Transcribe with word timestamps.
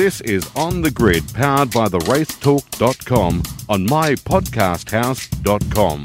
This 0.00 0.22
is 0.22 0.48
On 0.56 0.80
the 0.80 0.90
Grid, 0.90 1.24
powered 1.34 1.72
by 1.72 1.86
the 1.86 1.98
racetalk.com 1.98 3.42
on 3.68 3.86
mypodcasthouse.com. 3.86 6.02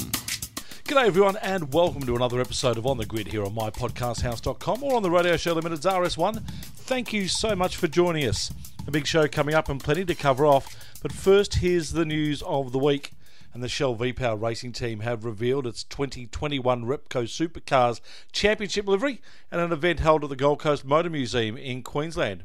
G'day 0.84 1.06
everyone 1.06 1.38
and 1.38 1.74
welcome 1.74 2.06
to 2.06 2.18
another 2.18 2.42
episode 2.42 2.78
of 2.78 2.86
On 2.86 2.98
the 2.98 3.06
Grid 3.06 3.28
here 3.28 3.46
on 3.46 3.56
mypodcasthouse.com 3.56 4.84
or 4.84 4.98
on 4.98 5.02
the 5.02 5.10
Radio 5.10 5.38
Show 5.38 5.54
Limited's 5.54 5.86
RS1. 5.86 6.46
Thank 6.46 7.14
you 7.14 7.30
so 7.30 7.56
much 7.56 7.78
for 7.78 7.88
joining 7.88 8.28
us. 8.28 8.52
A 8.86 8.92
big 8.92 9.08
show 9.08 9.30
coming 9.30 9.56
up 9.56 9.70
and 9.70 9.82
plenty 9.82 10.04
to 10.04 10.14
cover 10.14 10.46
off. 10.46 10.76
But 11.02 11.14
first, 11.14 11.56
here's 11.56 11.94
the 11.94 12.04
news 12.04 12.42
of 12.42 12.74
the 12.74 12.80
week. 12.80 13.14
And 13.54 13.64
the 13.64 13.70
Shell 13.70 13.96
V-Power 13.96 14.36
racing 14.36 14.74
team 14.74 15.00
have 15.00 15.24
revealed 15.24 15.66
its 15.66 15.86
2021 15.86 16.84
Repco 16.84 17.24
Supercars 17.24 18.02
Championship 18.34 18.90
livery 18.90 19.22
at 19.54 19.62
an 19.62 19.72
event 19.72 20.02
held 20.02 20.26
at 20.26 20.30
the 20.30 20.36
Gold 20.36 20.60
Coast 20.60 20.84
Motor 20.84 21.10
Museum 21.10 21.56
in 21.56 21.82
Queensland. 21.82 22.44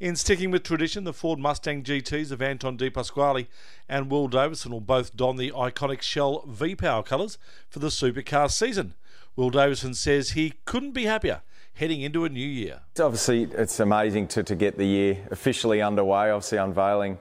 In 0.00 0.16
sticking 0.16 0.50
with 0.50 0.62
tradition, 0.62 1.04
the 1.04 1.12
Ford 1.12 1.38
Mustang 1.38 1.82
GTs 1.82 2.32
of 2.32 2.40
Anton 2.40 2.78
De 2.78 2.88
Pasquale 2.88 3.46
and 3.86 4.10
Will 4.10 4.28
Davison 4.28 4.72
will 4.72 4.80
both 4.80 5.14
don 5.14 5.36
the 5.36 5.50
iconic 5.50 6.00
Shell 6.00 6.46
V-Power 6.48 7.02
colours 7.02 7.36
for 7.68 7.80
the 7.80 7.88
supercar 7.88 8.50
season. 8.50 8.94
Will 9.36 9.50
Davison 9.50 9.92
says 9.92 10.30
he 10.30 10.54
couldn't 10.64 10.92
be 10.92 11.04
happier 11.04 11.42
heading 11.74 12.00
into 12.00 12.24
a 12.24 12.30
new 12.30 12.40
year. 12.40 12.80
Obviously, 12.98 13.42
it's 13.42 13.78
amazing 13.78 14.28
to, 14.28 14.42
to 14.42 14.54
get 14.54 14.78
the 14.78 14.86
year 14.86 15.18
officially 15.30 15.82
underway, 15.82 16.30
obviously 16.30 16.56
unveiling 16.56 17.18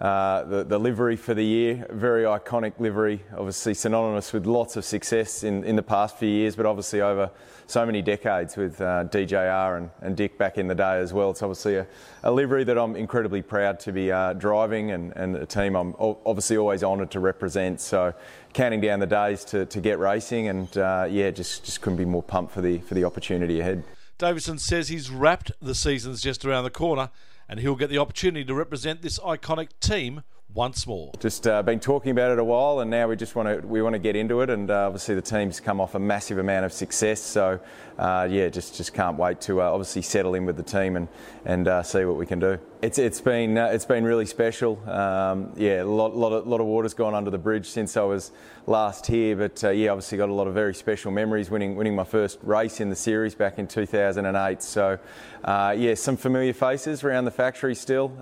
uh, 0.00 0.44
the, 0.44 0.64
the, 0.64 0.78
livery 0.78 1.16
for 1.16 1.32
the 1.32 1.44
year, 1.44 1.86
very 1.90 2.24
iconic 2.24 2.78
livery, 2.78 3.22
obviously 3.34 3.72
synonymous 3.72 4.30
with 4.30 4.44
lots 4.44 4.76
of 4.76 4.84
success 4.84 5.42
in, 5.42 5.64
in 5.64 5.74
the 5.74 5.82
past 5.82 6.18
few 6.18 6.28
years, 6.28 6.54
but 6.54 6.66
obviously 6.66 7.00
over 7.00 7.30
so 7.66 7.86
many 7.86 8.02
decades 8.02 8.58
with 8.58 8.78
uh, 8.82 9.04
DJR 9.04 9.78
and, 9.78 9.90
and, 10.02 10.14
Dick 10.14 10.36
back 10.36 10.58
in 10.58 10.68
the 10.68 10.74
day 10.74 10.98
as 10.98 11.14
well. 11.14 11.30
It's 11.30 11.42
obviously 11.42 11.76
a, 11.76 11.86
a 12.24 12.30
livery 12.30 12.62
that 12.64 12.76
I'm 12.76 12.94
incredibly 12.94 13.40
proud 13.40 13.80
to 13.80 13.92
be 13.92 14.12
uh, 14.12 14.34
driving 14.34 14.90
and, 14.90 15.14
and, 15.16 15.34
a 15.34 15.46
team 15.46 15.74
I'm 15.74 15.94
obviously 15.98 16.58
always 16.58 16.84
honoured 16.84 17.10
to 17.12 17.20
represent. 17.20 17.80
So 17.80 18.12
counting 18.52 18.82
down 18.82 19.00
the 19.00 19.06
days 19.06 19.44
to, 19.46 19.64
to 19.64 19.80
get 19.80 19.98
racing 19.98 20.48
and 20.48 20.76
uh, 20.76 21.06
yeah, 21.10 21.30
just, 21.30 21.64
just 21.64 21.80
couldn't 21.80 21.96
be 21.96 22.04
more 22.04 22.22
pumped 22.22 22.52
for 22.52 22.60
the, 22.60 22.78
for 22.80 22.92
the 22.92 23.04
opportunity 23.04 23.60
ahead. 23.60 23.82
Davison 24.18 24.58
says 24.58 24.88
he's 24.88 25.10
wrapped 25.10 25.52
the 25.60 25.74
season's 25.74 26.22
just 26.22 26.44
around 26.44 26.64
the 26.64 26.70
corner 26.70 27.10
and 27.48 27.60
he'll 27.60 27.76
get 27.76 27.90
the 27.90 27.98
opportunity 27.98 28.44
to 28.44 28.54
represent 28.54 29.02
this 29.02 29.18
iconic 29.18 29.68
team 29.80 30.22
once 30.56 30.86
more. 30.86 31.12
Just 31.20 31.46
uh, 31.46 31.62
been 31.62 31.78
talking 31.78 32.10
about 32.10 32.32
it 32.32 32.38
a 32.38 32.44
while, 32.44 32.80
and 32.80 32.90
now 32.90 33.06
we 33.06 33.14
just 33.14 33.36
want 33.36 33.48
to 33.48 33.66
we 33.66 33.82
want 33.82 33.92
to 33.92 33.98
get 33.98 34.16
into 34.16 34.40
it. 34.40 34.50
And 34.50 34.70
uh, 34.70 34.86
obviously, 34.86 35.14
the 35.14 35.22
team's 35.22 35.60
come 35.60 35.80
off 35.80 35.94
a 35.94 35.98
massive 35.98 36.38
amount 36.38 36.64
of 36.64 36.72
success, 36.72 37.20
so 37.20 37.60
uh, 37.98 38.26
yeah, 38.30 38.48
just 38.48 38.76
just 38.76 38.94
can't 38.94 39.18
wait 39.18 39.40
to 39.42 39.60
uh, 39.60 39.70
obviously 39.70 40.02
settle 40.02 40.34
in 40.34 40.46
with 40.46 40.56
the 40.56 40.62
team 40.62 40.96
and 40.96 41.08
and 41.44 41.68
uh, 41.68 41.82
see 41.82 42.04
what 42.04 42.16
we 42.16 42.26
can 42.26 42.38
do. 42.38 42.58
It's 42.82 42.98
it's 42.98 43.22
been 43.22 43.56
uh, 43.56 43.68
it's 43.68 43.86
been 43.86 44.04
really 44.04 44.26
special. 44.26 44.78
Um, 44.86 45.50
yeah, 45.56 45.82
a 45.82 45.84
lot 45.84 46.14
lot 46.14 46.32
of, 46.32 46.46
lot 46.46 46.60
of 46.60 46.66
water's 46.66 46.92
gone 46.92 47.14
under 47.14 47.30
the 47.30 47.38
bridge 47.38 47.66
since 47.66 47.96
I 47.96 48.02
was 48.02 48.32
last 48.66 49.06
here, 49.06 49.34
but 49.34 49.62
yeah, 49.74 49.90
obviously 49.90 50.18
got 50.18 50.28
a 50.28 50.34
lot 50.34 50.46
of 50.46 50.52
very 50.52 50.74
special 50.74 51.10
memories 51.10 51.48
winning 51.48 51.74
winning 51.76 51.94
my 51.94 52.04
first 52.04 52.38
race 52.42 52.80
in 52.80 52.90
the 52.90 52.96
series 52.96 53.34
back 53.34 53.58
in 53.58 53.66
2008. 53.66 54.62
So 54.62 54.98
yeah, 55.46 55.94
some 55.94 56.18
familiar 56.18 56.52
faces 56.52 57.02
around 57.02 57.24
the 57.24 57.30
factory 57.30 57.74
still, 57.74 58.12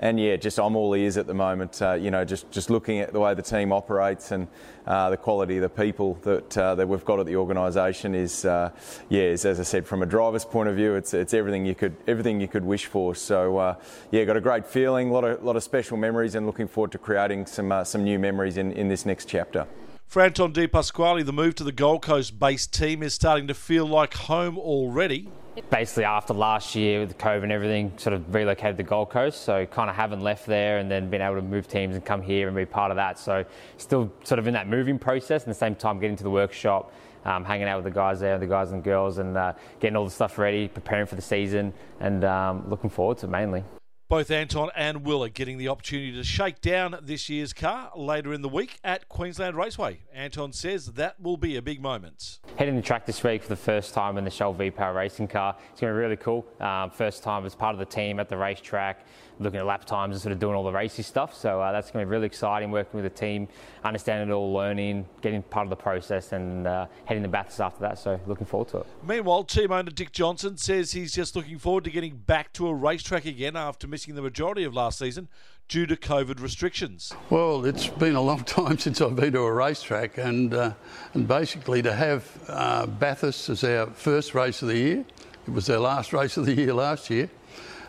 and 0.00 0.20
yeah, 0.20 0.36
just 0.36 0.58
I'm 0.58 0.76
all 0.76 0.94
ears 0.94 1.16
at 1.16 1.26
the 1.26 1.34
moment. 1.34 1.82
Uh, 1.82 1.94
you 1.94 2.10
know, 2.10 2.24
just, 2.24 2.50
just 2.50 2.70
looking 2.70 3.00
at 3.00 3.12
the 3.12 3.20
way 3.20 3.34
the 3.34 3.42
team 3.42 3.72
operates 3.72 4.30
and 4.30 4.46
uh, 4.86 5.10
the 5.10 5.16
quality 5.16 5.56
of 5.56 5.62
the 5.62 5.68
people 5.68 6.14
that 6.22 6.56
uh, 6.56 6.74
that 6.74 6.88
we've 6.88 7.04
got 7.04 7.20
at 7.20 7.26
the 7.26 7.36
organisation 7.36 8.14
is, 8.14 8.44
uh, 8.44 8.70
yeah, 9.08 9.22
is, 9.22 9.44
as 9.44 9.60
I 9.60 9.64
said, 9.64 9.86
from 9.86 10.02
a 10.02 10.06
driver's 10.06 10.44
point 10.44 10.68
of 10.68 10.76
view, 10.76 10.94
it's 10.94 11.14
it's 11.14 11.34
everything 11.34 11.66
you 11.66 11.74
could 11.74 11.96
everything 12.06 12.40
you 12.40 12.48
could 12.48 12.64
wish 12.64 12.86
for. 12.86 13.14
So 13.14 13.47
uh, 13.56 13.74
yeah, 14.10 14.24
got 14.24 14.36
a 14.36 14.40
great 14.40 14.66
feeling, 14.66 15.10
a 15.10 15.12
lot 15.12 15.24
of 15.24 15.42
lot 15.42 15.56
of 15.56 15.62
special 15.62 15.96
memories, 15.96 16.34
and 16.34 16.46
looking 16.46 16.68
forward 16.68 16.92
to 16.92 16.98
creating 16.98 17.46
some 17.46 17.72
uh, 17.72 17.84
some 17.84 18.04
new 18.04 18.18
memories 18.18 18.56
in, 18.56 18.72
in 18.72 18.88
this 18.88 19.06
next 19.06 19.26
chapter. 19.28 19.66
For 20.08 20.22
Anton 20.22 20.52
De 20.52 20.66
Pasquale, 20.66 21.22
the 21.22 21.34
move 21.34 21.54
to 21.56 21.64
the 21.64 21.72
Gold 21.72 22.00
Coast 22.00 22.38
based 22.38 22.72
team 22.72 23.02
is 23.02 23.12
starting 23.12 23.46
to 23.48 23.54
feel 23.54 23.84
like 23.84 24.14
home 24.14 24.56
already. 24.56 25.28
Basically, 25.68 26.04
after 26.04 26.32
last 26.32 26.74
year 26.74 27.00
with 27.00 27.18
COVID 27.18 27.42
and 27.42 27.52
everything, 27.52 27.92
sort 27.98 28.14
of 28.14 28.34
relocated 28.34 28.78
to 28.78 28.82
the 28.84 28.88
Gold 28.88 29.10
Coast, 29.10 29.42
so 29.42 29.66
kind 29.66 29.90
of 29.90 29.96
haven't 29.96 30.20
left 30.20 30.46
there 30.46 30.78
and 30.78 30.90
then 30.90 31.10
been 31.10 31.20
able 31.20 31.34
to 31.34 31.42
move 31.42 31.68
teams 31.68 31.94
and 31.94 32.02
come 32.04 32.22
here 32.22 32.46
and 32.46 32.56
be 32.56 32.64
part 32.64 32.90
of 32.90 32.96
that. 32.96 33.18
So, 33.18 33.44
still 33.76 34.10
sort 34.24 34.38
of 34.38 34.46
in 34.46 34.54
that 34.54 34.66
moving 34.66 34.98
process, 34.98 35.44
and 35.44 35.50
the 35.50 35.58
same 35.58 35.74
time 35.74 36.00
getting 36.00 36.16
to 36.16 36.22
the 36.22 36.30
workshop, 36.30 36.90
um, 37.24 37.44
hanging 37.44 37.68
out 37.68 37.82
with 37.82 37.84
the 37.84 37.96
guys 37.98 38.20
there, 38.20 38.38
the 38.38 38.46
guys 38.46 38.72
and 38.72 38.82
girls, 38.82 39.18
and 39.18 39.36
uh, 39.36 39.52
getting 39.80 39.96
all 39.96 40.04
the 40.04 40.10
stuff 40.10 40.38
ready, 40.38 40.68
preparing 40.68 41.06
for 41.06 41.16
the 41.16 41.22
season, 41.22 41.72
and 42.00 42.24
um, 42.24 42.68
looking 42.68 42.90
forward 42.90 43.18
to 43.18 43.26
it 43.26 43.30
mainly. 43.30 43.62
Both 44.08 44.30
Anton 44.30 44.70
and 44.74 45.04
Will 45.04 45.22
are 45.22 45.28
getting 45.28 45.58
the 45.58 45.68
opportunity 45.68 46.12
to 46.12 46.24
shake 46.24 46.62
down 46.62 46.96
this 47.02 47.28
year's 47.28 47.52
car 47.52 47.90
later 47.94 48.32
in 48.32 48.40
the 48.40 48.48
week 48.48 48.78
at 48.82 49.06
Queensland 49.10 49.54
Raceway. 49.54 49.98
Anton 50.14 50.54
says 50.54 50.86
that 50.86 51.20
will 51.20 51.36
be 51.36 51.56
a 51.56 51.62
big 51.62 51.82
moment. 51.82 52.38
Heading 52.56 52.74
the 52.74 52.80
track 52.80 53.04
this 53.04 53.22
week 53.22 53.42
for 53.42 53.50
the 53.50 53.56
first 53.56 53.92
time 53.92 54.16
in 54.16 54.24
the 54.24 54.30
Shell 54.30 54.54
V 54.54 54.70
Power 54.70 54.94
racing 54.94 55.28
car. 55.28 55.54
It's 55.72 55.82
going 55.82 55.92
to 55.92 55.94
be 55.94 56.00
really 56.00 56.16
cool. 56.16 56.46
Um, 56.58 56.90
first 56.90 57.22
time 57.22 57.44
as 57.44 57.54
part 57.54 57.74
of 57.74 57.78
the 57.78 57.84
team 57.84 58.18
at 58.18 58.30
the 58.30 58.38
racetrack 58.38 59.04
looking 59.40 59.60
at 59.60 59.66
lap 59.66 59.84
times 59.84 60.14
and 60.14 60.22
sort 60.22 60.32
of 60.32 60.38
doing 60.38 60.54
all 60.54 60.64
the 60.64 60.72
racy 60.72 61.02
stuff. 61.02 61.34
So 61.34 61.60
uh, 61.60 61.72
that's 61.72 61.90
going 61.90 62.04
to 62.04 62.06
be 62.06 62.10
really 62.10 62.26
exciting 62.26 62.70
working 62.70 63.00
with 63.00 63.12
the 63.12 63.18
team, 63.18 63.48
understanding 63.84 64.28
it 64.28 64.32
all, 64.32 64.52
learning, 64.52 65.06
getting 65.20 65.42
part 65.42 65.66
of 65.66 65.70
the 65.70 65.76
process, 65.76 66.32
and 66.32 66.66
uh, 66.66 66.86
heading 67.04 67.22
the 67.22 67.28
Bathurst 67.28 67.60
after 67.60 67.80
that. 67.80 67.98
So 67.98 68.20
looking 68.26 68.46
forward 68.46 68.68
to 68.68 68.78
it. 68.78 68.86
Meanwhile, 69.06 69.44
team 69.44 69.72
owner 69.72 69.90
Dick 69.90 70.12
Johnson 70.12 70.56
says 70.56 70.92
he's 70.92 71.12
just 71.12 71.36
looking 71.36 71.58
forward 71.58 71.84
to 71.84 71.90
getting 71.90 72.16
back 72.16 72.52
to 72.54 72.68
a 72.68 72.74
racetrack 72.74 73.24
again 73.24 73.56
after 73.56 73.86
missing 73.86 73.97
the 74.06 74.22
majority 74.22 74.64
of 74.64 74.74
last 74.74 74.98
season 74.98 75.28
due 75.68 75.86
to 75.86 75.96
COVID 75.96 76.40
restrictions. 76.40 77.12
Well, 77.30 77.64
it's 77.64 77.88
been 77.88 78.14
a 78.14 78.22
long 78.22 78.44
time 78.44 78.78
since 78.78 79.00
I've 79.00 79.16
been 79.16 79.32
to 79.32 79.40
a 79.40 79.52
racetrack, 79.52 80.18
and 80.18 80.54
uh, 80.54 80.72
and 81.14 81.26
basically 81.26 81.82
to 81.82 81.92
have 81.92 82.26
uh, 82.48 82.86
Bathurst 82.86 83.48
as 83.48 83.64
our 83.64 83.86
first 83.88 84.34
race 84.34 84.62
of 84.62 84.68
the 84.68 84.78
year. 84.78 85.04
It 85.46 85.52
was 85.52 85.68
our 85.70 85.78
last 85.78 86.12
race 86.12 86.36
of 86.36 86.46
the 86.46 86.54
year 86.54 86.74
last 86.74 87.10
year 87.10 87.30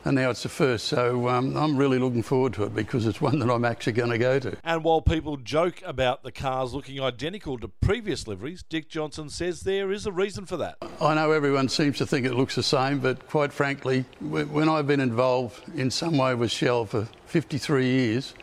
and 0.06 0.16
now 0.16 0.30
it's 0.30 0.44
the 0.44 0.50
first. 0.50 0.88
So 0.88 1.28
um, 1.28 1.56
I'm 1.56 1.78
really 1.78 2.00
looking 2.00 2.24
forward 2.24 2.54
to 2.54 2.64
it 2.64 2.76
because 2.76 3.06
it's 3.06 3.22
one 3.22 3.40
that 3.40 3.50
I'm 3.50 3.66
actually 3.66 3.94
going 3.94 4.10
to 4.10 4.18
go 4.18 4.40
to. 4.40 4.58
And 4.64 4.84
while 4.84 5.02
people 5.02 5.38
joke 5.38 5.82
about 5.86 6.24
the 6.24 6.32
cars 6.32 6.74
looking 6.74 7.02
identical 7.02 7.58
to 7.60 7.68
previous 7.68 8.28
liveries, 8.28 8.64
Dick 8.64 8.90
Johnson 8.90 9.30
says 9.30 9.62
there 9.62 9.92
is 9.92 10.06
a 10.06 10.12
reason 10.12 10.46
for 10.46 10.58
that. 10.58 10.78
I 11.02 11.14
know 11.14 11.32
everyone 11.32 11.70
seems 11.70 11.98
to 11.98 12.06
think 12.06 12.26
it 12.26 12.34
looks 12.34 12.56
the 12.56 12.64
same, 12.64 13.00
but 13.00 13.28
quite 13.28 13.52
frankly, 13.52 14.06
when 14.20 14.70
I've 14.70 14.88
been 14.88 15.00
involved 15.00 15.62
in 15.76 15.92
some 15.92 16.18
way 16.18 16.36
with 16.36 16.52
Shell 16.52 16.86
for 16.86 17.08
53 17.26 17.86
years, 17.86 18.34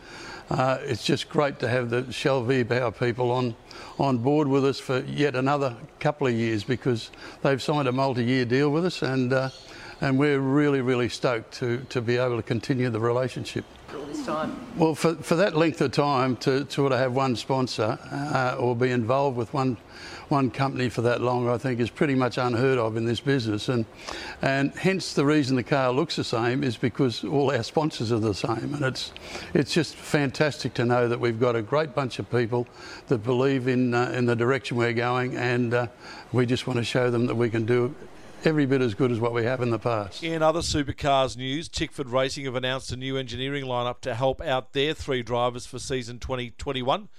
uh, 0.49 0.77
it's 0.81 1.03
just 1.03 1.27
great 1.27 1.59
to 1.59 1.67
have 1.67 1.89
the 1.89 2.09
Shell 2.11 2.43
V-Power 2.43 2.91
people 2.91 3.31
on 3.31 3.55
on 3.99 4.17
board 4.19 4.47
with 4.47 4.63
us 4.63 4.79
for 4.79 4.99
yet 4.99 5.35
another 5.35 5.75
couple 5.99 6.27
of 6.27 6.33
years 6.33 6.63
because 6.63 7.09
they've 7.41 7.61
signed 7.61 7.87
a 7.87 7.91
multi-year 7.91 8.45
deal 8.45 8.69
with 8.69 8.85
us 8.85 9.01
and 9.01 9.33
uh, 9.33 9.49
and 10.01 10.17
we're 10.17 10.39
really, 10.39 10.81
really 10.81 11.09
stoked 11.09 11.53
to, 11.55 11.79
to 11.89 12.01
be 12.01 12.17
able 12.17 12.37
to 12.37 12.43
continue 12.43 12.89
the 12.89 12.99
relationship. 12.99 13.65
Time. 14.25 14.59
Well, 14.75 14.93
for, 14.93 15.15
for 15.15 15.35
that 15.35 15.55
length 15.55 15.79
of 15.79 15.91
time 15.91 16.35
to, 16.37 16.65
to 16.65 16.89
have 16.89 17.13
one 17.13 17.37
sponsor 17.37 17.97
uh, 18.11 18.57
or 18.59 18.75
be 18.75 18.91
involved 18.91 19.37
with 19.37 19.53
one 19.53 19.77
one 20.29 20.51
company 20.51 20.89
for 20.89 21.01
that 21.01 21.21
long, 21.21 21.47
I 21.47 21.57
think, 21.57 21.79
is 21.79 21.89
pretty 21.89 22.15
much 22.15 22.37
unheard 22.37 22.77
of 22.77 22.97
in 22.97 23.05
this 23.05 23.19
business. 23.19 23.69
And, 23.69 23.85
and 24.41 24.73
hence 24.73 25.13
the 25.13 25.25
reason 25.25 25.55
the 25.55 25.63
car 25.63 25.91
looks 25.91 26.15
the 26.15 26.23
same 26.23 26.63
is 26.63 26.77
because 26.77 27.23
all 27.23 27.51
our 27.51 27.63
sponsors 27.63 28.11
are 28.11 28.19
the 28.19 28.33
same. 28.33 28.73
And 28.73 28.83
it's, 28.83 29.11
it's 29.53 29.73
just 29.73 29.95
fantastic 29.95 30.73
to 30.75 30.85
know 30.85 31.07
that 31.07 31.19
we've 31.19 31.39
got 31.39 31.55
a 31.55 31.61
great 31.61 31.95
bunch 31.95 32.19
of 32.19 32.29
people 32.29 32.67
that 33.07 33.19
believe 33.19 33.67
in, 33.67 33.93
uh, 33.93 34.11
in 34.13 34.25
the 34.25 34.35
direction 34.35 34.77
we're 34.77 34.93
going, 34.93 35.35
and 35.35 35.73
uh, 35.73 35.87
we 36.31 36.45
just 36.45 36.67
want 36.67 36.77
to 36.77 36.83
show 36.83 37.09
them 37.09 37.25
that 37.27 37.35
we 37.35 37.49
can 37.49 37.65
do 37.65 37.95
every 38.47 38.65
bit 38.65 38.81
as 38.81 38.93
good 38.93 39.11
as 39.11 39.19
what 39.19 39.33
we 39.33 39.43
have 39.43 39.61
in 39.61 39.71
the 39.71 39.77
past. 39.77 40.23
In 40.23 40.41
other 40.41 40.61
supercars 40.61 41.35
news, 41.35 41.67
Tickford 41.67 42.09
Racing 42.09 42.45
have 42.45 42.55
announced 42.55 42.93
a 42.93 42.95
new 42.95 43.17
engineering 43.17 43.65
lineup 43.65 43.99
to 43.99 44.15
help 44.15 44.39
out 44.39 44.71
their 44.71 44.93
three 44.93 45.21
drivers 45.21 45.65
for 45.65 45.79
season 45.79 46.17
2021. 46.17 47.09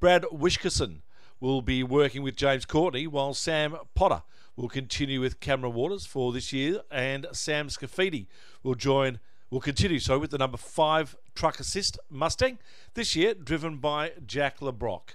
Brad 0.00 0.24
Wishkerson 0.32 1.02
will 1.38 1.62
be 1.62 1.84
working 1.84 2.24
with 2.24 2.34
James 2.34 2.64
Courtney, 2.64 3.06
while 3.06 3.32
Sam 3.32 3.76
Potter 3.94 4.24
will 4.56 4.68
continue 4.68 5.20
with 5.20 5.38
Cameron 5.38 5.72
Waters 5.72 6.04
for 6.04 6.32
this 6.32 6.52
year, 6.52 6.80
and 6.90 7.28
Sam 7.30 7.68
Scafidi 7.68 8.26
will 8.64 8.74
join. 8.74 9.20
Will 9.50 9.60
continue 9.60 10.00
so 10.00 10.18
with 10.18 10.32
the 10.32 10.38
number 10.38 10.56
five 10.56 11.14
truck 11.36 11.60
assist 11.60 11.96
Mustang 12.10 12.58
this 12.94 13.14
year, 13.14 13.34
driven 13.34 13.76
by 13.76 14.14
Jack 14.26 14.60
Le 14.60 14.72
Brocq. 14.72 15.14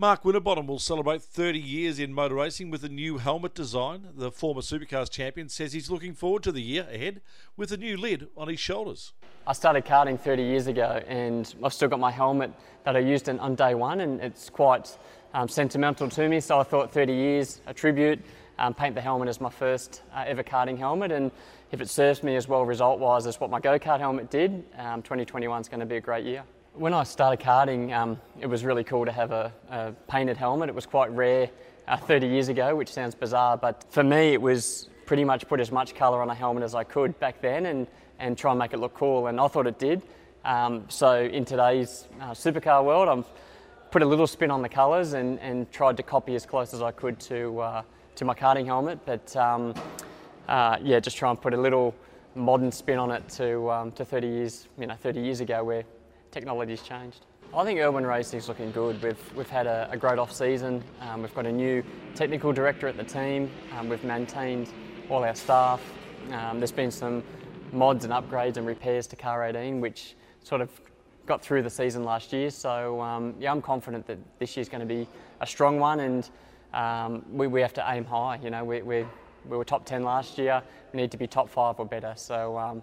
Mark 0.00 0.24
Winterbottom 0.24 0.68
will 0.68 0.78
celebrate 0.78 1.22
30 1.22 1.58
years 1.58 1.98
in 1.98 2.14
motor 2.14 2.36
racing 2.36 2.70
with 2.70 2.84
a 2.84 2.88
new 2.88 3.18
helmet 3.18 3.52
design. 3.52 4.06
The 4.14 4.30
former 4.30 4.60
Supercars 4.60 5.10
champion 5.10 5.48
says 5.48 5.72
he's 5.72 5.90
looking 5.90 6.14
forward 6.14 6.44
to 6.44 6.52
the 6.52 6.62
year 6.62 6.86
ahead 6.88 7.20
with 7.56 7.72
a 7.72 7.76
new 7.76 7.96
lid 7.96 8.28
on 8.36 8.46
his 8.46 8.60
shoulders. 8.60 9.12
I 9.44 9.54
started 9.54 9.84
karting 9.84 10.20
30 10.20 10.44
years 10.44 10.68
ago 10.68 11.02
and 11.08 11.52
I've 11.64 11.72
still 11.72 11.88
got 11.88 11.98
my 11.98 12.12
helmet 12.12 12.52
that 12.84 12.94
I 12.94 13.00
used 13.00 13.28
on 13.28 13.56
day 13.56 13.74
one 13.74 13.98
and 13.98 14.20
it's 14.20 14.48
quite 14.48 14.96
um, 15.34 15.48
sentimental 15.48 16.08
to 16.10 16.28
me. 16.28 16.38
So 16.38 16.60
I 16.60 16.62
thought 16.62 16.92
30 16.92 17.12
years, 17.12 17.60
a 17.66 17.74
tribute. 17.74 18.20
um, 18.60 18.74
paint 18.74 18.94
the 18.94 19.00
helmet 19.00 19.28
as 19.28 19.40
my 19.40 19.50
first 19.50 20.02
uh, 20.14 20.22
ever 20.24 20.44
karting 20.44 20.78
helmet. 20.78 21.10
And 21.10 21.32
if 21.72 21.80
it 21.80 21.90
serves 21.90 22.22
me 22.22 22.36
as 22.36 22.46
well 22.46 22.64
result 22.64 23.00
wise 23.00 23.26
as 23.26 23.40
what 23.40 23.50
my 23.50 23.58
go 23.58 23.76
kart 23.80 23.98
helmet 23.98 24.30
did, 24.30 24.64
um, 24.76 25.02
2021 25.02 25.60
is 25.60 25.68
going 25.68 25.80
to 25.80 25.86
be 25.86 25.96
a 25.96 26.00
great 26.00 26.24
year. 26.24 26.44
When 26.78 26.94
I 26.94 27.02
started 27.02 27.44
karting, 27.44 27.92
um, 27.92 28.20
it 28.40 28.46
was 28.46 28.64
really 28.64 28.84
cool 28.84 29.04
to 29.04 29.10
have 29.10 29.32
a, 29.32 29.52
a 29.68 29.92
painted 30.06 30.36
helmet. 30.36 30.68
It 30.68 30.76
was 30.76 30.86
quite 30.86 31.10
rare 31.10 31.50
uh, 31.88 31.96
30 31.96 32.28
years 32.28 32.48
ago, 32.48 32.76
which 32.76 32.92
sounds 32.92 33.16
bizarre, 33.16 33.56
but 33.56 33.84
for 33.90 34.04
me, 34.04 34.32
it 34.32 34.40
was 34.40 34.88
pretty 35.04 35.24
much 35.24 35.48
put 35.48 35.58
as 35.58 35.72
much 35.72 35.96
colour 35.96 36.22
on 36.22 36.30
a 36.30 36.34
helmet 36.36 36.62
as 36.62 36.76
I 36.76 36.84
could 36.84 37.18
back 37.18 37.40
then 37.42 37.66
and, 37.66 37.88
and 38.20 38.38
try 38.38 38.52
and 38.52 38.60
make 38.60 38.74
it 38.74 38.78
look 38.78 38.94
cool, 38.94 39.26
and 39.26 39.40
I 39.40 39.48
thought 39.48 39.66
it 39.66 39.80
did. 39.80 40.02
Um, 40.44 40.84
so 40.88 41.24
in 41.24 41.44
today's 41.44 42.06
uh, 42.20 42.30
supercar 42.30 42.84
world, 42.84 43.08
I've 43.08 43.26
put 43.90 44.02
a 44.02 44.06
little 44.06 44.28
spin 44.28 44.52
on 44.52 44.62
the 44.62 44.68
colours 44.68 45.14
and, 45.14 45.40
and 45.40 45.68
tried 45.72 45.96
to 45.96 46.04
copy 46.04 46.36
as 46.36 46.46
close 46.46 46.72
as 46.74 46.80
I 46.80 46.92
could 46.92 47.18
to, 47.22 47.58
uh, 47.58 47.82
to 48.14 48.24
my 48.24 48.34
karting 48.34 48.66
helmet, 48.66 49.00
but 49.04 49.34
um, 49.34 49.74
uh, 50.46 50.76
yeah, 50.80 51.00
just 51.00 51.16
try 51.16 51.28
and 51.28 51.42
put 51.42 51.54
a 51.54 51.60
little 51.60 51.92
modern 52.36 52.70
spin 52.70 53.00
on 53.00 53.10
it 53.10 53.28
to, 53.30 53.68
um, 53.68 53.90
to 53.90 54.04
30 54.04 54.28
years, 54.28 54.68
you 54.78 54.86
know, 54.86 54.94
30 54.94 55.18
years 55.18 55.40
ago 55.40 55.64
where 55.64 55.82
technology's 56.30 56.82
changed. 56.82 57.26
I 57.54 57.64
think 57.64 57.80
Irwin 57.80 58.06
Racing's 58.06 58.48
looking 58.48 58.70
good. 58.72 59.02
We've, 59.02 59.34
we've 59.34 59.48
had 59.48 59.66
a, 59.66 59.88
a 59.90 59.96
great 59.96 60.18
off 60.18 60.32
season. 60.32 60.84
Um, 61.00 61.22
we've 61.22 61.34
got 61.34 61.46
a 61.46 61.52
new 61.52 61.82
technical 62.14 62.52
director 62.52 62.88
at 62.88 62.96
the 62.96 63.04
team. 63.04 63.50
Um, 63.76 63.88
we've 63.88 64.04
maintained 64.04 64.68
all 65.08 65.24
our 65.24 65.34
staff. 65.34 65.80
Um, 66.30 66.60
there's 66.60 66.72
been 66.72 66.90
some 66.90 67.22
mods 67.72 68.04
and 68.04 68.12
upgrades 68.12 68.58
and 68.58 68.66
repairs 68.66 69.06
to 69.08 69.16
Car 69.16 69.44
18, 69.44 69.80
which 69.80 70.14
sort 70.42 70.60
of 70.60 70.70
got 71.24 71.42
through 71.42 71.62
the 71.62 71.70
season 71.70 72.04
last 72.04 72.32
year. 72.32 72.50
So 72.50 73.00
um, 73.00 73.34
yeah, 73.38 73.50
I'm 73.50 73.62
confident 73.62 74.06
that 74.06 74.18
this 74.38 74.56
year's 74.56 74.68
going 74.68 74.86
to 74.86 74.94
be 74.94 75.06
a 75.40 75.46
strong 75.46 75.78
one, 75.78 76.00
and 76.00 76.30
um, 76.74 77.24
we, 77.30 77.46
we 77.46 77.60
have 77.62 77.74
to 77.74 77.84
aim 77.88 78.04
high. 78.04 78.38
You 78.42 78.50
know, 78.50 78.64
we, 78.64 78.82
we 78.82 79.06
we 79.48 79.56
were 79.56 79.64
top 79.64 79.84
10 79.84 80.02
last 80.02 80.38
year. 80.38 80.62
We 80.92 81.00
need 81.00 81.10
to 81.10 81.16
be 81.16 81.26
top 81.26 81.48
five 81.48 81.78
or 81.78 81.86
better. 81.86 82.12
So 82.16 82.58
um, 82.58 82.82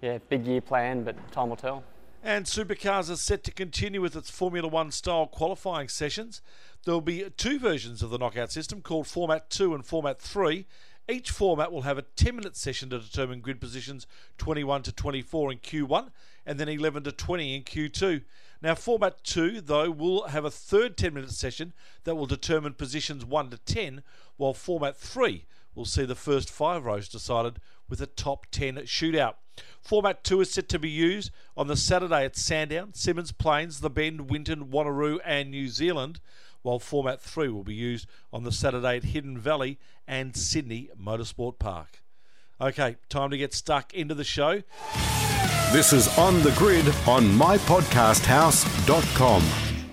yeah, 0.00 0.18
big 0.28 0.46
year 0.46 0.60
plan, 0.60 1.04
but 1.04 1.16
time 1.32 1.48
will 1.48 1.56
tell. 1.56 1.84
And 2.24 2.46
Supercars 2.46 3.10
are 3.10 3.16
set 3.16 3.42
to 3.44 3.50
continue 3.50 4.00
with 4.00 4.14
its 4.14 4.30
Formula 4.30 4.68
One 4.68 4.92
style 4.92 5.26
qualifying 5.26 5.88
sessions. 5.88 6.40
There 6.84 6.94
will 6.94 7.00
be 7.00 7.28
two 7.36 7.58
versions 7.58 8.00
of 8.00 8.10
the 8.10 8.18
knockout 8.18 8.52
system 8.52 8.80
called 8.80 9.08
Format 9.08 9.50
2 9.50 9.74
and 9.74 9.84
Format 9.84 10.20
3. 10.20 10.64
Each 11.08 11.32
format 11.32 11.72
will 11.72 11.82
have 11.82 11.98
a 11.98 12.02
10 12.02 12.36
minute 12.36 12.56
session 12.56 12.90
to 12.90 13.00
determine 13.00 13.40
grid 13.40 13.60
positions 13.60 14.06
21 14.38 14.84
to 14.84 14.92
24 14.92 15.50
in 15.50 15.58
Q1 15.58 16.10
and 16.46 16.60
then 16.60 16.68
11 16.68 17.02
to 17.02 17.10
20 17.10 17.56
in 17.56 17.64
Q2. 17.64 18.22
Now, 18.62 18.76
Format 18.76 19.24
2, 19.24 19.60
though, 19.60 19.90
will 19.90 20.28
have 20.28 20.44
a 20.44 20.50
third 20.50 20.96
10 20.96 21.14
minute 21.14 21.32
session 21.32 21.72
that 22.04 22.14
will 22.14 22.26
determine 22.26 22.74
positions 22.74 23.24
1 23.24 23.50
to 23.50 23.58
10, 23.58 24.04
while 24.36 24.54
Format 24.54 24.96
3 24.96 25.44
will 25.74 25.84
see 25.84 26.04
the 26.04 26.14
first 26.14 26.50
five 26.50 26.84
rows 26.84 27.08
decided 27.08 27.58
with 27.92 28.00
a 28.00 28.06
top 28.06 28.46
10 28.50 28.76
shootout. 28.86 29.34
Format 29.82 30.24
2 30.24 30.40
is 30.40 30.50
set 30.50 30.66
to 30.70 30.78
be 30.78 30.88
used 30.88 31.30
on 31.58 31.66
the 31.66 31.76
Saturday 31.76 32.24
at 32.24 32.38
Sandown, 32.38 32.92
Symmons 32.92 33.36
Plains, 33.36 33.80
The 33.80 33.90
Bend, 33.90 34.30
Winton, 34.30 34.68
Wanneroo, 34.68 35.18
and 35.26 35.50
New 35.50 35.68
Zealand, 35.68 36.18
while 36.62 36.78
Format 36.78 37.20
3 37.20 37.50
will 37.50 37.64
be 37.64 37.74
used 37.74 38.08
on 38.32 38.44
the 38.44 38.52
Saturday 38.52 38.96
at 38.96 39.04
Hidden 39.04 39.36
Valley 39.36 39.78
and 40.08 40.34
Sydney 40.34 40.88
Motorsport 40.98 41.58
Park. 41.58 42.00
Okay, 42.58 42.96
time 43.10 43.28
to 43.28 43.36
get 43.36 43.52
stuck 43.52 43.92
into 43.92 44.14
the 44.14 44.24
show. 44.24 44.62
This 45.70 45.92
is 45.92 46.08
On 46.16 46.42
the 46.42 46.52
Grid 46.52 46.88
on 47.06 47.24
mypodcasthouse.com. 47.24 49.44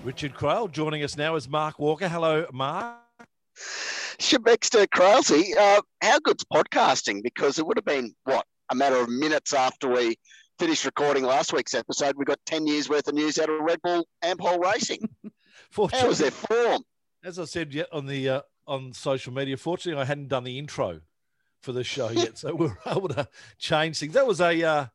Richard 0.04 0.32
Craill 0.32 0.72
joining 0.72 1.02
us 1.02 1.18
now 1.18 1.36
is 1.36 1.50
Mark 1.50 1.78
Walker. 1.78 2.08
Hello, 2.08 2.46
Mark. 2.50 2.96
Shebexter 4.20 4.86
Craillsy, 4.86 5.56
uh, 5.56 5.80
how 6.02 6.18
good's 6.18 6.44
podcasting? 6.44 7.22
Because 7.22 7.58
it 7.58 7.66
would 7.66 7.78
have 7.78 7.86
been, 7.86 8.14
what, 8.24 8.44
a 8.70 8.74
matter 8.74 8.96
of 8.96 9.08
minutes 9.08 9.54
after 9.54 9.88
we 9.88 10.16
finished 10.58 10.84
recording 10.84 11.24
last 11.24 11.54
week's 11.54 11.72
episode, 11.72 12.16
we 12.16 12.26
got 12.26 12.38
10 12.44 12.66
years 12.66 12.90
worth 12.90 13.08
of 13.08 13.14
news 13.14 13.38
out 13.38 13.48
of 13.48 13.58
Red 13.60 13.80
Bull 13.82 14.06
Ampol 14.22 14.62
Racing. 14.62 15.08
how 15.74 16.06
was 16.06 16.18
their 16.18 16.30
form? 16.30 16.82
As 17.24 17.38
I 17.38 17.46
said 17.46 17.72
yet 17.72 17.88
on 17.92 18.06
the 18.06 18.28
uh, 18.28 18.40
on 18.66 18.92
social 18.92 19.32
media, 19.32 19.56
fortunately, 19.56 20.00
I 20.00 20.04
hadn't 20.04 20.28
done 20.28 20.44
the 20.44 20.58
intro 20.58 21.00
for 21.62 21.72
the 21.72 21.82
show 21.82 22.10
yet, 22.10 22.36
so 22.36 22.54
we 22.54 22.66
were 22.66 22.78
able 22.86 23.08
to 23.08 23.26
change 23.58 23.98
things. 23.98 24.12
That 24.12 24.26
was 24.26 24.40
a. 24.40 24.62
Uh, 24.62 24.86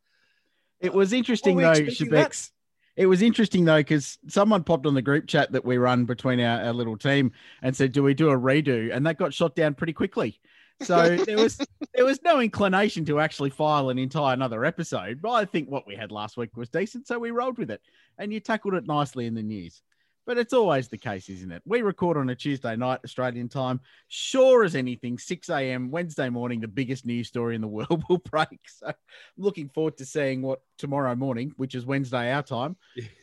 it 0.80 0.94
was 0.94 1.14
interesting 1.14 1.58
though, 1.58 1.74
Schibecs. 1.74 2.52
It 2.96 3.08
was 3.08 3.22
interesting 3.22 3.66
though 3.66 3.80
because 3.80 4.18
someone 4.28 4.64
popped 4.64 4.86
on 4.86 4.94
the 4.94 5.02
group 5.02 5.28
chat 5.28 5.52
that 5.52 5.66
we 5.66 5.78
run 5.78 6.06
between 6.06 6.40
our, 6.40 6.62
our 6.62 6.74
little 6.74 6.98
team 6.98 7.32
and 7.62 7.76
said, 7.76 7.92
"Do 7.92 8.04
we 8.04 8.14
do 8.14 8.30
a 8.30 8.38
redo?" 8.38 8.96
And 8.96 9.06
that 9.06 9.18
got 9.18 9.34
shot 9.34 9.56
down 9.56 9.74
pretty 9.74 9.94
quickly. 9.94 10.40
So 10.82 11.18
there 11.26 11.38
was 11.38 11.60
there 11.94 12.06
was 12.06 12.22
no 12.24 12.40
inclination 12.40 13.06
to 13.06 13.20
actually 13.20 13.50
file 13.50 13.90
an 13.90 14.00
entire 14.00 14.34
another 14.34 14.64
episode. 14.64 15.22
But 15.22 15.32
I 15.32 15.46
think 15.46 15.70
what 15.70 15.88
we 15.88 15.96
had 15.96 16.12
last 16.12 16.38
week 16.38 16.56
was 16.56 16.70
decent, 16.70 17.08
so 17.08 17.20
we 17.20 17.32
rolled 17.32 17.58
with 17.58 17.72
it. 17.72 17.82
And 18.18 18.32
you 18.32 18.40
tackled 18.40 18.76
it 18.76 18.88
nicely 18.88 19.26
in 19.26 19.36
the 19.36 19.44
news. 19.44 19.82
But 20.26 20.38
it's 20.40 20.54
always 20.54 20.88
the 20.88 20.98
case, 20.98 21.30
isn't 21.30 21.52
it? 21.52 21.62
We 21.66 21.84
record 21.84 22.18
on 22.18 22.30
a 22.30 22.36
Tuesday 22.36 22.76
night, 22.76 23.00
Australian 23.04 23.48
time. 23.48 23.80
Sure 24.08 24.64
as 24.64 24.76
anything, 24.76 25.20
6 25.20 25.50
a.m. 25.50 25.92
Wednesday 25.92 26.30
morning, 26.30 26.60
the 26.60 26.68
biggest 26.68 27.06
news 27.06 27.28
story 27.28 27.54
in 27.54 27.62
the 27.62 27.68
world 27.70 28.04
will 28.10 28.18
break. 28.18 28.60
So 28.68 28.88
I'm 28.88 28.94
looking 29.38 29.70
forward 29.70 29.98
to 29.98 30.06
seeing 30.06 30.42
what 30.42 30.62
tomorrow 30.78 31.16
morning, 31.16 31.54
which 31.58 31.76
is 31.76 31.86
Wednesday 31.86 32.32
our 32.32 32.44
time, 32.44 32.76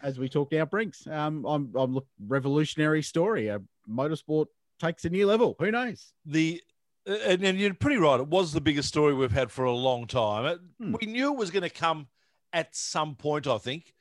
as 0.03 0.19
we 0.19 0.29
talk 0.29 0.53
now 0.53 0.65
brings. 0.65 1.07
Um, 1.11 1.45
I'm, 1.45 1.73
I'm 1.77 1.93
look 1.93 2.07
revolutionary 2.25 3.03
story. 3.03 3.49
A 3.49 3.61
motorsport 3.91 4.47
takes 4.81 5.05
a 5.05 5.11
new 5.11 5.27
level. 5.27 5.57
Who 5.59 5.71
knows? 5.71 6.13
The 6.25 6.63
and, 7.05 7.43
and 7.43 7.59
you're 7.59 7.75
pretty 7.75 7.97
right. 7.97 8.21
It 8.21 8.29
was 8.29 8.53
the 8.53 8.61
biggest 8.61 8.89
story 8.89 9.13
we've 9.13 9.33
had 9.33 9.51
for 9.51 9.65
a 9.65 9.73
long 9.73 10.07
time. 10.07 10.47
It, 10.47 10.61
hmm. 10.79 10.95
We 11.01 11.07
knew 11.07 11.33
it 11.33 11.39
was 11.39 11.51
going 11.51 11.65
to 11.65 11.71
come 11.71 12.07
at 12.53 12.77
some 12.77 13.17
point. 13.17 13.47
I 13.47 13.59
think 13.59 13.93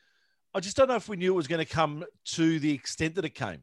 I 0.53 0.59
just 0.59 0.75
don't 0.75 0.89
know 0.89 0.95
if 0.95 1.07
we 1.07 1.15
knew 1.15 1.33
it 1.33 1.36
was 1.36 1.48
going 1.48 1.65
to 1.65 1.71
come 1.71 2.03
to 2.25 2.59
the 2.59 2.74
extent 2.74 3.15
that 3.15 3.25
it 3.25 3.36
came. 3.36 3.62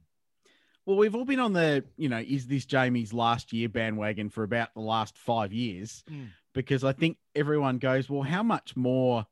Well, 0.87 0.97
we've 0.97 1.15
all 1.15 1.27
been 1.27 1.41
on 1.41 1.53
the, 1.53 1.85
you 1.99 2.09
know, 2.09 2.19
is 2.27 2.47
this 2.47 2.65
Jamie's 2.65 3.13
last 3.13 3.53
year 3.53 3.69
bandwagon 3.69 4.31
for 4.31 4.43
about 4.43 4.73
the 4.73 4.81
last 4.81 5.19
five 5.19 5.53
years? 5.53 6.03
Mm. 6.11 6.29
Because 6.55 6.83
I 6.83 6.93
think 6.93 7.19
everyone 7.35 7.77
goes, 7.77 8.09
well, 8.09 8.23
how 8.23 8.43
much 8.43 8.75
more 8.75 9.27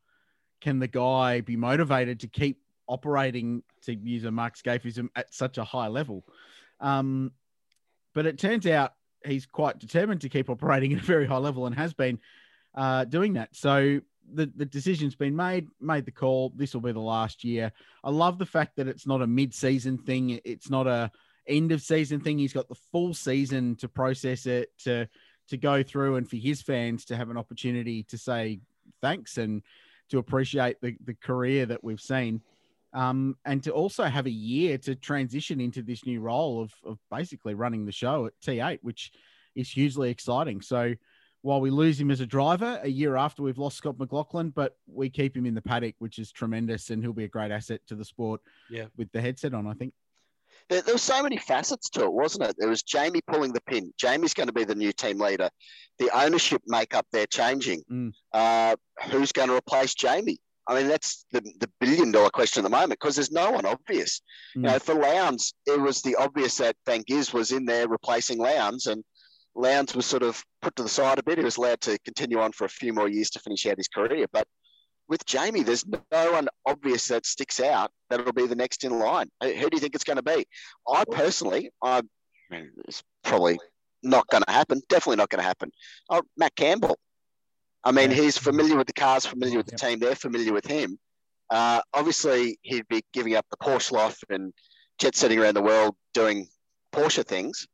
can 0.60 0.80
the 0.80 0.86
guy 0.86 1.40
be 1.40 1.56
motivated 1.56 2.20
to 2.20 2.28
keep 2.28 2.60
operating, 2.86 3.62
to 3.84 3.94
use 3.94 4.24
a 4.24 4.30
Mark 4.30 4.58
Scafism, 4.58 5.08
at 5.16 5.32
such 5.32 5.56
a 5.56 5.64
high 5.64 5.88
level? 5.88 6.24
Um, 6.78 7.32
but 8.14 8.26
it 8.26 8.38
turns 8.38 8.66
out 8.66 8.92
he's 9.24 9.46
quite 9.46 9.78
determined 9.78 10.20
to 10.20 10.28
keep 10.28 10.50
operating 10.50 10.92
at 10.92 11.00
a 11.00 11.04
very 11.04 11.26
high 11.26 11.38
level 11.38 11.64
and 11.64 11.74
has 11.74 11.94
been 11.94 12.18
uh, 12.74 13.06
doing 13.06 13.32
that. 13.32 13.56
So 13.56 14.02
the, 14.32 14.50
the 14.56 14.64
decision's 14.64 15.14
been 15.14 15.36
made, 15.36 15.68
made 15.80 16.04
the 16.04 16.10
call. 16.10 16.52
This 16.54 16.74
will 16.74 16.80
be 16.80 16.92
the 16.92 17.00
last 17.00 17.44
year. 17.44 17.72
I 18.04 18.10
love 18.10 18.38
the 18.38 18.46
fact 18.46 18.76
that 18.76 18.88
it's 18.88 19.06
not 19.06 19.22
a 19.22 19.26
mid-season 19.26 19.98
thing. 19.98 20.40
It's 20.44 20.70
not 20.70 20.86
a 20.86 21.10
end 21.46 21.72
of 21.72 21.82
season 21.82 22.20
thing. 22.20 22.38
He's 22.38 22.52
got 22.52 22.68
the 22.68 22.76
full 22.92 23.14
season 23.14 23.76
to 23.76 23.88
process 23.88 24.46
it, 24.46 24.70
to 24.84 25.08
to 25.48 25.56
go 25.56 25.82
through, 25.82 26.16
and 26.16 26.28
for 26.28 26.36
his 26.36 26.60
fans 26.60 27.04
to 27.06 27.16
have 27.16 27.30
an 27.30 27.36
opportunity 27.36 28.02
to 28.04 28.18
say 28.18 28.60
thanks 29.00 29.38
and 29.38 29.62
to 30.10 30.18
appreciate 30.18 30.80
the, 30.80 30.96
the 31.04 31.14
career 31.14 31.66
that 31.66 31.84
we've 31.84 32.00
seen. 32.00 32.40
Um, 32.92 33.36
and 33.44 33.62
to 33.64 33.72
also 33.72 34.04
have 34.04 34.26
a 34.26 34.30
year 34.30 34.78
to 34.78 34.94
transition 34.94 35.60
into 35.60 35.82
this 35.82 36.06
new 36.06 36.20
role 36.20 36.62
of, 36.62 36.72
of 36.84 36.98
basically 37.10 37.54
running 37.54 37.84
the 37.84 37.92
show 37.92 38.26
at 38.26 38.32
T8, 38.44 38.78
which 38.82 39.12
is 39.54 39.70
hugely 39.70 40.10
exciting. 40.10 40.60
So 40.60 40.94
while 41.46 41.60
we 41.60 41.70
lose 41.70 42.00
him 42.00 42.10
as 42.10 42.18
a 42.20 42.26
driver 42.26 42.80
a 42.82 42.88
year 42.88 43.16
after 43.16 43.40
we've 43.40 43.56
lost 43.56 43.76
Scott 43.76 44.00
McLaughlin, 44.00 44.50
but 44.50 44.76
we 44.88 45.08
keep 45.08 45.36
him 45.36 45.46
in 45.46 45.54
the 45.54 45.62
paddock, 45.62 45.94
which 46.00 46.18
is 46.18 46.32
tremendous, 46.32 46.90
and 46.90 47.00
he'll 47.00 47.12
be 47.12 47.22
a 47.22 47.28
great 47.28 47.52
asset 47.52 47.80
to 47.86 47.94
the 47.94 48.04
sport. 48.04 48.40
Yeah, 48.68 48.86
with 48.96 49.12
the 49.12 49.20
headset 49.20 49.54
on, 49.54 49.64
I 49.68 49.74
think. 49.74 49.94
There, 50.68 50.82
there 50.82 50.94
were 50.96 50.98
so 50.98 51.22
many 51.22 51.36
facets 51.36 51.88
to 51.90 52.02
it, 52.02 52.12
wasn't 52.12 52.50
it? 52.50 52.56
There 52.58 52.68
was 52.68 52.82
Jamie 52.82 53.20
pulling 53.28 53.52
the 53.52 53.60
pin. 53.60 53.92
Jamie's 53.96 54.34
going 54.34 54.48
to 54.48 54.52
be 54.52 54.64
the 54.64 54.74
new 54.74 54.92
team 54.92 55.20
leader. 55.20 55.48
The 56.00 56.10
ownership 56.12 56.62
makeup 56.66 57.06
they're 57.12 57.26
changing. 57.26 57.84
Mm. 57.88 58.12
Uh, 58.32 58.74
who's 59.12 59.30
going 59.30 59.48
to 59.48 59.54
replace 59.54 59.94
Jamie? 59.94 60.38
I 60.66 60.74
mean, 60.74 60.88
that's 60.88 61.26
the, 61.30 61.42
the 61.60 61.70
billion 61.78 62.10
dollar 62.10 62.30
question 62.30 62.64
at 62.64 62.64
the 62.64 62.76
moment 62.76 62.98
because 62.98 63.14
there's 63.14 63.30
no 63.30 63.52
one 63.52 63.66
obvious. 63.66 64.20
Mm. 64.56 64.62
You 64.62 64.62
know, 64.62 64.78
for 64.80 64.94
Lowndes, 64.96 65.54
it 65.64 65.80
was 65.80 66.02
the 66.02 66.16
obvious 66.16 66.56
that 66.56 66.74
Van 66.86 67.04
Giz 67.06 67.32
was 67.32 67.52
in 67.52 67.66
there 67.66 67.86
replacing 67.86 68.38
Lowndes, 68.38 68.86
and 68.86 69.04
Lowndes 69.56 69.94
was 69.94 70.06
sort 70.06 70.22
of 70.22 70.44
put 70.60 70.76
to 70.76 70.82
the 70.82 70.88
side 70.88 71.18
a 71.18 71.22
bit. 71.22 71.38
He 71.38 71.44
was 71.44 71.56
allowed 71.56 71.80
to 71.82 71.98
continue 72.00 72.40
on 72.40 72.52
for 72.52 72.66
a 72.66 72.68
few 72.68 72.92
more 72.92 73.08
years 73.08 73.30
to 73.30 73.40
finish 73.40 73.66
out 73.66 73.78
his 73.78 73.88
career. 73.88 74.26
But 74.32 74.46
with 75.08 75.24
Jamie, 75.24 75.62
there's 75.62 75.84
no 75.86 76.32
one 76.32 76.48
obvious 76.66 77.08
that 77.08 77.24
sticks 77.24 77.60
out 77.60 77.90
that'll 78.10 78.32
be 78.32 78.46
the 78.46 78.54
next 78.54 78.84
in 78.84 78.98
line. 78.98 79.28
Who 79.42 79.70
do 79.70 79.70
you 79.72 79.80
think 79.80 79.94
it's 79.94 80.04
going 80.04 80.18
to 80.18 80.22
be? 80.22 80.46
I 80.86 81.04
personally, 81.10 81.70
I, 81.82 82.02
mean, 82.50 82.70
it's 82.86 83.02
probably 83.24 83.58
not 84.02 84.26
going 84.28 84.44
to 84.46 84.52
happen. 84.52 84.82
Definitely 84.88 85.16
not 85.16 85.30
going 85.30 85.40
to 85.40 85.46
happen. 85.46 85.70
Oh, 86.10 86.22
Matt 86.36 86.54
Campbell. 86.56 86.98
I 87.82 87.92
mean, 87.92 88.10
he's 88.10 88.36
familiar 88.36 88.76
with 88.76 88.88
the 88.88 88.92
cars, 88.92 89.24
familiar 89.24 89.58
with 89.58 89.66
the 89.66 89.76
team. 89.76 90.00
They're 90.00 90.16
familiar 90.16 90.52
with 90.52 90.66
him. 90.66 90.98
Uh, 91.50 91.80
obviously, 91.94 92.58
he'd 92.62 92.88
be 92.88 93.02
giving 93.12 93.36
up 93.36 93.46
the 93.50 93.56
Porsche 93.56 93.92
life 93.92 94.18
and 94.28 94.52
jet 94.98 95.14
setting 95.14 95.38
around 95.38 95.54
the 95.54 95.62
world 95.62 95.94
doing 96.12 96.48
Porsche 96.92 97.24
things, 97.24 97.66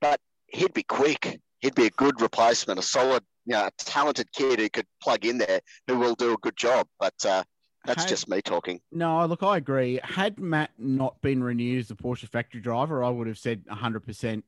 but 0.00 0.18
he'd 0.48 0.72
be 0.72 0.82
quick. 0.82 1.40
he'd 1.60 1.74
be 1.74 1.86
a 1.86 1.90
good 1.90 2.20
replacement, 2.20 2.78
a 2.78 2.82
solid, 2.82 3.22
you 3.46 3.54
know, 3.54 3.66
a 3.66 3.70
talented 3.78 4.30
kid 4.32 4.58
who 4.60 4.68
could 4.68 4.86
plug 5.02 5.24
in 5.24 5.38
there, 5.38 5.60
who 5.86 5.98
will 5.98 6.14
do 6.14 6.32
a 6.32 6.36
good 6.38 6.56
job. 6.56 6.86
But 7.00 7.14
uh, 7.24 7.42
that's 7.84 8.02
Had- 8.02 8.08
just 8.08 8.28
me 8.28 8.42
talking. 8.42 8.80
No, 8.92 9.24
look, 9.26 9.42
I 9.42 9.56
agree. 9.56 10.00
Had 10.02 10.38
Matt 10.38 10.70
not 10.78 11.20
been 11.22 11.42
renewed 11.42 11.80
as 11.80 11.88
the 11.88 11.94
Porsche 11.94 12.28
factory 12.28 12.60
driver, 12.60 13.02
I 13.02 13.10
would 13.10 13.26
have 13.26 13.38
said 13.38 13.64
100% 13.66 14.42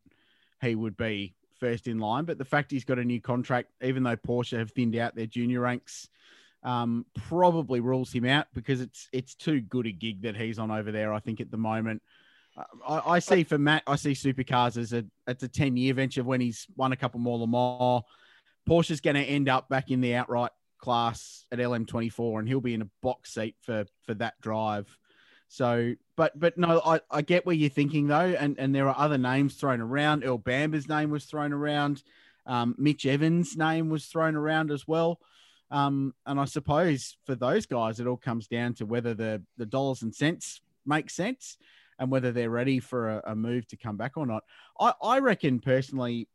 he 0.62 0.74
would 0.74 0.96
be 0.96 1.34
first 1.58 1.88
in 1.88 1.98
line. 1.98 2.24
But 2.24 2.38
the 2.38 2.44
fact 2.44 2.70
he's 2.70 2.84
got 2.84 2.98
a 2.98 3.04
new 3.04 3.20
contract, 3.20 3.70
even 3.82 4.02
though 4.02 4.16
Porsche 4.16 4.58
have 4.58 4.70
thinned 4.70 4.96
out 4.96 5.14
their 5.14 5.26
junior 5.26 5.60
ranks, 5.60 6.08
um, 6.62 7.06
probably 7.14 7.80
rules 7.80 8.12
him 8.12 8.26
out 8.26 8.46
because 8.52 8.80
it's 8.82 9.08
it's 9.12 9.34
too 9.34 9.60
good 9.62 9.86
a 9.86 9.92
gig 9.92 10.22
that 10.22 10.36
he's 10.36 10.58
on 10.58 10.70
over 10.70 10.92
there. 10.92 11.12
I 11.12 11.18
think 11.18 11.40
at 11.40 11.50
the 11.50 11.56
moment. 11.56 12.02
I, 12.86 13.02
I 13.06 13.18
see 13.18 13.44
for 13.44 13.58
Matt, 13.58 13.82
I 13.86 13.96
see 13.96 14.12
supercars 14.12 14.76
as 14.76 14.92
a 14.92 15.04
it's 15.26 15.42
a 15.42 15.48
ten 15.48 15.76
year 15.76 15.94
venture 15.94 16.24
when 16.24 16.40
he's 16.40 16.66
won 16.76 16.92
a 16.92 16.96
couple 16.96 17.20
more 17.20 17.38
Le 17.38 17.46
Mans. 17.46 18.02
Porsche's 18.68 19.00
going 19.00 19.16
to 19.16 19.22
end 19.22 19.48
up 19.48 19.68
back 19.68 19.90
in 19.90 20.00
the 20.00 20.14
outright 20.14 20.52
class 20.78 21.46
at 21.52 21.58
LM24, 21.58 22.38
and 22.38 22.48
he'll 22.48 22.60
be 22.60 22.74
in 22.74 22.82
a 22.82 22.88
box 23.02 23.34
seat 23.34 23.56
for 23.60 23.86
for 24.04 24.14
that 24.14 24.40
drive. 24.40 24.96
So, 25.48 25.94
but 26.16 26.38
but 26.38 26.58
no, 26.58 26.80
I, 26.84 27.00
I 27.10 27.22
get 27.22 27.46
where 27.46 27.54
you're 27.54 27.70
thinking 27.70 28.06
though, 28.08 28.34
and 28.38 28.58
and 28.58 28.74
there 28.74 28.88
are 28.88 28.98
other 28.98 29.18
names 29.18 29.54
thrown 29.54 29.80
around. 29.80 30.24
Earl 30.24 30.38
Bamber's 30.38 30.88
name 30.88 31.10
was 31.10 31.24
thrown 31.24 31.52
around. 31.52 32.02
Um, 32.46 32.74
Mitch 32.78 33.06
Evans' 33.06 33.56
name 33.56 33.90
was 33.90 34.06
thrown 34.06 34.34
around 34.34 34.70
as 34.70 34.86
well. 34.88 35.20
Um, 35.70 36.14
and 36.26 36.40
I 36.40 36.46
suppose 36.46 37.16
for 37.26 37.36
those 37.36 37.66
guys, 37.66 38.00
it 38.00 38.06
all 38.08 38.16
comes 38.16 38.48
down 38.48 38.74
to 38.74 38.86
whether 38.86 39.14
the 39.14 39.42
the 39.56 39.66
dollars 39.66 40.02
and 40.02 40.14
cents 40.14 40.60
make 40.86 41.10
sense 41.10 41.56
and 42.00 42.10
whether 42.10 42.32
they're 42.32 42.50
ready 42.50 42.80
for 42.80 43.10
a, 43.10 43.22
a 43.32 43.36
move 43.36 43.68
to 43.68 43.76
come 43.76 43.96
back 43.96 44.16
or 44.16 44.26
not. 44.26 44.42
I, 44.80 44.92
I 45.02 45.18
reckon 45.20 45.60
personally, 45.60 46.28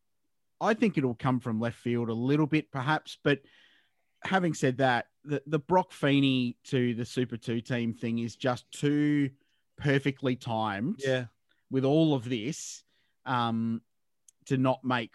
I 0.62 0.74
think 0.76 0.98
it'll 0.98 1.16
come 1.16 1.42
from 1.42 1.60
left 1.60 1.78
field 1.78 2.08
a 2.10 2.14
little 2.14 2.48
bit, 2.48 2.72
perhaps. 2.72 3.18
But 3.24 3.42
having 4.24 4.54
said 4.54 4.78
that, 4.78 5.08
the, 5.26 5.42
the 5.48 5.60
Brock 5.60 5.92
Feeney 5.92 6.56
to 6.66 6.94
the 6.94 7.04
Super 7.04 7.36
2 7.36 7.60
team 7.62 7.94
thing 7.94 8.20
is 8.20 8.36
just 8.36 8.72
too 8.72 9.32
perfectly 9.78 10.36
timed 10.36 11.02
Yeah. 11.04 11.26
with 11.72 11.84
all 11.84 12.14
of 12.14 12.30
this 12.30 12.84
um, 13.26 13.82
to 14.46 14.58
not 14.58 14.84
make 14.84 15.12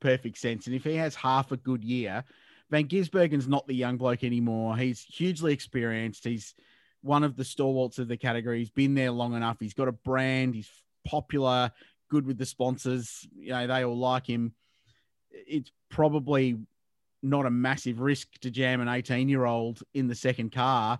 perfect 0.00 0.38
sense. 0.38 0.66
And 0.66 0.76
if 0.76 0.84
he 0.84 0.94
has 0.94 1.14
half 1.16 1.50
a 1.52 1.56
good 1.56 1.84
year, 1.84 2.24
Van 2.70 2.86
Gisbergen's 2.86 3.48
not 3.48 3.66
the 3.66 3.74
young 3.74 3.96
bloke 3.96 4.22
anymore. 4.22 4.76
He's 4.76 5.02
hugely 5.02 5.52
experienced. 5.52 6.24
He's 6.24 6.54
one 7.02 7.24
of 7.24 7.36
the 7.36 7.44
stalwarts 7.44 7.98
of 7.98 8.08
the 8.08 8.16
category. 8.16 8.58
He's 8.58 8.70
been 8.70 8.94
there 8.94 9.10
long 9.10 9.34
enough. 9.34 9.58
He's 9.60 9.74
got 9.74 9.88
a 9.88 9.92
brand. 9.92 10.54
He's 10.54 10.70
popular, 11.04 11.72
good 12.10 12.26
with 12.26 12.38
the 12.38 12.46
sponsors. 12.46 13.26
You 13.36 13.50
know, 13.50 13.66
they 13.66 13.84
all 13.84 13.98
like 13.98 14.26
him. 14.26 14.52
It's 15.30 15.70
probably 15.90 16.58
not 17.22 17.46
a 17.46 17.50
massive 17.50 18.00
risk 18.00 18.28
to 18.40 18.50
jam 18.50 18.80
an 18.80 18.88
18 18.88 19.28
year 19.28 19.44
old 19.44 19.82
in 19.94 20.06
the 20.06 20.14
second 20.14 20.52
car 20.52 20.98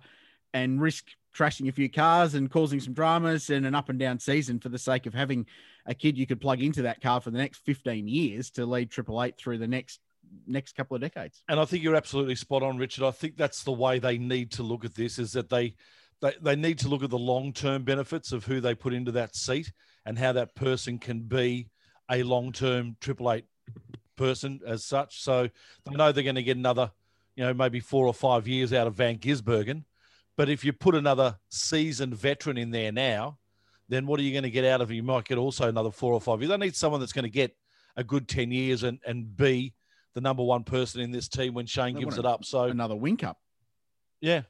and 0.53 0.81
risk 0.81 1.05
trashing 1.35 1.69
a 1.69 1.71
few 1.71 1.89
cars 1.89 2.33
and 2.33 2.49
causing 2.49 2.79
some 2.79 2.93
dramas 2.93 3.49
and 3.49 3.65
an 3.65 3.75
up 3.75 3.89
and 3.89 3.99
down 3.99 4.19
season 4.19 4.59
for 4.59 4.69
the 4.69 4.79
sake 4.79 5.05
of 5.05 5.13
having 5.13 5.45
a 5.85 5.93
kid 5.93 6.17
you 6.17 6.27
could 6.27 6.41
plug 6.41 6.61
into 6.61 6.81
that 6.81 7.01
car 7.01 7.21
for 7.21 7.31
the 7.31 7.37
next 7.37 7.59
15 7.65 8.07
years 8.07 8.49
to 8.49 8.65
lead 8.65 8.89
Triple 8.89 9.23
Eight 9.23 9.37
through 9.37 9.59
the 9.59 9.67
next 9.67 9.99
next 10.47 10.75
couple 10.75 10.95
of 10.95 11.01
decades. 11.01 11.43
And 11.47 11.59
I 11.59 11.65
think 11.65 11.83
you're 11.83 11.95
absolutely 11.95 12.35
spot 12.35 12.63
on, 12.63 12.77
Richard. 12.77 13.05
I 13.05 13.11
think 13.11 13.37
that's 13.37 13.63
the 13.63 13.71
way 13.71 13.99
they 13.99 14.17
need 14.17 14.51
to 14.53 14.63
look 14.63 14.85
at 14.85 14.95
this 14.95 15.19
is 15.19 15.31
that 15.33 15.49
they 15.49 15.75
they, 16.21 16.33
they 16.41 16.55
need 16.55 16.79
to 16.79 16.89
look 16.89 17.03
at 17.03 17.09
the 17.09 17.17
long 17.17 17.53
term 17.53 17.83
benefits 17.83 18.31
of 18.31 18.45
who 18.45 18.59
they 18.59 18.75
put 18.75 18.93
into 18.93 19.11
that 19.13 19.35
seat 19.35 19.71
and 20.05 20.17
how 20.19 20.33
that 20.33 20.55
person 20.55 20.99
can 20.99 21.21
be 21.21 21.69
a 22.11 22.23
long 22.23 22.51
term 22.51 22.97
Triple 22.99 23.31
Eight 23.31 23.45
person 24.17 24.59
as 24.67 24.85
such. 24.85 25.21
So 25.21 25.49
they 25.85 25.95
know 25.95 26.11
they're 26.11 26.23
going 26.23 26.35
to 26.35 26.43
get 26.43 26.57
another, 26.57 26.91
you 27.35 27.45
know, 27.45 27.53
maybe 27.53 27.79
four 27.79 28.05
or 28.05 28.13
five 28.13 28.47
years 28.47 28.73
out 28.73 28.87
of 28.87 28.95
Van 28.95 29.17
Gisbergen. 29.17 29.83
But 30.35 30.49
if 30.49 30.63
you 30.63 30.73
put 30.73 30.95
another 30.95 31.37
seasoned 31.49 32.15
veteran 32.15 32.57
in 32.57 32.71
there 32.71 32.91
now, 32.91 33.37
then 33.87 34.05
what 34.05 34.19
are 34.19 34.23
you 34.23 34.31
going 34.31 34.43
to 34.43 34.51
get 34.51 34.65
out 34.65 34.81
of 34.81 34.89
him? 34.89 34.97
You 34.97 35.03
might 35.03 35.25
get 35.25 35.37
also 35.37 35.67
another 35.67 35.91
four 35.91 36.13
or 36.13 36.21
five 36.21 36.41
years. 36.41 36.49
They 36.49 36.57
need 36.57 36.75
someone 36.75 36.99
that's 36.99 37.13
going 37.13 37.23
to 37.23 37.29
get 37.29 37.55
a 37.95 38.03
good 38.03 38.27
10 38.27 38.51
years 38.51 38.83
and, 38.83 38.99
and 39.05 39.35
be 39.35 39.73
the 40.15 40.21
number 40.21 40.43
one 40.43 40.63
person 40.63 41.01
in 41.01 41.11
this 41.11 41.27
team 41.27 41.53
when 41.53 41.65
Shane 41.65 41.93
They 41.93 42.01
gives 42.01 42.17
want 42.17 42.25
it 42.25 42.29
up. 42.29 42.45
So, 42.45 42.63
Another 42.63 42.95
wink 42.95 43.23
up. 43.23 43.37
yeah, 44.21 44.43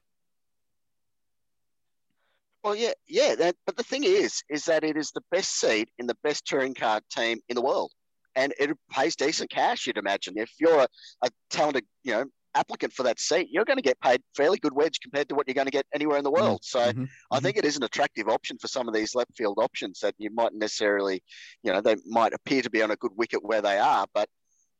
Well, 2.63 2.75
yeah, 2.75 2.91
yeah. 3.07 3.35
That, 3.35 3.55
but 3.65 3.77
the 3.77 3.83
thing 3.83 4.03
is, 4.03 4.41
is 4.49 4.65
that 4.65 4.83
it 4.83 4.97
is 4.97 5.11
the 5.11 5.21
best 5.31 5.59
seat 5.59 5.89
in 5.97 6.07
the 6.07 6.17
best 6.23 6.45
touring 6.45 6.73
car 6.73 7.01
team 7.09 7.39
in 7.47 7.55
the 7.55 7.61
world, 7.61 7.91
and 8.35 8.53
it 8.59 8.71
pays 8.91 9.15
decent 9.15 9.49
cash. 9.49 9.87
You'd 9.87 9.97
imagine 9.97 10.33
if 10.37 10.51
you're 10.59 10.79
a, 10.79 10.87
a 11.23 11.29
talented, 11.49 11.85
you 12.03 12.11
know, 12.11 12.25
applicant 12.55 12.91
for 12.91 13.03
that 13.03 13.19
seat, 13.19 13.47
you're 13.51 13.63
going 13.63 13.77
to 13.77 13.83
get 13.83 13.99
paid 14.01 14.21
fairly 14.35 14.57
good 14.57 14.73
wedge 14.73 14.99
compared 14.99 15.29
to 15.29 15.35
what 15.35 15.47
you're 15.47 15.53
going 15.53 15.67
to 15.67 15.71
get 15.71 15.85
anywhere 15.93 16.17
in 16.17 16.23
the 16.23 16.31
world. 16.31 16.59
So. 16.63 16.79
Mhm, 16.79 17.07
I 17.31 17.39
mhm. 17.39 17.43
think 17.43 17.57
it 17.57 17.63
is 17.65 17.77
an 17.77 17.83
attractive 17.83 18.27
option 18.27 18.57
for 18.57 18.67
some 18.67 18.87
of 18.87 18.93
these 18.93 19.13
left 19.15 19.37
field 19.37 19.59
options 19.61 19.99
that 19.99 20.15
you 20.17 20.29
might 20.33 20.53
necessarily, 20.53 21.23
you 21.63 21.71
know, 21.71 21.79
they 21.79 21.95
might 22.07 22.33
appear 22.33 22.61
to 22.63 22.69
be 22.69 22.81
on 22.81 22.91
a 22.91 22.95
good 22.95 23.11
wicket 23.15 23.43
where 23.43 23.61
they 23.61 23.77
are, 23.77 24.05
but 24.13 24.27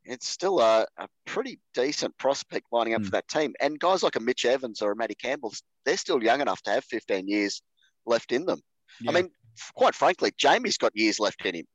it's 0.05 0.27
still 0.27 0.59
a, 0.59 0.85
a 0.97 1.07
pretty 1.25 1.59
decent 1.73 2.17
prospect 2.17 2.67
lining 2.71 2.93
up 2.93 3.01
Mm. 3.01 3.05
for 3.05 3.11
that 3.11 3.27
team. 3.27 3.53
And 3.61 3.79
guys 3.79 4.01
like 4.03 4.15
a 4.15 4.19
Mitch 4.19 4.45
Evans 4.45 4.81
or 4.81 4.91
a 4.91 4.95
Matty 4.95 5.15
Campbell, 5.15 5.53
they're 5.85 5.97
still 5.97 6.23
young 6.23 6.41
enough 6.41 6.61
to 6.63 6.71
have 6.71 6.83
15 6.85 7.27
years 7.27 7.61
left 8.05 8.31
in 8.31 8.45
them. 8.45 8.61
Yeah. 9.01 9.11
I 9.11 9.13
mean, 9.13 9.29
quite 9.75 9.95
frankly, 9.95 10.31
Jamie's 10.37 10.77
got 10.77 10.91
years 10.95 11.19
left 11.19 11.45
in 11.45 11.55
him. 11.55 11.65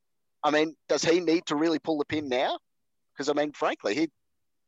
I 0.42 0.50
mean, 0.50 0.74
does 0.88 1.04
he 1.04 1.20
need 1.20 1.46
to 1.46 1.56
really 1.56 1.78
pull 1.78 1.98
the 1.98 2.04
pin 2.04 2.28
now? 2.28 2.58
Because 3.12 3.28
I 3.28 3.32
mean, 3.32 3.52
frankly, 3.52 3.94
he'd 3.94 4.10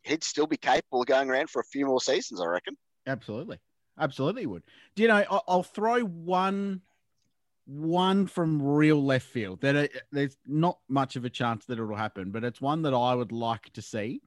he'd 0.02 0.22
still 0.22 0.46
be 0.46 0.56
capable 0.56 1.00
of 1.02 1.06
going 1.08 1.28
around 1.28 1.50
for 1.50 1.60
a 1.60 1.64
few 1.64 1.84
more 1.86 2.00
seasons, 2.00 2.40
I 2.40 2.46
reckon. 2.46 2.76
Absolutely, 3.06 3.58
absolutely 3.98 4.46
would. 4.46 4.62
Do 4.94 5.02
you 5.02 5.08
know? 5.08 5.24
I'll 5.48 5.62
throw 5.64 6.00
one, 6.02 6.80
one 7.66 8.26
from 8.26 8.62
real 8.62 9.04
left 9.04 9.26
field. 9.26 9.60
That 9.60 9.76
it, 9.76 10.02
there's 10.12 10.36
not 10.46 10.78
much 10.88 11.16
of 11.16 11.24
a 11.24 11.30
chance 11.30 11.66
that 11.66 11.78
it'll 11.78 11.96
happen, 11.96 12.30
but 12.30 12.44
it's 12.44 12.60
one 12.60 12.82
that 12.82 12.94
I 12.94 13.14
would 13.14 13.32
like 13.32 13.72
to 13.74 13.82
see, 13.82 14.22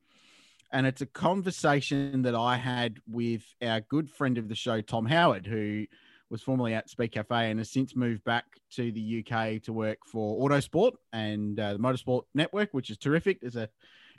and 0.72 0.86
it's 0.86 1.02
a 1.02 1.06
conversation 1.06 2.22
that 2.24 2.36
I 2.36 2.58
had 2.58 3.00
with 3.08 3.44
our 3.62 3.82
good 3.82 4.10
friend 4.10 4.38
of 4.38 4.50
the 4.50 4.56
show, 4.56 4.82
Tom 4.82 5.06
Howard, 5.06 5.48
who 5.48 5.86
was 6.30 6.44
formerly 6.44 6.74
at 6.74 6.90
Speed 6.90 7.12
Cafe 7.12 7.50
and 7.50 7.60
has 7.60 7.72
since 7.72 7.96
moved 7.96 8.24
back 8.24 8.46
to 8.72 8.92
the 8.92 9.26
UK 9.26 9.62
to 9.64 9.74
work 9.74 10.00
for 10.06 10.48
Autosport 10.48 10.94
and 11.12 11.60
uh, 11.60 11.74
the 11.74 11.80
Motorsport 11.80 12.24
Network, 12.36 12.70
which 12.72 12.92
is 12.92 12.98
terrific. 12.98 13.42
There's 13.42 13.56
a 13.56 13.70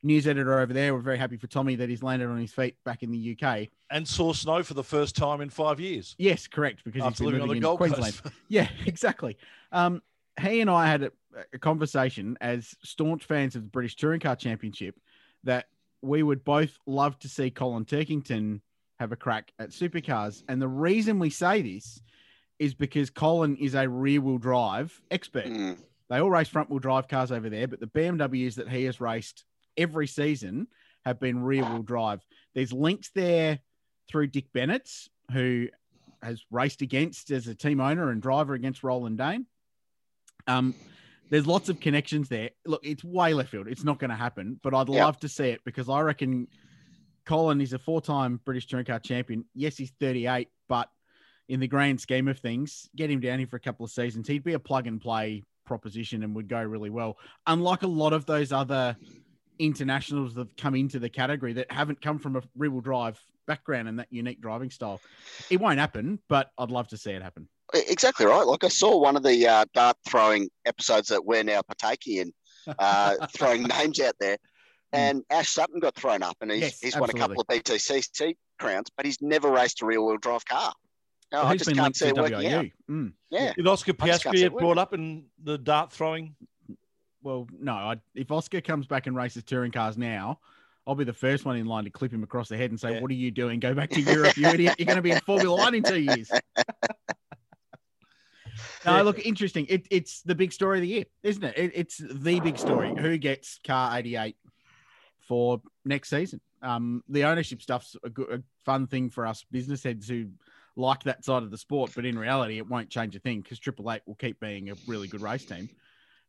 news 0.02 0.26
editor 0.26 0.61
over 0.61 0.73
there. 0.73 0.95
We're 0.95 1.00
very 1.00 1.19
happy 1.19 1.37
for 1.37 1.47
Tommy 1.47 1.75
that 1.76 1.88
he's 1.88 2.02
landed 2.02 2.28
on 2.28 2.38
his 2.38 2.52
feet 2.52 2.76
back 2.85 3.02
in 3.02 3.11
the 3.11 3.37
UK. 3.37 3.69
and 3.90 4.07
saw 4.07 4.33
snow 4.33 4.62
for 4.62 4.75
the 4.75 4.85
first 4.85 5.16
time 5.16 5.40
in 5.40 5.50
five 5.50 5.80
years 5.80 6.14
Yes, 6.19 6.47
correct. 6.47 6.83
Because 6.85 7.02
after 7.02 7.25
he's 7.25 7.33
been 7.33 7.40
living 7.40 7.42
on 7.42 7.49
the 7.49 7.54
into 7.54 7.66
Gold 7.66 7.78
Queensland. 7.78 8.23
Coast. 8.23 8.35
Yeah, 8.49 8.69
exactly. 8.87 9.37
Um, 9.73 10.02
he 10.40 10.61
and 10.61 10.71
I 10.71 10.87
had 10.87 11.02
a, 11.02 11.12
a 11.52 11.59
conversation 11.59 12.38
as 12.40 12.75
staunch 12.83 13.25
fans 13.25 13.57
of 13.57 13.62
the 13.62 13.69
British 13.69 13.97
Touring 13.97 14.21
Car 14.21 14.37
Championship 14.37 14.97
that 15.45 15.66
we 16.02 16.23
would 16.23 16.45
both 16.45 16.78
love 16.87 17.19
to 17.21 17.28
see 17.28 17.50
Colin 17.50 17.85
Turkington 17.85 18.61
have 18.99 19.12
a 19.12 19.16
crack 19.16 19.52
at 19.59 19.71
supercars. 19.71 20.42
And 20.49 20.61
the 20.61 20.69
reason 20.69 21.19
we 21.19 21.30
say 21.30 21.62
this 21.62 22.00
is 22.59 22.75
because 22.75 23.11
Colin 23.11 23.57
is 23.57 23.75
a 23.75 23.88
rear 23.88 24.21
wheel 24.21 24.38
drive 24.38 25.00
expert. 25.11 25.47
Mm. 25.47 25.78
They 26.09 26.21
all 26.21 26.30
race 26.30 26.49
front 26.49 26.69
wheel 26.71 26.78
drive 26.78 27.09
cars 27.09 27.33
over 27.33 27.49
there, 27.49 27.69
but 27.69 27.80
the 27.80 27.87
BMWs 27.87 28.57
that 28.57 28.69
he 28.69 28.85
has 28.85 29.00
raced 29.00 29.45
every 29.77 30.07
season 30.07 30.67
have 31.05 31.19
been 31.21 31.43
rear 31.43 31.65
wheel 31.65 31.83
drive. 31.83 32.21
There's 32.55 32.73
links 32.73 33.11
there 33.15 33.61
through 34.09 34.29
Dick 34.29 34.53
Bennetts, 34.53 35.09
who 35.33 35.69
has 36.23 36.43
raced 36.50 36.83
against 36.83 37.31
as 37.31 37.47
a 37.47 37.55
team 37.55 37.81
owner 37.81 38.11
and 38.11 38.21
driver 38.21 38.55
against 38.55 38.83
Roland 38.83 39.19
Dane. 39.19 39.47
Um, 40.47 40.75
there's 41.31 41.47
lots 41.47 41.69
of 41.69 41.81
connections 41.81 42.29
there. 42.29 42.50
Look, 42.67 42.85
it's 42.85 43.05
way 43.05 43.33
left 43.35 43.50
field. 43.50 43.69
It's 43.69 43.85
not 43.85 43.99
going 43.99 44.11
to 44.11 44.17
happen, 44.17 44.59
but 44.62 44.75
I'd 44.75 44.89
Yeah. 44.89 45.05
love 45.05 45.19
to 45.21 45.29
see 45.29 45.45
it 45.49 45.61
because 45.65 45.89
I 45.89 46.00
reckon 46.00 46.49
Colin 47.25 47.61
is 47.61 47.73
a 47.73 47.79
four-time 47.79 48.41
British 48.45 48.67
touring 48.67 48.87
car 48.87 48.99
champion. 48.99 49.45
Yes, 49.55 49.77
he's 49.77 49.93
38, 50.00 50.49
but 50.69 50.91
in 51.49 51.61
the 51.61 51.69
grand 51.69 52.00
scheme 52.00 52.27
of 52.29 52.39
things, 52.39 52.89
get 52.97 53.11
him 53.11 53.21
down 53.21 53.39
here 53.39 53.47
for 53.47 53.57
a 53.57 53.61
couple 53.61 53.85
of 53.85 53.93
seasons. 53.93 54.27
He'd 54.27 54.43
be 54.45 54.55
a 54.55 54.59
plug 54.59 54.87
and 54.87 55.00
play 55.00 55.45
proposition 55.67 56.23
and 56.25 56.35
would 56.35 56.49
go 56.49 56.61
really 56.62 56.91
well. 56.91 57.17
Unlike 57.47 57.83
a 57.83 57.87
lot 57.87 58.12
of 58.12 58.27
those 58.27 58.50
other 58.50 58.97
internationals 59.61 60.35
that 60.35 60.49
have 60.49 60.57
come 60.57 60.75
into 60.75 60.99
the 60.99 61.09
category 61.09 61.52
that 61.55 61.71
haven't 61.71 62.00
come 62.00 62.19
from 62.19 62.37
a 62.37 62.43
rear 62.57 62.71
wheel 62.71 62.81
drive 62.81 63.21
background 63.47 63.88
and 63.88 63.99
that 63.99 64.09
unique 64.11 64.40
driving 64.40 64.71
style. 64.71 65.00
It 65.50 65.61
won't 65.61 65.79
happen, 65.79 66.19
but 66.29 66.50
I'd 66.59 66.71
love 66.71 66.88
to 66.88 66.97
see 66.97 67.12
it 67.12 67.23
happen. 67.23 67.49
Exactly 67.75 68.26
right. 68.26 68.47
Like 68.47 68.64
I 68.64 68.69
saw 68.69 68.99
one 68.99 69.17
of 69.17 69.23
the 69.23 69.47
uh, 69.47 69.64
dart 69.75 69.97
throwing 70.09 70.49
episodes 70.64 71.09
that 71.09 71.25
we're 71.25 71.45
now 71.45 71.62
partaking 71.62 72.17
in, 72.17 72.33
uh, 72.79 73.26
throwing 73.37 73.64
names 73.64 74.00
out 74.00 74.14
there. 74.19 74.38
And 74.93 75.23
Ash 75.31 75.49
Sutton 75.49 75.79
got 75.79 75.95
thrown 75.95 76.23
up, 76.25 76.37
and 76.40 76.50
he's, 76.50 76.61
Hmm. 76.61 76.64
Yes, 76.64 76.81
he's 76.81 76.97
won 76.97 77.11
a 77.11 77.12
couple 77.12 77.40
of 77.40 77.47
BTCC 77.47 78.35
crowns, 78.59 78.88
but 78.97 79.07
he's 79.07 79.23
never 79.23 79.49
raced 79.49 79.83
a 79.83 79.87
rear 79.87 80.02
wheel 80.02 80.17
drive 80.17 80.45
car. 80.45 80.73
No, 81.33 81.43
I 81.43 81.57
just 81.57 81.73
can't 81.73 81.95
see 81.95 82.07
to 82.07 82.11
it 82.11 82.17
working 82.17 82.52
out. 82.52 82.67
Mm. 82.90 83.12
Yeah, 83.31 83.52
Did 83.57 83.69
Oscar 83.69 83.93
I 84.00 84.09
Piastri 84.09 84.33
get 84.33 84.52
brought 84.52 84.79
up 84.79 84.93
in 84.93 85.26
the 85.43 85.57
dart 85.59 85.93
throwing? 85.93 86.35
Well, 87.23 87.47
no. 87.59 87.73
I, 87.73 87.97
if 88.15 88.31
Oscar 88.31 88.61
comes 88.61 88.87
back 88.87 89.07
and 89.07 89.17
races 89.17 89.45
touring 89.45 89.73
cars 89.73 89.99
now, 89.99 90.39
I'll 90.87 90.95
be 90.95 91.05
the 91.05 91.12
first 91.12 91.45
one 91.45 91.57
in 91.57 91.67
line 91.67 91.85
to 91.85 91.91
clip 91.91 92.12
him 92.12 92.23
across 92.23 92.49
the 92.49 92.57
head 92.57 92.71
and 92.71 92.81
say, 92.81 92.95
Yeah. 92.95 93.00
"What 93.00 93.11
are 93.11 93.15
you 93.15 93.31
doing? 93.31 93.61
Go 93.61 93.75
back 93.75 93.91
to 93.91 94.00
Europe, 94.00 94.37
you 94.37 94.47
idiot! 94.49 94.77
You're 94.79 94.87
going 94.87 94.97
to 94.97 95.03
be 95.03 95.11
in 95.11 95.21
Formula 95.21 95.57
One 95.57 95.75
in 95.75 95.83
two 95.83 96.00
years." 96.00 96.31
No, 98.85 99.03
look, 99.03 99.25
interesting. 99.25 99.67
It, 99.69 99.87
it's 99.91 100.23
the 100.23 100.35
big 100.35 100.53
story 100.53 100.79
of 100.79 100.83
the 100.83 100.89
year, 100.89 101.05
isn't 101.23 101.45
it? 101.45 101.59
it? 101.59 101.73
It's 101.75 101.99
the 101.99 102.41
big 102.41 102.59
story. 102.59 102.95
Who 102.99 103.19
gets 103.19 103.61
car 103.67 103.99
88 103.99 104.37
for 105.21 105.61
next 105.85 106.11
season? 106.11 106.41
Um, 106.62 107.03
the 107.09 107.25
ownership 107.25 107.62
stuff's 107.62 107.97
a, 108.05 108.11
good, 108.11 108.31
a 108.31 108.43
fun 108.65 108.87
thing 108.87 109.11
for 109.11 109.27
us 109.27 109.45
business 109.50 109.83
heads 109.83 110.09
who 110.09 110.29
like 110.77 111.03
that 111.05 111.25
side 111.25 111.43
of 111.43 111.50
the 111.50 111.59
sport, 111.59 111.93
but 111.95 112.05
in 112.05 112.19
reality, 112.19 112.59
it 112.59 112.69
won't 112.69 112.91
change 112.91 113.15
a 113.17 113.19
thing 113.19 113.41
because 113.41 113.59
Triple 113.59 113.91
Eight 113.93 114.03
will 114.07 114.15
keep 114.15 114.41
being 114.41 114.71
a 114.71 114.75
really 114.87 115.09
good 115.09 115.23
race 115.23 115.45
team. 115.45 115.69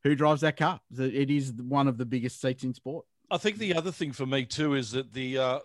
Who 0.03 0.15
drives 0.15 0.41
that 0.41 0.57
car? 0.57 0.79
It 0.97 1.29
is 1.29 1.53
one 1.53 1.87
of 1.87 1.97
the 1.97 2.05
biggest 2.05 2.41
seats 2.41 2.63
in 2.63 2.73
sport. 2.73 3.05
I 3.29 3.37
think 3.37 3.57
the 3.57 3.75
other 3.75 3.91
thing 3.91 4.11
for 4.11 4.25
me 4.25 4.45
too 4.45 4.73
is 4.73 4.91
that 4.91 5.13
the 5.13 5.37
uh, 5.37 5.59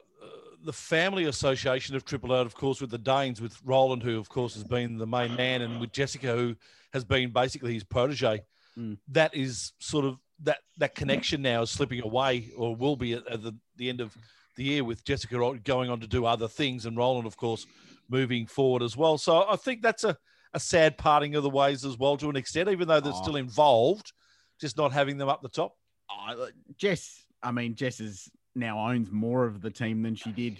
the 0.65 0.73
family 0.73 1.25
association 1.25 1.97
of 1.97 2.05
Triple 2.05 2.35
Eight, 2.37 2.47
of 2.47 2.55
course, 2.55 2.81
with 2.81 2.91
the 2.91 2.99
Danes, 2.99 3.41
with 3.41 3.57
Roland, 3.65 4.03
who 4.03 4.19
of 4.19 4.29
course 4.29 4.55
has 4.55 4.65
been 4.65 4.99
the 4.99 5.07
main 5.07 5.35
man, 5.37 5.63
and 5.63 5.81
with 5.81 5.93
Jessica, 5.93 6.35
who 6.37 6.55
has 6.93 7.05
been 7.05 7.31
basically 7.33 7.75
his 7.75 7.85
protege. 7.85 8.43
Mm. 8.79 8.99
That 9.09 9.35
is 9.35 9.73
sort 9.79 10.05
of 10.05 10.19
that 10.43 10.59
that 10.77 10.95
connection 10.95 11.41
now 11.41 11.63
is 11.63 11.71
slipping 11.71 12.03
away, 12.03 12.51
or 12.57 12.77
will 12.77 12.97
be 12.97 13.15
at, 13.15 13.27
at 13.27 13.43
the, 13.43 13.55
the 13.77 13.89
end 13.89 14.01
of 14.01 14.17
the 14.57 14.65
year, 14.65 14.85
with 14.85 15.05
Jessica 15.05 15.59
going 15.65 15.91
on 15.91 16.01
to 16.01 16.07
do 16.07 16.27
other 16.27 16.49
things, 16.49 16.85
and 16.87 16.97
Roland, 16.97 17.27
of 17.27 17.37
course, 17.37 17.67
moving 18.09 18.47
forward 18.47 18.83
as 18.83 18.97
well. 18.97 19.19
So 19.19 19.47
I 19.49 19.57
think 19.57 19.83
that's 19.83 20.05
a 20.05 20.17
a 20.55 20.61
sad 20.61 20.97
parting 20.97 21.35
of 21.35 21.43
the 21.43 21.51
ways 21.51 21.85
as 21.85 21.99
well, 21.99 22.17
to 22.17 22.31
an 22.31 22.37
extent, 22.37 22.69
even 22.69 22.89
though 22.89 23.01
they're 23.01 23.13
Oh. 23.15 23.23
still 23.23 23.37
involved, 23.37 24.13
just 24.61 24.77
not 24.77 24.93
having 24.93 25.19
them 25.19 25.29
up 25.29 25.43
the 25.43 25.49
top. 25.49 25.77
Oh, 26.11 26.49
Jess, 26.77 27.25
I 27.43 27.53
mean, 27.53 27.75
Jess 27.75 28.01
is 28.01 28.31
now 28.55 28.91
owns 28.91 29.11
more 29.11 29.47
of 29.47 29.61
the 29.61 29.71
team 29.71 30.03
than 30.03 30.15
she 30.15 30.31
did 30.31 30.59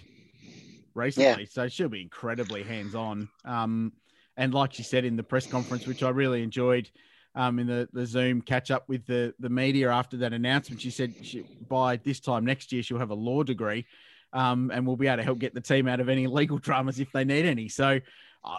recently, 0.93 1.45
so 1.45 1.67
she'll 1.67 1.89
be 1.89 2.01
incredibly 2.01 2.63
hands 2.63 2.95
on. 2.95 3.29
Um, 3.45 3.93
and 4.35 4.53
like 4.53 4.73
she 4.73 4.83
said 4.83 5.05
in 5.05 5.15
the 5.15 5.23
press 5.23 5.47
conference, 5.47 5.87
which 5.87 6.03
I 6.03 6.09
really 6.09 6.43
enjoyed, 6.43 6.89
um, 7.35 7.59
in 7.59 7.67
the, 7.67 7.87
the 7.93 8.05
Zoom 8.05 8.41
catch 8.41 8.71
up 8.71 8.89
with 8.89 9.05
the 9.05 9.33
the 9.39 9.49
media 9.49 9.91
after 9.91 10.17
that 10.17 10.33
announcement, 10.33 10.81
she 10.81 10.89
said 10.89 11.13
she, 11.21 11.43
by 11.69 11.97
this 11.97 12.19
time 12.19 12.45
next 12.45 12.71
year 12.71 12.81
she'll 12.81 12.99
have 12.99 13.11
a 13.11 13.15
law 13.15 13.43
degree, 13.43 13.85
um, 14.33 14.71
and 14.73 14.85
we'll 14.85 14.95
be 14.95 15.07
able 15.07 15.17
to 15.17 15.23
help 15.23 15.39
get 15.39 15.53
the 15.53 15.61
team 15.61 15.87
out 15.87 15.99
of 15.99 16.09
any 16.09 16.27
legal 16.39 16.57
dramas 16.57 16.99
if 16.99 17.11
they 17.11 17.23
need 17.23 17.45
any. 17.45 17.69
So. 17.69 17.99
Uh, 18.43 18.57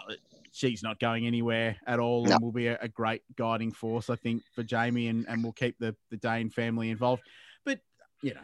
She's 0.51 0.83
not 0.83 0.99
going 0.99 1.25
anywhere 1.27 1.77
at 1.87 1.99
all, 1.99 2.25
No. 2.25 2.33
and 2.33 2.43
will 2.43 2.51
be 2.51 2.67
a, 2.67 2.77
a 2.81 2.87
great 2.87 3.21
guiding 3.37 3.71
force, 3.71 4.09
I 4.09 4.15
think, 4.15 4.43
for 4.53 4.63
Jamie, 4.63 5.07
and, 5.07 5.25
and 5.27 5.43
will 5.43 5.53
keep 5.53 5.75
the, 5.79 5.95
the 6.11 6.17
Dane 6.17 6.49
family 6.49 6.89
involved. 6.89 7.23
But 7.65 7.79
you 8.21 8.33
know, 8.33 8.41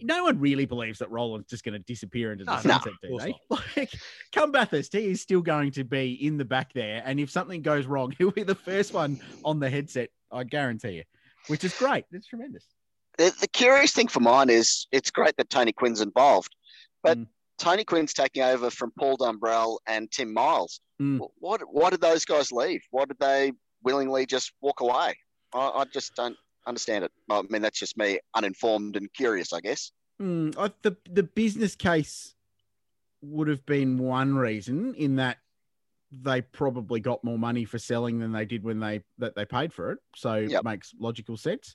no 0.00 0.24
one 0.24 0.38
really 0.38 0.64
believes 0.64 1.00
that 1.00 1.10
Roland's 1.10 1.48
just 1.48 1.64
going 1.64 1.72
to 1.74 1.78
disappear 1.84 2.32
into 2.32 2.44
the 2.44 2.50
No, 2.52 2.56
no, 2.56 2.62
sunset, 2.62 2.92
of 2.92 3.00
do 3.02 3.18
they? 3.18 3.34
Like, 3.76 3.92
come 4.32 4.52
Bathurst, 4.52 4.92
he 4.92 5.06
is 5.10 5.20
still 5.20 5.42
going 5.42 5.72
to 5.72 5.84
be 5.84 6.12
in 6.26 6.36
the 6.38 6.44
back 6.44 6.72
there, 6.72 7.02
and 7.04 7.18
if 7.20 7.30
something 7.30 7.62
goes 7.62 7.86
wrong, 7.86 8.14
he'll 8.18 8.30
be 8.30 8.42
the 8.44 8.54
first 8.54 8.92
one 8.94 9.20
on 9.44 9.58
the 9.60 9.68
headset. 9.70 10.10
I 10.30 10.44
guarantee 10.44 10.92
you, 10.92 11.02
which 11.48 11.62
is 11.64 11.74
great. 11.74 12.04
It's 12.12 12.26
tremendous. 12.26 12.64
The, 13.18 13.34
the 13.40 13.48
curious 13.48 13.92
thing 13.92 14.08
for 14.08 14.20
mine 14.20 14.48
is 14.48 14.86
it's 14.92 15.10
great 15.10 15.36
that 15.36 15.50
Tony 15.50 15.72
Quinn's 15.72 16.00
involved, 16.00 16.54
but 17.02 17.18
Mm. 17.18 17.26
Tony 17.58 17.84
Quinn's 17.84 18.12
taking 18.12 18.42
over 18.42 18.70
from 18.70 18.90
Paul 18.98 19.16
Dumbrell 19.18 19.76
and 19.86 20.10
Tim 20.10 20.32
Miles. 20.32 20.80
Mm. 21.02 21.18
Wh- 21.18 21.42
What 21.42 21.60
why 21.70 21.90
did 21.90 22.00
those 22.00 22.24
guys 22.24 22.52
leave? 22.52 22.82
Why 22.90 23.04
did 23.04 23.18
they 23.18 23.52
willingly 23.82 24.26
just 24.26 24.52
walk 24.60 24.80
away? 24.80 25.16
I, 25.52 25.58
I 25.58 25.84
just 25.92 26.14
don't 26.14 26.36
understand 26.66 27.04
it. 27.04 27.12
I 27.30 27.42
mean, 27.48 27.62
that's 27.62 27.78
just 27.78 27.96
me, 27.96 28.20
uninformed 28.34 28.96
and 28.96 29.12
curious, 29.12 29.52
I 29.52 29.60
guess. 29.60 29.90
Hmm, 30.18 30.50
I, 30.56 30.70
the 30.82 30.96
the 31.10 31.22
business 31.24 31.74
case 31.74 32.34
would 33.22 33.48
have 33.48 33.64
been 33.66 33.98
one 33.98 34.34
reason 34.34 34.94
in 34.94 35.16
that 35.16 35.38
they 36.10 36.42
probably 36.42 37.00
got 37.00 37.24
more 37.24 37.38
money 37.38 37.64
for 37.64 37.78
selling 37.78 38.18
than 38.18 38.32
they 38.32 38.44
did 38.44 38.62
when 38.62 38.80
they 38.80 39.02
that 39.18 39.34
they 39.34 39.44
paid 39.44 39.72
for 39.72 39.92
it. 39.92 39.98
So 40.14 40.34
it 40.34 40.64
makes 40.64 40.92
logical 40.98 41.36
sense. 41.36 41.74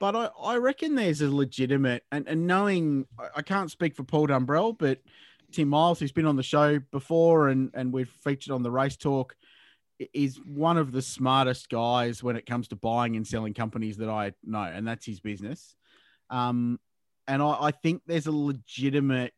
But 0.00 0.16
I, 0.16 0.28
I 0.42 0.56
reckon 0.56 0.96
there's 0.96 1.20
a 1.20 1.30
legitimate 1.30 2.02
and, 2.10 2.26
and 2.28 2.46
knowing 2.46 3.06
I, 3.18 3.28
I 3.36 3.42
can't 3.42 3.70
speak 3.70 3.94
for 3.94 4.02
Paul 4.04 4.28
Dumbrell, 4.28 4.76
but 4.76 5.00
Tim 5.54 5.68
Miles, 5.68 6.00
who's 6.00 6.12
been 6.12 6.26
on 6.26 6.36
the 6.36 6.42
show 6.42 6.80
before 6.90 7.48
and, 7.48 7.70
and 7.74 7.92
we've 7.92 8.08
featured 8.08 8.52
on 8.52 8.62
the 8.62 8.70
race 8.70 8.96
talk, 8.96 9.36
is 10.12 10.40
one 10.44 10.76
of 10.76 10.92
the 10.92 11.02
smartest 11.02 11.68
guys 11.68 12.22
when 12.22 12.36
it 12.36 12.46
comes 12.46 12.68
to 12.68 12.76
buying 12.76 13.16
and 13.16 13.26
selling 13.26 13.54
companies 13.54 13.98
that 13.98 14.08
I 14.08 14.32
know, 14.42 14.62
and 14.62 14.86
that's 14.86 15.06
his 15.06 15.20
business. 15.20 15.76
Um, 16.30 16.80
and 17.28 17.40
I, 17.40 17.56
I 17.60 17.70
think 17.70 18.02
there's 18.06 18.26
a 18.26 18.32
legitimate 18.32 19.32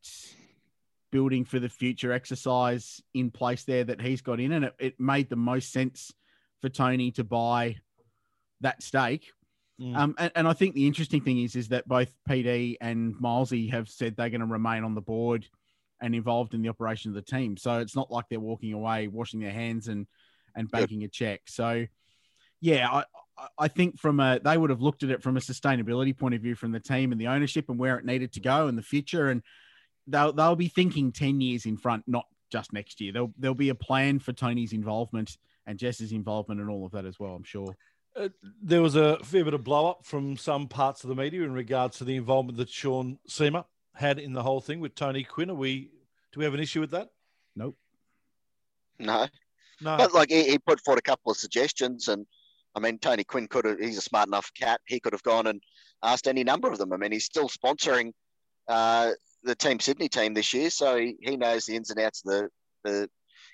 building 1.12 1.44
for 1.44 1.58
the 1.58 1.68
future 1.68 2.12
exercise 2.12 3.02
in 3.14 3.30
place 3.30 3.64
there 3.64 3.84
that 3.84 4.00
he's 4.00 4.22
got 4.22 4.40
in, 4.40 4.52
and 4.52 4.64
it, 4.64 4.74
it 4.78 5.00
made 5.00 5.28
the 5.28 5.36
most 5.36 5.72
sense 5.72 6.12
for 6.62 6.68
Tony 6.68 7.10
to 7.12 7.24
buy 7.24 7.76
that 8.62 8.82
stake. 8.82 9.30
Mm. 9.80 9.94
Um, 9.94 10.14
and, 10.18 10.32
and 10.34 10.48
I 10.48 10.54
think 10.54 10.74
the 10.74 10.86
interesting 10.86 11.20
thing 11.20 11.42
is 11.42 11.54
is 11.54 11.68
that 11.68 11.86
both 11.86 12.14
PD 12.28 12.76
and 12.80 13.14
Milesy 13.14 13.70
have 13.70 13.90
said 13.90 14.16
they're 14.16 14.30
going 14.30 14.40
to 14.40 14.46
remain 14.46 14.84
on 14.84 14.94
the 14.94 15.02
board 15.02 15.46
and 16.00 16.14
involved 16.14 16.54
in 16.54 16.62
the 16.62 16.68
operation 16.68 17.10
of 17.10 17.14
the 17.14 17.22
team. 17.22 17.56
So 17.56 17.78
it's 17.78 17.96
not 17.96 18.10
like 18.10 18.26
they're 18.28 18.40
walking 18.40 18.72
away, 18.72 19.08
washing 19.08 19.40
their 19.40 19.52
hands 19.52 19.88
and 19.88 20.06
and 20.54 20.68
Yep. 20.72 20.90
a 20.90 21.08
check. 21.08 21.40
So 21.46 21.86
yeah, 22.60 22.88
I, 22.90 23.04
I- 23.58 23.68
think 23.68 23.98
from 23.98 24.18
a 24.20 24.40
they 24.42 24.56
would 24.56 24.70
have 24.70 24.80
looked 24.80 25.02
at 25.02 25.10
it 25.10 25.22
from 25.22 25.36
a 25.36 25.40
sustainability 25.40 26.16
point 26.16 26.34
of 26.34 26.40
view 26.40 26.54
from 26.54 26.72
the 26.72 26.80
team 26.80 27.12
and 27.12 27.20
the 27.20 27.26
ownership 27.28 27.68
and 27.68 27.78
where 27.78 27.98
it 27.98 28.04
needed 28.04 28.32
to 28.32 28.40
go 28.40 28.68
in 28.68 28.76
the 28.76 28.82
future, 28.82 29.28
and 29.28 29.42
they'll 30.06 30.32
they'll 30.32 30.56
be 30.56 30.68
thinking 30.68 31.12
ten 31.12 31.40
years 31.40 31.66
in 31.66 31.76
front, 31.76 32.04
not 32.06 32.26
just 32.50 32.72
next 32.72 33.00
year. 33.00 33.12
There'll 33.12 33.34
there'll 33.38 33.54
be 33.54 33.68
a 33.68 33.74
plan 33.74 34.18
for 34.18 34.32
Tony's 34.32 34.72
involvement 34.72 35.36
and 35.66 35.78
Jess's 35.78 36.12
involvement 36.12 36.60
and 36.60 36.70
all 36.70 36.86
of 36.86 36.92
that 36.92 37.04
as 37.04 37.18
well. 37.18 37.34
I'm 37.34 37.44
sure. 37.44 37.76
Uh, 38.14 38.30
there 38.62 38.80
was 38.80 38.96
a 38.96 39.18
fair 39.24 39.44
bit 39.44 39.52
of 39.52 39.62
blow 39.62 39.90
up 39.90 40.06
from 40.06 40.38
some 40.38 40.68
parts 40.68 41.04
of 41.04 41.08
the 41.08 41.14
media 41.14 41.42
in 41.42 41.52
regards 41.52 41.98
to 41.98 42.04
the 42.04 42.16
involvement 42.16 42.56
that 42.56 42.70
Sean 42.70 43.18
Seamer 43.28 43.64
had 43.96 44.18
in 44.18 44.32
the 44.32 44.42
whole 44.42 44.60
thing 44.60 44.80
with 44.80 44.94
Tony 44.94 45.24
Quinn. 45.24 45.50
Are 45.50 45.54
we 45.54 45.90
do 46.32 46.38
we 46.38 46.44
have 46.44 46.54
an 46.54 46.60
issue 46.60 46.80
with 46.80 46.90
that? 46.90 47.10
Nope. 47.54 47.76
No, 48.98 49.26
No. 49.80 49.96
but 49.96 50.12
like 50.14 50.30
he, 50.30 50.44
he 50.50 50.58
put 50.58 50.80
forward 50.84 50.98
a 50.98 51.02
couple 51.02 51.30
of 51.32 51.38
suggestions, 51.38 52.08
and 52.08 52.26
I 52.74 52.80
mean 52.80 52.98
Tony 52.98 53.24
Quinn 53.24 53.48
could 53.48 53.64
have. 53.64 53.78
He's 53.78 53.98
a 53.98 54.02
smart 54.02 54.28
enough 54.28 54.50
cat. 54.58 54.80
He 54.86 55.00
could 55.00 55.12
have 55.12 55.22
gone 55.22 55.46
and 55.46 55.60
asked 56.02 56.28
any 56.28 56.44
number 56.44 56.68
of 56.70 56.78
them. 56.78 56.92
I 56.92 56.96
mean, 56.96 57.12
he's 57.12 57.24
still 57.24 57.48
sponsoring 57.48 58.12
uh, 58.68 59.12
the 59.42 59.54
Team 59.54 59.80
Sydney 59.80 60.08
team 60.08 60.34
this 60.34 60.52
year, 60.52 60.70
so 60.70 60.96
he, 60.96 61.16
he 61.20 61.36
knows 61.36 61.66
the 61.66 61.76
ins 61.76 61.90
and 61.90 62.00
outs 62.00 62.22
of 62.24 62.32
the 62.32 62.48
the 62.84 63.10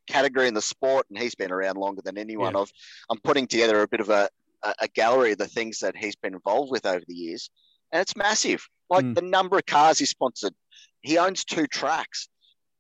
category 0.07 0.49
and 0.49 0.57
the 0.57 0.63
sport, 0.63 1.07
and 1.11 1.19
he's 1.19 1.35
been 1.35 1.53
around 1.53 1.77
longer 1.77 2.03
than 2.03 2.19
anyone. 2.19 2.55
Yeah. 2.55 2.61
Of 2.61 2.71
I'm 3.11 3.19
putting 3.21 3.47
together 3.47 3.83
a 3.83 3.89
bit 3.89 4.01
of 4.01 4.11
a, 4.11 4.29
a 4.63 4.75
a 4.83 4.89
gallery 4.89 5.33
of 5.33 5.39
the 5.39 5.49
things 5.49 5.79
that 5.81 5.97
he's 5.97 6.17
been 6.17 6.35
involved 6.35 6.71
with 6.71 6.87
over 6.87 7.03
the 7.07 7.15
years, 7.15 7.51
and 7.93 8.01
it's 8.01 8.17
massive. 8.17 8.67
Like 8.91 9.05
Mm. 9.05 9.15
the 9.15 9.23
number 9.23 9.57
of 9.59 9.67
cars 9.67 9.99
he 9.99 10.07
sponsored. 10.07 10.55
He 11.03 11.19
owns 11.19 11.45
two 11.45 11.67
tracks. 11.67 12.29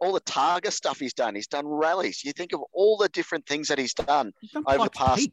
All 0.00 0.12
the 0.12 0.20
Targa 0.20 0.72
stuff 0.72 0.98
he's 0.98 1.14
done. 1.14 1.34
He's 1.34 1.46
done 1.46 1.66
rallies. 1.66 2.24
You 2.24 2.32
think 2.32 2.52
of 2.52 2.60
all 2.72 2.96
the 2.96 3.08
different 3.08 3.46
things 3.46 3.68
that 3.68 3.78
he's 3.78 3.94
done 3.94 4.32
He's 4.40 4.50
done 4.50 4.64
over 4.66 4.84
the 4.84 4.90
past. 4.90 5.28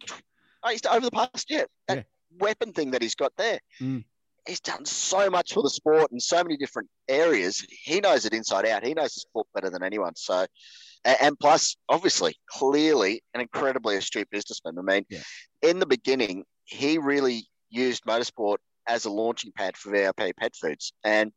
Oh, 0.64 0.70
he's 0.70 0.86
over 0.86 1.02
the 1.06 1.12
past, 1.12 1.50
yeah. 1.50 1.64
That 1.88 1.98
Yeah. 1.98 2.04
weapon 2.38 2.74
thing 2.74 2.92
that 2.92 3.02
he's 3.02 3.16
got 3.16 3.36
there. 3.36 3.60
Mm. 3.80 4.06
He's 4.48 4.60
done 4.60 4.86
so 4.86 5.30
much 5.30 5.54
for 5.54 5.64
the 5.64 5.70
sport 5.70 6.12
in 6.12 6.20
so 6.20 6.44
many 6.44 6.56
different 6.58 6.90
areas. 7.08 7.66
He 7.70 8.00
knows 8.00 8.26
it 8.26 8.34
inside 8.34 8.66
out. 8.66 8.86
He 8.86 8.94
knows 8.94 9.14
the 9.14 9.22
sport 9.22 9.48
better 9.54 9.70
than 9.70 9.84
anyone. 9.84 10.16
So, 10.16 10.46
and 11.04 11.38
plus, 11.40 11.76
obviously, 11.88 12.36
clearly, 12.50 13.24
an 13.34 13.42
incredibly 13.42 13.96
astute 13.98 14.30
businessman. 14.30 14.78
I 14.78 14.82
mean, 14.82 15.06
Yeah. 15.10 15.22
in 15.62 15.80
the 15.80 15.86
beginning, 15.86 16.46
he 16.66 16.98
really 16.98 17.48
used 17.70 18.04
motorsport 18.06 18.58
as 18.90 19.06
a 19.06 19.10
launching 19.10 19.52
pad 19.52 19.78
for 19.78 19.92
VIP 19.92 20.36
pet 20.38 20.56
foods, 20.56 20.94
and 21.04 21.32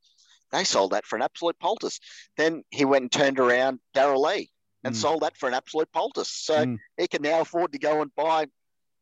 they 0.50 0.64
sold 0.64 0.92
that 0.92 1.06
for 1.06 1.16
an 1.16 1.22
absolute 1.22 1.58
poultice. 1.60 2.00
Then 2.36 2.64
he 2.70 2.84
went 2.84 3.02
and 3.02 3.12
turned 3.12 3.38
around 3.38 3.78
Darrell 3.94 4.22
Lea 4.22 4.50
and 4.84 4.94
Mm. 4.94 4.98
sold 4.98 5.22
that 5.22 5.36
for 5.36 5.48
an 5.48 5.54
absolute 5.54 5.90
poultice. 5.92 6.28
So 6.30 6.64
Mm. 6.64 6.78
he 6.98 7.06
can 7.08 7.22
now 7.22 7.40
afford 7.40 7.72
to 7.72 7.78
go 7.78 8.02
and 8.02 8.14
buy 8.14 8.46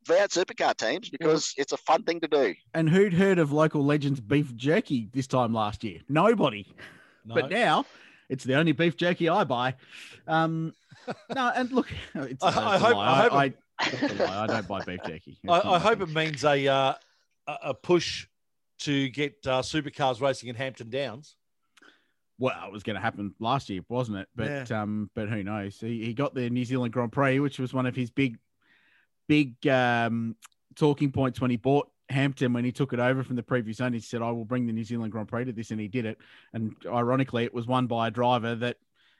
V8 0.07 0.31
supercar 0.31 0.75
teams 0.75 1.09
because 1.09 1.53
it's 1.57 1.71
a 1.73 1.77
fun 1.77 2.03
thing 2.03 2.19
to 2.21 2.27
do. 2.27 2.53
And 2.73 2.89
who'd 2.89 3.13
heard 3.13 3.37
of 3.39 3.51
local 3.51 3.83
legends 3.85 4.19
beef 4.19 4.55
jerky 4.55 5.09
this 5.13 5.27
time 5.27 5.53
last 5.53 5.83
year? 5.83 6.01
Nobody. 6.09 6.65
no. 7.25 7.35
But 7.35 7.49
now 7.51 7.85
it's 8.29 8.43
the 8.43 8.55
only 8.55 8.71
beef 8.71 8.95
jerky 8.97 9.27
I 9.29 9.43
buy. 9.43 9.75
Um, 10.27 10.73
no, 11.35 11.49
and 11.55 11.71
look, 11.71 11.87
it's, 12.15 12.15
I- 12.15 12.27
it's 12.27 12.43
I 12.43 12.75
a 12.75 12.79
hope- 12.79 12.97
I 12.97 13.21
hope 13.21 13.33
I, 13.33 13.45
it- 13.45 13.57
that's. 14.17 14.21
I 14.21 14.47
don't 14.47 14.67
buy 14.67 14.83
beef 14.85 14.99
jerky. 15.05 15.37
I, 15.49 15.59
I 15.75 15.79
hope 15.79 16.01
it 16.01 16.09
means 16.09 16.43
a 16.45 16.67
uh, 16.67 16.93
a 17.47 17.53
a 17.63 17.73
push 17.73 18.27
to 18.81 19.09
get 19.09 19.35
uh, 19.45 19.61
supercars 19.61 20.21
racing 20.21 20.49
in 20.49 20.55
Hampton 20.55 20.89
Downs. 20.89 21.35
Well, 22.37 22.65
it 22.65 22.71
was 22.71 22.83
going 22.83 22.95
to 22.95 23.01
happen 23.01 23.35
last 23.39 23.69
year, 23.69 23.81
wasn't 23.87 24.17
it? 24.17 24.27
But 24.35 24.71
um, 24.71 25.11
but 25.13 25.29
who 25.29 25.43
knows? 25.43 25.79
He, 25.79 26.03
he 26.03 26.13
got 26.13 26.33
the 26.33 26.49
New 26.49 26.65
Zealand 26.65 26.91
Grand 26.91 27.11
Prix, 27.11 27.39
which 27.39 27.59
was 27.59 27.73
one 27.73 27.85
of 27.85 27.95
his 27.95 28.09
big, 28.09 28.39
big 29.27 29.67
um, 29.67 30.35
talking 30.75 31.11
points 31.11 31.39
when 31.39 31.51
he 31.51 31.57
bought 31.57 31.89
Hampton 32.09 32.53
when 32.53 32.65
he 32.65 32.71
took 32.71 32.93
it 32.93 32.99
over 32.99 33.23
from 33.23 33.35
the 33.35 33.43
previous 33.43 33.79
owner. 33.79 33.95
He 33.95 34.01
said, 34.01 34.23
"I 34.23 34.31
will 34.31 34.45
bring 34.45 34.65
the 34.65 34.73
New 34.73 34.83
Zealand 34.83 35.11
Grand 35.11 35.27
Prix 35.27 35.45
to 35.45 35.53
this," 35.53 35.69
and 35.69 35.79
he 35.79 35.87
did 35.87 36.05
it. 36.05 36.17
And 36.51 36.75
ironically, 36.85 37.43
it 37.43 37.53
was 37.53 37.67
won 37.67 37.85
by 37.85 38.07
a 38.07 38.11
driver 38.11 38.55
that 38.55 38.77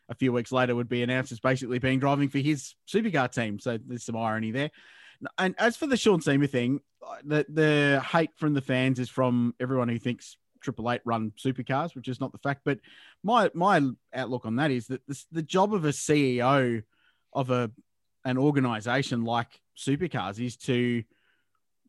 a 0.10 0.16
few 0.16 0.34
weeks 0.34 0.52
later 0.52 0.76
would 0.76 0.90
be 0.90 1.04
announced 1.04 1.32
as 1.32 1.40
basically 1.40 1.78
being 1.80 2.00
driving 2.00 2.30
for 2.30 2.40
his 2.40 2.76
supercar 2.88 3.32
team. 3.32 3.60
So 3.60 3.78
there's 3.78 4.04
some 4.04 4.18
irony 4.18 4.52
there. 4.52 4.72
And 5.38 5.56
as 5.58 5.78
for 5.78 5.88
the 5.88 5.96
Sean 5.96 6.20
Seamer 6.20 6.50
thing, 6.50 6.82
the 7.24 7.46
the 7.50 8.02
hate 8.06 8.32
from 8.38 8.54
the 8.54 8.62
fans 8.62 9.00
is 9.00 9.10
from 9.10 9.54
everyone 9.60 9.90
who 9.90 10.00
thinks 10.00 10.38
Triple 10.62 10.92
Eight 10.92 11.02
run 11.06 11.32
supercars, 11.38 11.96
which 11.96 12.08
is 12.08 12.20
not 12.20 12.32
the 12.32 12.38
fact. 12.38 12.62
But 12.64 12.80
my 13.24 13.50
my 13.54 13.82
outlook 14.14 14.46
on 14.46 14.58
that 14.58 14.72
is 14.72 14.88
that 14.88 15.06
this, 15.08 15.26
the 15.32 15.42
job 15.42 15.74
of 15.74 15.86
a 15.86 15.90
CEO 15.90 16.84
of 17.34 17.50
a 17.50 17.72
an 18.24 18.38
organization 18.38 19.24
like 19.24 19.48
supercars 19.78 20.44
is 20.44 20.56
to 20.56 21.04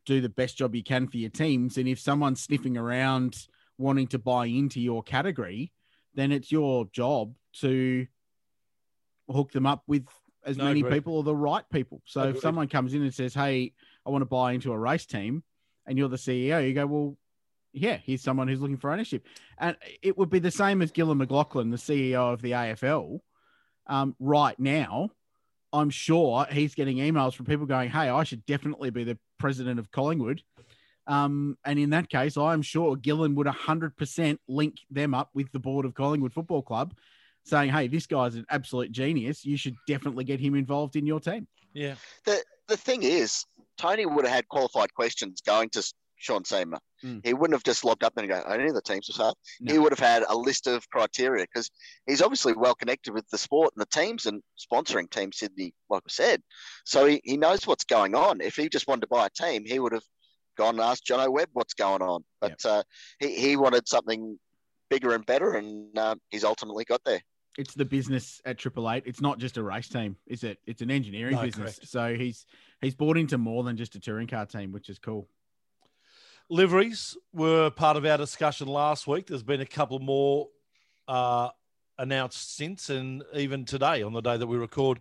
do 0.06 0.20
the 0.20 0.28
best 0.28 0.56
job 0.56 0.74
you 0.74 0.82
can 0.82 1.06
for 1.06 1.18
your 1.18 1.30
teams. 1.30 1.76
And 1.76 1.86
if 1.86 2.00
someone's 2.00 2.42
sniffing 2.42 2.76
around 2.76 3.36
wanting 3.78 4.08
to 4.08 4.18
buy 4.18 4.46
into 4.46 4.80
your 4.80 5.02
category, 5.02 5.72
then 6.14 6.32
it's 6.32 6.50
your 6.50 6.86
job 6.86 7.34
to 7.60 8.06
hook 9.30 9.52
them 9.52 9.66
up 9.66 9.82
with 9.86 10.06
as 10.44 10.56
No, 10.56 10.64
many 10.64 10.80
agreed. 10.80 10.92
people 10.94 11.16
or 11.16 11.22
the 11.22 11.36
right 11.36 11.64
people. 11.70 12.02
So 12.04 12.22
Agreed. 12.22 12.36
if 12.36 12.42
someone 12.42 12.68
comes 12.68 12.94
in 12.94 13.02
and 13.02 13.14
says, 13.14 13.34
Hey, 13.34 13.74
I 14.06 14.10
want 14.10 14.22
to 14.22 14.26
buy 14.26 14.52
into 14.52 14.72
a 14.72 14.78
race 14.78 15.06
team, 15.06 15.42
and 15.86 15.96
you're 15.96 16.08
the 16.08 16.16
CEO, 16.16 16.66
you 16.66 16.74
go, 16.74 16.86
Well, 16.86 17.16
yeah, 17.72 17.98
here's 18.04 18.22
someone 18.22 18.48
who's 18.48 18.60
looking 18.60 18.76
for 18.76 18.90
ownership. 18.90 19.26
And 19.58 19.76
it 20.02 20.16
would 20.18 20.30
be 20.30 20.38
the 20.38 20.50
same 20.50 20.82
as 20.82 20.92
Gillon 20.92 21.18
McLachlan, 21.18 21.70
the 21.70 21.76
CEO 21.76 22.32
of 22.32 22.42
the 22.42 22.52
AFL, 22.52 23.20
um, 23.86 24.14
right 24.18 24.58
now. 24.58 25.10
I'm 25.72 25.88
sure 25.88 26.44
he's 26.50 26.74
getting 26.74 26.98
emails 26.98 27.34
from 27.34 27.46
people 27.46 27.66
going, 27.66 27.90
Hey, 27.90 28.08
I 28.08 28.24
should 28.24 28.44
definitely 28.46 28.90
be 28.90 29.04
the 29.04 29.18
president 29.38 29.78
of 29.78 29.90
Collingwood. 29.90 30.42
Um, 31.06 31.56
and 31.64 31.78
in 31.78 31.90
that 31.90 32.08
case, 32.10 32.36
I'm 32.36 32.62
sure 32.62 32.94
Gillon 32.94 33.34
would 33.34 33.46
100% 33.46 34.38
link 34.48 34.76
them 34.90 35.14
up 35.14 35.30
with 35.34 35.50
the 35.50 35.58
board 35.58 35.84
of 35.84 35.94
Collingwood 35.94 36.32
Football 36.32 36.62
Club, 36.62 36.94
saying, 37.44 37.70
Hey, 37.70 37.88
this 37.88 38.06
guy's 38.06 38.34
an 38.34 38.44
absolute 38.50 38.92
genius. 38.92 39.44
You 39.44 39.56
should 39.56 39.76
definitely 39.88 40.24
get 40.24 40.40
him 40.40 40.54
involved 40.54 40.96
in 40.96 41.06
your 41.06 41.20
team. 41.20 41.48
Yeah. 41.72 41.94
the 42.26 42.42
the 42.68 42.76
thing 42.76 43.02
is, 43.02 43.44
Tony 43.82 44.06
would 44.06 44.24
have 44.24 44.34
had 44.34 44.48
qualified 44.48 44.94
questions 44.94 45.42
going 45.44 45.68
to 45.70 45.82
Sean 46.16 46.44
Seamer. 46.44 46.78
Mm. 47.04 47.20
He 47.26 47.34
wouldn't 47.34 47.56
have 47.56 47.64
just 47.64 47.84
logged 47.84 48.04
up 48.04 48.16
and 48.16 48.28
go, 48.28 48.40
any 48.42 48.68
of 48.68 48.74
the 48.74 48.80
teams 48.80 49.08
was 49.08 49.16
hard. 49.16 49.34
No. 49.60 49.72
He 49.72 49.78
would 49.80 49.90
have 49.90 49.98
had 49.98 50.22
a 50.28 50.36
list 50.36 50.68
of 50.68 50.88
criteria 50.88 51.44
because 51.52 51.68
he's 52.06 52.22
obviously 52.22 52.52
well 52.52 52.76
connected 52.76 53.12
with 53.12 53.28
the 53.30 53.38
sport 53.38 53.72
and 53.74 53.82
the 53.82 54.00
teams 54.00 54.26
and 54.26 54.40
sponsoring 54.56 55.10
Team 55.10 55.32
Sydney, 55.32 55.74
like 55.90 56.04
I 56.06 56.10
said. 56.10 56.40
So 56.84 57.06
he, 57.06 57.20
he 57.24 57.36
knows 57.36 57.66
what's 57.66 57.84
going 57.84 58.14
on. 58.14 58.40
If 58.40 58.54
he 58.54 58.68
just 58.68 58.86
wanted 58.86 59.00
to 59.00 59.06
buy 59.08 59.26
a 59.26 59.30
team, 59.30 59.64
he 59.66 59.80
would 59.80 59.92
have 59.92 60.04
gone 60.56 60.76
and 60.76 60.80
asked 60.80 61.04
John 61.04 61.18
O'Webb 61.18 61.48
what's 61.52 61.74
going 61.74 62.02
on. 62.02 62.22
But 62.40 62.64
uh, 62.64 62.84
he, 63.18 63.34
he 63.34 63.56
wanted 63.56 63.88
something 63.88 64.38
bigger 64.90 65.12
and 65.14 65.26
better, 65.26 65.54
and 65.54 65.98
uh, 65.98 66.14
he's 66.30 66.44
ultimately 66.44 66.84
got 66.84 67.02
there. 67.04 67.20
It's 67.58 67.74
the 67.74 67.84
business 67.84 68.40
at 68.46 68.58
Triple 68.58 68.90
Eight. 68.90 69.02
It's 69.06 69.20
not 69.20 69.38
just 69.38 69.56
a 69.56 69.62
race 69.62 69.88
team, 69.88 70.16
is 70.26 70.44
it? 70.44 70.58
It's 70.66 70.82
an 70.82 70.90
engineering 70.90 71.34
No, 71.34 71.42
business. 71.42 71.76
correct. 71.76 71.88
So 71.90 72.14
he's 72.14 72.46
he's 72.82 72.94
bought 72.94 73.16
into 73.16 73.38
more 73.38 73.62
than 73.62 73.76
just 73.76 73.94
a 73.94 74.00
touring 74.00 74.26
car 74.26 74.44
team, 74.44 74.72
which 74.72 74.88
is 74.90 74.98
cool. 74.98 75.28
Liveries 76.50 77.16
were 77.32 77.70
part 77.70 77.96
of 77.96 78.04
our 78.04 78.18
discussion 78.18 78.68
last 78.68 79.06
week. 79.06 79.28
There's 79.28 79.42
been 79.42 79.60
a 79.62 79.66
couple 79.66 80.00
more 80.00 80.48
uh, 81.08 81.48
announced 81.98 82.56
since, 82.56 82.90
and 82.90 83.22
even 83.34 83.64
today, 83.64 84.02
on 84.02 84.12
the 84.12 84.20
day 84.20 84.36
that 84.36 84.46
we 84.46 84.58
record 84.58 85.00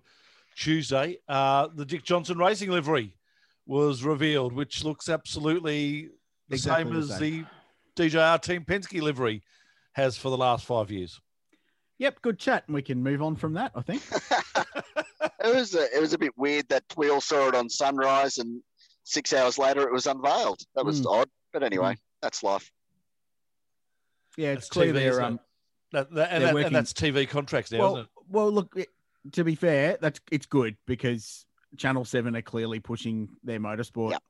Tuesday, 0.56 1.18
uh, 1.28 1.68
the 1.74 1.86
Dick 1.86 2.04
Johnson 2.04 2.38
Racing 2.38 2.70
livery 2.70 3.16
was 3.66 4.04
revealed, 4.04 4.54
which 4.54 4.84
looks 4.84 5.10
absolutely 5.10 6.10
the 6.48 6.56
Exactly 6.56 6.84
same 6.84 6.94
the 6.94 7.00
as 7.00 7.18
same. 7.18 7.48
the 7.96 8.10
DJR 8.10 8.42
Team 8.42 8.64
Penske 8.64 9.02
livery 9.02 9.42
has 9.94 10.18
for 10.18 10.30
the 10.30 10.38
last 10.38 10.66
five 10.66 10.92
years. 10.92 11.20
Yep, 12.00 12.22
good 12.22 12.40
chat, 12.40 12.64
and 12.68 12.76
we 12.76 12.82
can 12.82 13.04
move 13.04 13.22
on 13.22 13.36
from 13.36 13.54
that. 13.54 13.72
I 13.76 13.82
think. 13.82 14.02
It 15.44 15.56
was 15.56 15.74
a, 15.76 15.96
it 15.96 16.00
was 16.00 16.14
a 16.14 16.18
bit 16.18 16.38
weird 16.38 16.68
that 16.70 16.84
we 16.98 17.10
all 17.10 17.22
saw 17.22 17.48
it 17.48 17.56
on 17.56 17.70
Sunrise, 17.70 18.38
and 18.38 18.62
six 19.04 19.34
hours 19.34 19.58
later 19.58 19.82
it 19.82 19.92
was 19.92 20.06
unveiled. 20.08 20.62
That 20.76 20.86
was 20.86 21.02
Mm. 21.02 21.12
odd, 21.22 21.30
but 21.54 21.64
anyway, 21.64 21.98
that's 22.22 22.44
life. 22.44 22.72
Yeah, 24.38 24.50
it's 24.50 24.68
That's 24.68 24.70
clear 24.70 24.92
TV, 24.92 24.94
they're 24.94 25.22
um, 25.22 25.40
That, 25.92 26.12
that- 26.14 26.32
and, 26.32 26.44
They're 26.44 26.54
that- 26.54 26.66
and 26.68 26.76
that's 26.76 26.94
TV 26.94 27.28
contracts 27.28 27.72
now, 27.72 27.78
isn't 27.80 27.92
well, 27.94 28.02
it? 28.04 28.08
well, 28.30 28.52
look. 28.52 28.76
To 29.34 29.44
be 29.44 29.54
fair, 29.56 29.98
that's 30.02 30.20
it's 30.32 30.48
good 30.48 30.78
because 30.88 31.46
Channel 31.78 32.06
Seven 32.06 32.36
are 32.36 32.42
clearly 32.42 32.80
pushing 32.80 33.30
their 33.44 33.60
motorsport 33.60 34.12
Yep. 34.12 34.24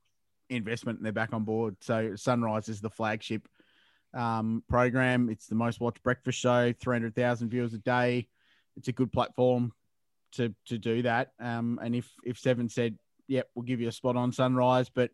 investment, 0.50 0.98
and 0.98 1.06
they're 1.06 1.12
back 1.12 1.32
on 1.32 1.44
board. 1.44 1.76
So 1.80 2.14
Sunrise 2.16 2.68
is 2.68 2.80
the 2.82 2.90
flagship 2.90 3.48
um, 4.12 4.62
program. 4.68 5.30
It's 5.30 5.46
the 5.46 5.54
most 5.54 5.80
watched 5.80 6.02
breakfast 6.02 6.38
show, 6.38 6.72
three 6.74 6.94
hundred 6.94 7.14
thousand 7.14 7.48
viewers 7.50 7.72
a 7.74 7.78
day. 7.78 8.28
It's 8.76 8.88
a 8.88 8.92
good 8.92 9.12
platform 9.12 9.72
to 10.32 10.54
to 10.66 10.78
do 10.78 11.02
that. 11.02 11.32
Um, 11.40 11.78
and 11.82 11.94
if 11.94 12.10
if 12.24 12.38
Seven 12.38 12.68
said, 12.68 12.98
"Yep, 13.28 13.50
we'll 13.54 13.64
give 13.64 13.80
you 13.80 13.88
a 13.88 13.92
spot 13.92 14.16
on 14.16 14.32
Sunrise," 14.32 14.88
but 14.88 15.10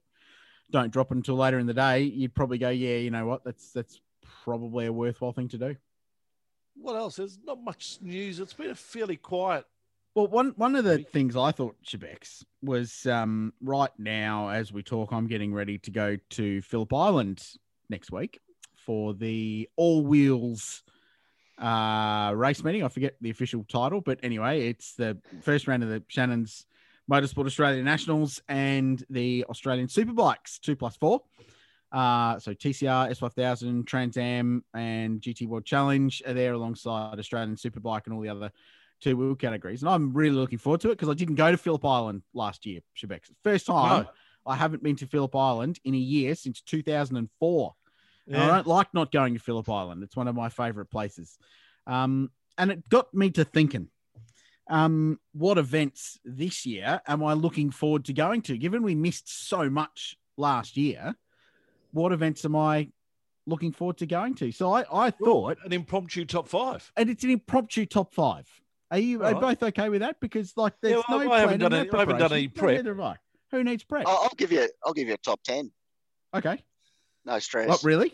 don't 0.70 0.92
drop 0.92 1.10
until 1.10 1.36
later 1.36 1.58
in 1.58 1.66
the 1.66 1.74
day, 1.74 2.02
you'd 2.02 2.34
probably 2.34 2.58
go, 2.58 2.70
"Yeah, 2.70 2.96
you 2.96 3.10
know 3.10 3.26
what? 3.26 3.44
That's 3.44 3.72
that's 3.72 4.00
probably 4.44 4.86
a 4.86 4.92
worthwhile 4.92 5.32
thing 5.32 5.48
to 5.48 5.58
do." 5.58 5.76
What 6.74 6.94
else? 6.94 7.16
There's 7.16 7.38
not 7.44 7.62
much 7.62 7.98
news. 8.00 8.38
It's 8.38 8.52
been 8.52 8.70
a 8.70 8.74
fairly 8.74 9.16
quiet. 9.16 9.64
Well, 10.14 10.26
one 10.26 10.52
one 10.56 10.74
of 10.74 10.84
the 10.84 10.98
things 10.98 11.36
I 11.36 11.52
thought, 11.52 11.76
Schibecs, 11.84 12.44
was 12.62 13.06
um, 13.06 13.52
right 13.60 13.92
now 13.98 14.48
as 14.48 14.72
we 14.72 14.82
talk, 14.82 15.12
I'm 15.12 15.26
getting 15.26 15.54
ready 15.54 15.78
to 15.78 15.90
go 15.90 16.16
to 16.30 16.62
Phillip 16.62 16.92
Island 16.92 17.46
next 17.88 18.10
week 18.10 18.40
for 18.74 19.14
the 19.14 19.68
all 19.76 20.04
wheels 20.04 20.82
uh, 21.60 22.32
race 22.34 22.62
meeting. 22.62 22.84
I 22.84 22.88
forget 22.88 23.14
the 23.20 23.30
official 23.30 23.64
title, 23.64 24.00
but 24.00 24.18
anyway, 24.22 24.68
it's 24.68 24.94
the 24.94 25.18
first 25.42 25.66
round 25.66 25.82
of 25.82 25.88
the 25.88 26.02
Shannon's 26.08 26.66
Motorsport 27.10 27.46
Australia 27.46 27.82
Nationals 27.82 28.42
and 28.48 29.02
the 29.10 29.44
Australian 29.48 29.88
Superbikes 29.88 30.60
two 30.60 30.76
plus 30.76 30.96
four. 30.96 31.22
Uh, 31.90 32.38
so 32.38 32.52
TCR, 32.52 33.10
S5000, 33.10 33.86
Trans 33.86 34.16
Am, 34.18 34.62
and 34.74 35.20
GT 35.20 35.48
World 35.48 35.64
Challenge 35.64 36.22
are 36.26 36.34
there 36.34 36.52
alongside 36.52 37.18
Australian 37.18 37.56
Superbike 37.56 38.02
and 38.04 38.14
all 38.14 38.20
the 38.20 38.28
other 38.28 38.52
two 39.00 39.16
wheel 39.16 39.34
categories. 39.34 39.82
And 39.82 39.88
I'm 39.88 40.12
really 40.12 40.36
looking 40.36 40.58
forward 40.58 40.80
to 40.82 40.88
it 40.90 40.96
because 40.96 41.08
I 41.08 41.14
didn't 41.14 41.36
go 41.36 41.50
to 41.50 41.56
Phillip 41.56 41.84
Island 41.84 42.22
last 42.34 42.66
year, 42.66 42.80
Schibecs. 42.96 43.30
First 43.42 43.66
time 43.66 44.02
No. 44.02 44.08
I 44.46 44.56
haven't 44.56 44.82
been 44.82 44.96
to 44.96 45.06
Phillip 45.06 45.34
Island 45.34 45.78
in 45.84 45.94
a 45.94 45.98
year 45.98 46.34
since 46.34 46.60
2004. 46.60 47.74
And 48.28 48.36
I 48.36 48.46
don't 48.56 48.66
like 48.66 48.92
not 48.92 49.10
going 49.10 49.34
to 49.34 49.40
Phillip 49.40 49.68
Island. 49.68 50.02
It's 50.02 50.16
one 50.16 50.28
of 50.28 50.34
my 50.34 50.48
favorite 50.48 50.86
places. 50.90 51.38
Um, 51.86 52.30
and 52.58 52.70
it 52.70 52.88
got 52.88 53.12
me 53.14 53.30
to 53.30 53.44
thinking 53.44 53.88
um, 54.68 55.18
what 55.32 55.56
events 55.58 56.18
this 56.24 56.66
year 56.66 57.00
am 57.06 57.24
I 57.24 57.32
looking 57.32 57.70
forward 57.70 58.04
to 58.06 58.12
going 58.12 58.42
to? 58.42 58.58
Given 58.58 58.82
we 58.82 58.94
missed 58.94 59.48
so 59.48 59.70
much 59.70 60.16
last 60.36 60.76
year, 60.76 61.14
what 61.92 62.12
events 62.12 62.44
am 62.44 62.54
I 62.54 62.90
looking 63.46 63.72
forward 63.72 63.96
to 63.98 64.06
going 64.06 64.34
to? 64.36 64.52
So 64.52 64.74
I, 64.74 64.84
I 64.92 65.10
thought, 65.10 65.56
An 65.64 65.72
impromptu 65.72 66.26
top 66.26 66.48
five. 66.48 66.90
and 66.96 67.08
it's 67.08 67.24
an 67.24 67.30
impromptu 67.30 67.86
top 67.86 68.12
five. 68.12 68.46
Are 68.90 68.98
you 68.98 69.22
are 69.22 69.30
you 69.30 69.36
All 69.36 69.42
right. 69.42 69.58
both 69.58 69.68
okay 69.68 69.88
with 69.88 70.00
that? 70.00 70.16
Because 70.20 70.52
like 70.56 70.74
there's 70.82 70.96
Yeah, 70.96 71.02
well, 71.08 71.24
no 71.24 71.32
I 71.32 71.40
haven't 71.40 71.60
done 71.60 71.72
any- 71.74 71.90
I 71.90 71.98
haven't 71.98 72.18
done 72.18 72.32
any 72.32 72.48
preparation. 72.48 72.54
No, 72.56 72.60
prep. 72.60 72.76
neither 72.76 72.90
have 72.90 73.16
I. 73.52 73.56
Who 73.56 73.64
needs 73.64 73.84
prep? 73.84 74.06
I'll, 74.06 74.16
I'll 74.24 74.32
give 74.36 74.50
you 74.52 74.68
I'll 74.84 74.92
give 74.94 75.08
you 75.08 75.14
a 75.14 75.18
top 75.18 75.40
ten. 75.42 75.70
Okay. 76.34 76.62
No 77.28 77.38
stress. 77.38 77.68
What 77.68 77.82
really? 77.84 78.12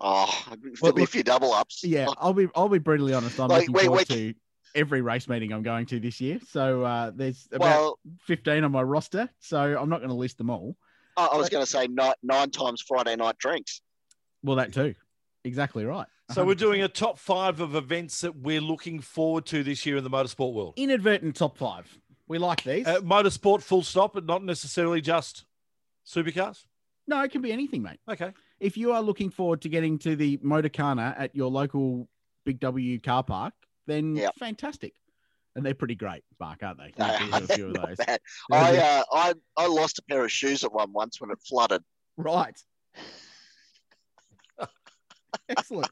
Oh, 0.00 0.24
if, 0.52 0.80
Well, 0.80 0.92
there'll 0.92 0.94
be 0.94 1.00
a 1.00 1.02
look- 1.02 1.10
few 1.10 1.22
double 1.22 1.52
ups. 1.52 1.82
Yeah, 1.84 2.06
I'll 2.18 2.32
be 2.32 2.48
I'll 2.54 2.68
be 2.68 2.78
brutally 2.78 3.12
honest. 3.12 3.38
I'm 3.40 3.48
Like, 3.48 3.60
looking 3.68 3.74
wait, 3.74 3.84
forward 3.86 4.08
wait. 4.08 4.34
to 4.34 4.34
every 4.74 5.00
race 5.00 5.28
meeting 5.28 5.52
I'm 5.52 5.62
going 5.62 5.86
to 5.86 5.98
this 6.00 6.20
year. 6.20 6.38
So 6.50 6.84
uh, 6.84 7.10
there's 7.14 7.48
about 7.50 7.60
Well, 7.60 7.98
15 8.26 8.62
on 8.64 8.72
my 8.72 8.82
roster. 8.82 9.28
So 9.40 9.58
I'm 9.58 9.88
not 9.88 9.98
going 9.98 10.10
to 10.10 10.14
list 10.14 10.38
them 10.38 10.50
all. 10.50 10.76
I, 11.16 11.26
I 11.26 11.36
was 11.36 11.48
going 11.48 11.64
to 11.64 11.70
say 11.70 11.86
nine, 11.88 12.12
nine 12.22 12.50
times 12.50 12.82
Friday 12.86 13.16
night 13.16 13.38
drinks. 13.38 13.80
Well, 14.42 14.56
that 14.56 14.72
too. 14.74 14.94
Exactly 15.44 15.84
right. 15.84 16.06
So 16.32 16.44
we're 16.44 16.54
doing 16.56 16.82
a 16.82 16.88
top 16.88 17.18
five 17.18 17.60
of 17.60 17.74
events 17.76 18.20
that 18.20 18.36
we're 18.36 18.60
looking 18.60 19.00
forward 19.00 19.46
to 19.46 19.62
this 19.62 19.86
year 19.86 19.96
in 19.96 20.04
the 20.04 20.10
motorsport 20.10 20.52
world. 20.52 20.74
inadvertent 20.76 21.36
top 21.36 21.56
five. 21.56 21.86
We 22.28 22.38
like 22.38 22.64
these. 22.64 22.86
Uh, 22.86 23.00
motorsport, 23.00 23.62
full 23.62 23.82
stop, 23.82 24.12
but 24.14 24.26
not 24.26 24.42
necessarily 24.44 25.00
just 25.00 25.44
supercars. 26.06 26.64
No, 27.08 27.20
it 27.22 27.30
can 27.30 27.40
be 27.42 27.52
anything, 27.52 27.82
mate. 27.82 28.00
Okay. 28.10 28.32
If 28.58 28.76
you 28.76 28.92
are 28.92 29.00
looking 29.02 29.30
forward 29.30 29.62
to 29.62 29.68
getting 29.68 29.98
to 30.00 30.16
the 30.16 30.38
Motorkhana 30.38 31.14
at 31.18 31.34
your 31.34 31.50
local 31.50 32.08
Big 32.44 32.58
W 32.60 32.98
car 33.00 33.22
park, 33.22 33.54
then 33.86 34.16
Yep. 34.16 34.34
fantastic. 34.38 34.94
And 35.54 35.64
they're 35.64 35.74
pretty 35.74 35.94
great, 35.94 36.22
Mark, 36.38 36.62
aren't 36.62 36.78
they? 36.78 36.92
No, 36.98 37.06
You've 37.18 37.30
been 37.30 37.46
to 37.46 37.52
a 37.52 37.56
few 37.56 37.66
of 37.68 37.74
those. 37.86 37.96
bad. 37.96 38.20
I, 38.52 38.76
uh, 38.78 39.02
I 39.12 39.34
I 39.56 39.66
lost 39.68 39.98
a 39.98 40.02
pair 40.02 40.24
of 40.24 40.30
shoes 40.32 40.64
at 40.64 40.72
one 40.72 40.92
once 40.92 41.20
when 41.20 41.30
it 41.30 41.38
flooded. 41.48 41.82
Right. 42.16 42.56
Excellent. 45.48 45.90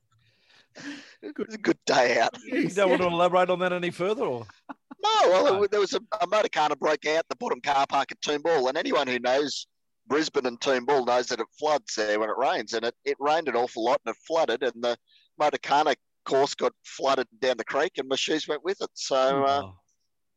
It 1.23 1.39
was 1.39 1.55
a 1.55 1.59
good 1.59 1.79
day 1.87 2.19
out. 2.19 2.37
You 2.45 2.69
don't 2.69 2.91
want 2.91 3.03
to 3.03 3.09
elaborate 3.09 3.49
on 3.49 3.61
that 3.61 3.73
any 3.73 3.91
further, 3.91 4.25
or 4.25 4.47
No, 5.03 5.11
well, 5.27 5.45
No. 5.55 5.63
it- 5.63 5.71
there 5.71 5.81
was 5.81 5.95
a, 5.95 6.01
a 6.21 6.27
motor 6.27 6.49
car 6.49 6.69
that 6.69 6.79
broke 6.81 7.07
out 7.07 7.25
the 7.29 7.37
bottom 7.37 7.61
car 7.61 7.87
park 7.87 8.11
at 8.13 8.21
Toombul, 8.21 8.69
and 8.69 8.77
anyone 8.77 9.07
who 9.07 9.19
knows 9.21 9.67
Brisbane 10.07 10.47
and 10.47 10.61
Toombul 10.61 11.07
knows 11.07 11.29
that 11.29 11.41
it 11.41 11.47
floods 11.59 11.95
there 11.95 12.21
when 12.21 12.29
it 12.31 12.37
rains, 12.37 12.73
and 12.75 12.85
it, 12.85 12.95
it 13.05 13.17
rained 13.19 13.49
an 13.49 13.57
awful 13.57 13.85
lot 13.85 14.01
and 14.05 14.15
it 14.15 14.21
flooded, 14.27 14.63
and 14.63 14.83
the 14.83 14.97
Motorkhana 15.41 15.95
course 16.25 16.55
got 16.55 16.73
flooded 16.85 17.27
down 17.41 17.57
the 17.57 17.65
creek, 17.65 17.93
and 17.99 18.09
my 18.09 18.17
shoes 18.17 18.47
went 18.49 18.65
with 18.65 18.81
it. 18.81 18.91
So 18.95 19.45
uh, 19.45 19.63
Oh, 19.65 19.75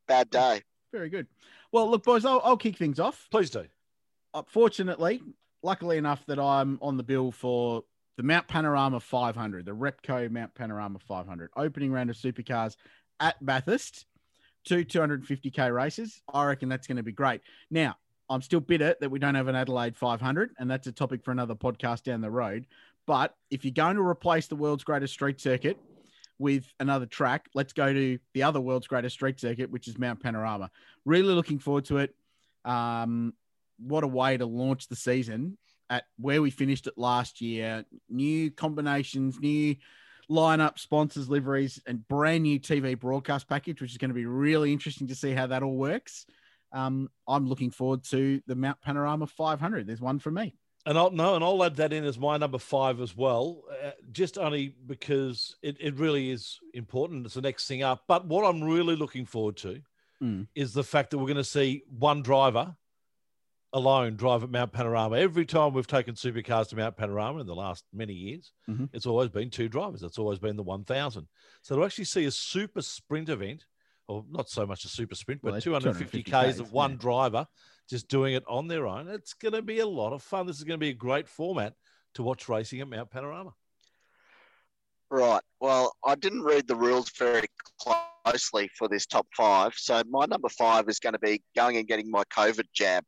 bad 0.08 0.30
day. 0.30 0.62
Very 0.94 1.10
good. 1.10 1.28
Well, 1.72 1.90
look, 1.90 2.04
boys, 2.04 2.26
I'll, 2.26 2.42
I'll 2.44 2.58
kick 2.58 2.78
things 2.78 3.00
off. 3.00 3.28
please 3.30 3.50
do. 3.50 3.66
Uh, 4.34 4.44
fortunately, 4.48 5.22
luckily 5.64 5.98
enough 5.98 6.26
that 6.28 6.40
I'm 6.40 6.78
on 6.82 6.98
the 6.98 7.04
bill 7.04 7.32
for 7.32 7.84
the 8.16 8.24
Mount 8.24 8.48
Panorama 8.48 9.00
500, 9.00 9.66
the 9.66 9.72
Repco 9.74 10.30
Mount 10.32 10.54
Panorama 10.56 11.00
500, 11.00 11.52
opening 11.56 11.92
round 11.92 12.10
of 12.10 12.16
supercars 12.16 12.76
at 13.20 13.36
Bathurst, 13.46 14.06
two 14.66 14.84
250k 14.86 15.74
races. 15.74 16.22
I 16.34 16.46
reckon 16.46 16.70
that's 16.70 16.88
going 16.88 16.98
to 16.98 17.04
be 17.04 17.12
great. 17.12 17.42
Now, 17.70 17.98
I'm 18.30 18.42
still 18.42 18.60
bitter 18.60 18.96
that 19.00 19.10
we 19.10 19.20
don't 19.20 19.36
have 19.36 19.48
an 19.48 19.56
Adelaide 19.56 19.96
500, 19.96 20.52
and 20.60 20.70
that's 20.70 20.88
a 20.88 20.92
topic 20.92 21.24
for 21.24 21.32
another 21.32 21.56
podcast 21.56 22.04
down 22.04 22.22
the 22.22 22.30
road. 22.30 22.66
But 23.06 23.36
if 23.50 23.64
you're 23.64 23.74
going 23.74 23.96
to 23.96 24.02
replace 24.02 24.48
the 24.48 24.56
world's 24.56 24.84
greatest 24.84 25.14
street 25.14 25.40
circuit 25.40 25.78
with 26.40 26.66
another 26.80 27.06
track, 27.06 27.48
let's 27.54 27.74
go 27.74 27.94
to 27.94 28.20
the 28.34 28.44
other 28.44 28.60
world's 28.60 28.88
greatest 28.88 29.16
street 29.16 29.40
circuit, 29.40 29.72
which 29.72 29.88
is 29.88 29.98
Mount 29.98 30.22
Panorama. 30.22 30.70
Really 31.06 31.34
looking 31.34 31.60
forward 31.60 31.86
to 31.86 31.98
it. 31.98 32.14
Um, 32.66 33.34
what 33.80 34.04
a 34.04 34.08
way 34.08 34.36
to 34.36 34.46
launch 34.46 34.88
the 34.88 34.96
season 34.96 35.58
at 35.90 36.04
where 36.18 36.42
we 36.42 36.50
finished 36.50 36.88
it 36.88 36.98
last 36.98 37.40
year. 37.40 37.86
New 38.10 38.52
combinations, 38.52 39.40
new 39.40 39.78
lineup, 40.30 40.78
sponsors, 40.78 41.30
liveries, 41.30 41.82
and 41.88 42.06
brand 42.08 42.44
new 42.44 42.60
TV 42.60 43.00
broadcast 43.00 43.48
package, 43.48 43.82
which 43.82 43.92
is 43.92 43.98
going 43.98 44.10
to 44.10 44.16
be 44.16 44.26
really 44.26 44.74
interesting 44.74 45.08
to 45.08 45.16
see 45.16 45.32
how 45.32 45.48
that 45.48 45.64
all 45.64 45.78
works. 45.78 46.26
Um, 46.72 47.10
I'm 47.28 47.48
looking 47.48 47.72
forward 47.72 48.04
to 48.06 48.42
the 48.48 48.56
Mount 48.56 48.82
Panorama 48.82 49.28
500. 49.28 49.88
There's 49.88 50.02
one 50.02 50.20
for 50.20 50.32
me. 50.32 50.56
And 50.86 50.98
I'll 50.98 51.12
no, 51.12 51.36
and 51.36 51.44
I'll 51.44 51.64
add 51.66 51.76
that 51.78 51.92
in 51.92 52.06
as 52.06 52.18
my 52.18 52.38
number 52.38 52.58
five 52.58 53.02
as 53.02 53.16
well, 53.16 53.64
uh, 53.84 53.92
just 54.14 54.38
only 54.38 54.74
because 54.86 55.56
it, 55.62 55.76
it 55.82 55.96
really 55.96 56.30
is 56.32 56.60
important. 56.74 57.26
It's 57.26 57.36
the 57.36 57.42
next 57.42 57.68
thing 57.68 57.84
up. 57.84 58.04
But 58.08 58.26
what 58.26 58.46
I'm 58.46 58.64
really 58.64 58.96
looking 58.96 59.26
forward 59.26 59.58
to 59.58 59.82
Mm. 60.22 60.48
is 60.56 60.74
the 60.74 60.84
fact 60.84 61.12
that 61.12 61.20
we're 61.20 61.26
going 61.28 61.36
to 61.38 61.44
see 61.44 61.84
one 61.90 62.24
driver 62.24 62.76
alone 63.74 64.16
drive 64.16 64.44
at 64.44 64.50
Mount 64.50 64.72
Panorama. 64.72 65.18
Every 65.18 65.46
time 65.46 65.74
we've 65.74 65.86
taken 65.86 66.16
supercars 66.16 66.70
to 66.70 66.76
Mount 66.76 66.98
Panorama 66.98 67.40
in 67.40 67.46
the 67.46 67.54
last 67.54 67.86
many 67.94 68.14
years, 68.14 68.52
Mhm. 68.68 68.90
it's 68.94 69.06
always 69.06 69.30
been 69.30 69.50
two 69.52 69.68
drivers. 69.70 70.02
It's 70.02 70.18
always 70.18 70.40
been 70.40 70.56
the 70.56 70.64
1000. 70.64 71.28
So 71.62 71.76
to 71.76 71.84
actually 71.86 72.06
see 72.06 72.26
a 72.26 72.32
super 72.32 72.82
sprint 72.82 73.30
event, 73.30 73.66
or 74.08 74.26
not 74.30 74.50
so 74.50 74.66
much 74.66 74.86
a 74.86 74.88
super 74.88 75.16
sprint, 75.16 75.42
but 75.42 75.52
Well, 75.52 75.62
250 75.62 76.24
Ks 76.24 76.30
250Ks, 76.30 76.60
of 76.60 76.72
one 76.72 76.92
yeah. 76.92 76.98
driver 76.98 77.48
just 77.90 78.08
doing 78.08 78.34
it 78.34 78.44
on 78.48 78.68
their 78.68 78.88
own, 78.88 79.08
it's 79.08 79.34
going 79.34 79.54
to 79.54 79.62
be 79.62 79.80
a 79.80 79.88
lot 79.88 80.14
of 80.14 80.22
fun. 80.22 80.48
This 80.48 80.58
is 80.58 80.64
going 80.64 80.80
to 80.80 80.84
be 80.84 80.90
a 80.90 80.94
great 80.94 81.28
format 81.28 81.74
to 82.16 82.24
watch 82.24 82.50
racing 82.50 82.82
at 82.82 82.88
Mount 82.88 83.10
Panorama. 83.10 83.54
Right. 85.10 85.42
Well, 85.62 85.96
I 86.06 86.16
didn't 86.16 86.42
read 86.42 86.68
the 86.68 86.76
rules 86.76 87.10
very 87.18 87.48
closely 87.80 88.70
for 88.78 88.90
this 88.90 89.06
top 89.06 89.26
five. 89.36 89.74
So 89.76 90.02
my 90.10 90.26
number 90.26 90.50
five 90.50 90.90
is 90.90 91.00
going 91.00 91.14
to 91.14 91.20
be 91.20 91.42
going 91.56 91.78
and 91.78 91.88
getting 91.88 92.12
my 92.12 92.24
COVID 92.26 92.66
jab 92.74 93.06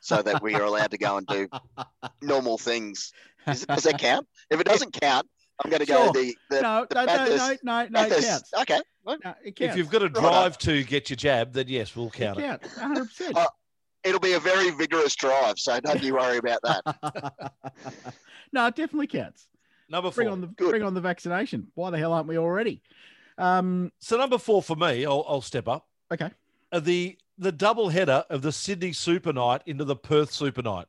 so 0.00 0.22
that 0.22 0.42
we 0.42 0.54
are 0.54 0.62
allowed 0.62 0.90
to 0.92 0.98
go 0.98 1.18
and 1.18 1.26
do 1.26 1.48
normal 2.22 2.56
things. 2.58 3.12
Is 3.46 3.66
does 3.66 3.84
that 3.84 3.98
count? 3.98 4.26
If 4.50 4.60
it 4.60 4.66
doesn't 4.66 4.98
count, 5.00 5.26
I'm 5.64 5.70
going 5.70 5.80
to 5.80 5.86
go 5.86 6.04
Sure. 6.04 6.12
to 6.12 6.20
the, 6.20 6.36
the, 6.50 6.60
no, 6.62 6.86
the 6.88 6.94
no, 6.94 7.00
no, 7.04 7.06
Bathurst- 7.06 7.64
no, 7.64 7.82
no, 7.82 7.88
no, 7.88 8.02
it 8.16 8.24
counts. 8.24 8.50
Okay. 8.62 8.80
Well, 9.04 9.18
No, 9.24 9.34
it 9.44 9.56
counts. 9.56 9.72
If 9.72 9.76
you've 9.76 9.90
got 9.90 9.98
to 10.00 10.06
Righto. 10.06 10.20
drive 10.20 10.58
to 10.58 10.82
get 10.84 11.10
your 11.10 11.16
jab, 11.16 11.52
then 11.52 11.66
yes, 11.68 11.94
we'll 11.96 12.10
count 12.10 12.38
it. 12.38 12.42
counts. 12.42 12.74
100%. 12.78 13.36
Uh, 13.36 13.46
It'll 14.04 14.18
be 14.20 14.32
a 14.32 14.40
very 14.40 14.70
vigorous 14.70 15.14
drive, 15.14 15.58
so 15.60 15.78
don't 15.78 16.02
you 16.02 16.14
worry 16.14 16.38
about 16.38 16.58
that. 16.64 17.52
no, 18.52 18.66
it 18.66 18.74
definitely 18.74 19.06
counts. 19.06 19.46
Number 19.88 20.10
four. 20.10 20.14
Bring 20.24 20.28
on 20.28 20.40
the 20.40 20.46
Good. 20.48 20.70
bring 20.70 20.82
on 20.82 20.94
the 20.94 21.00
vaccination. 21.00 21.68
Why 21.74 21.90
the 21.90 21.98
hell 21.98 22.12
aren't 22.12 22.26
we 22.26 22.36
already? 22.38 22.82
Um, 23.38 23.92
So 24.00 24.16
number 24.16 24.38
four 24.38 24.60
for 24.62 24.74
me, 24.74 25.04
I'll, 25.06 25.24
I'll 25.28 25.40
step 25.40 25.68
up. 25.68 25.86
okay. 26.12 26.30
Uh, 26.72 26.80
the 26.80 27.16
the 27.38 27.52
double 27.52 27.90
header 27.90 28.24
of 28.30 28.42
the 28.42 28.50
Sydney 28.52 28.92
Super 28.92 29.32
Night 29.32 29.62
into 29.66 29.84
the 29.84 29.96
Perth 29.96 30.32
Super 30.32 30.62
Night, 30.62 30.86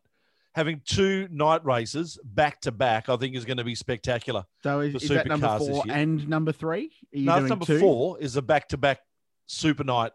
having 0.56 0.82
two 0.86 1.28
night 1.32 1.64
races 1.66 2.18
back 2.24 2.62
to 2.62 2.72
back, 2.72 3.10
I 3.10 3.18
think 3.18 3.36
is 3.36 3.46
going 3.46 3.58
to 3.58 3.64
be 3.64 3.76
spectacular. 3.76 4.46
So 4.62 4.80
is, 4.82 5.04
is 5.04 5.10
that 5.10 5.28
number 5.28 5.58
four 5.58 5.84
and 5.90 6.28
number 6.28 6.52
three? 6.52 6.92
Are 7.14 7.18
you 7.18 7.26
No, 7.26 7.40
number 7.40 7.66
two? 7.66 7.80
four 7.80 8.20
is 8.20 8.36
a 8.36 8.42
back 8.42 8.68
to 8.70 8.78
back 8.78 9.00
Super 9.48 9.84
Night 9.84 10.12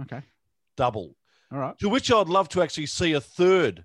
Okay. 0.00 0.22
double, 0.76 1.16
All 1.50 1.58
right. 1.58 1.76
to 1.80 1.88
which 1.88 2.12
I'd 2.12 2.28
love 2.28 2.48
to 2.50 2.62
actually 2.62 2.86
see 2.86 3.12
a 3.14 3.20
third 3.20 3.84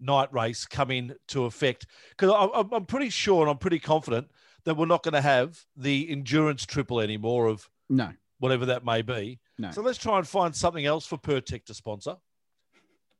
night 0.00 0.32
race 0.32 0.64
come 0.64 0.92
in 0.92 1.16
to 1.28 1.46
effect 1.46 1.86
because 2.10 2.32
I'm, 2.54 2.72
I'm 2.72 2.86
pretty 2.86 3.10
sure 3.10 3.40
and 3.42 3.50
I'm 3.50 3.58
pretty 3.58 3.80
confident 3.80 4.30
that 4.64 4.76
we're 4.76 4.86
not 4.86 5.02
going 5.02 5.14
to 5.14 5.20
have 5.20 5.58
the 5.76 6.08
endurance 6.10 6.64
triple 6.64 7.00
anymore 7.00 7.46
of 7.48 7.68
No. 7.88 8.12
whatever 8.38 8.66
that 8.66 8.84
may 8.84 9.02
be. 9.02 9.40
No. 9.58 9.72
So 9.72 9.80
let's 9.82 9.98
try 9.98 10.18
and 10.18 10.28
find 10.28 10.54
something 10.54 10.84
else 10.86 11.04
for 11.06 11.18
Pirtek 11.18 11.64
to 11.64 11.74
sponsor. 11.74 12.16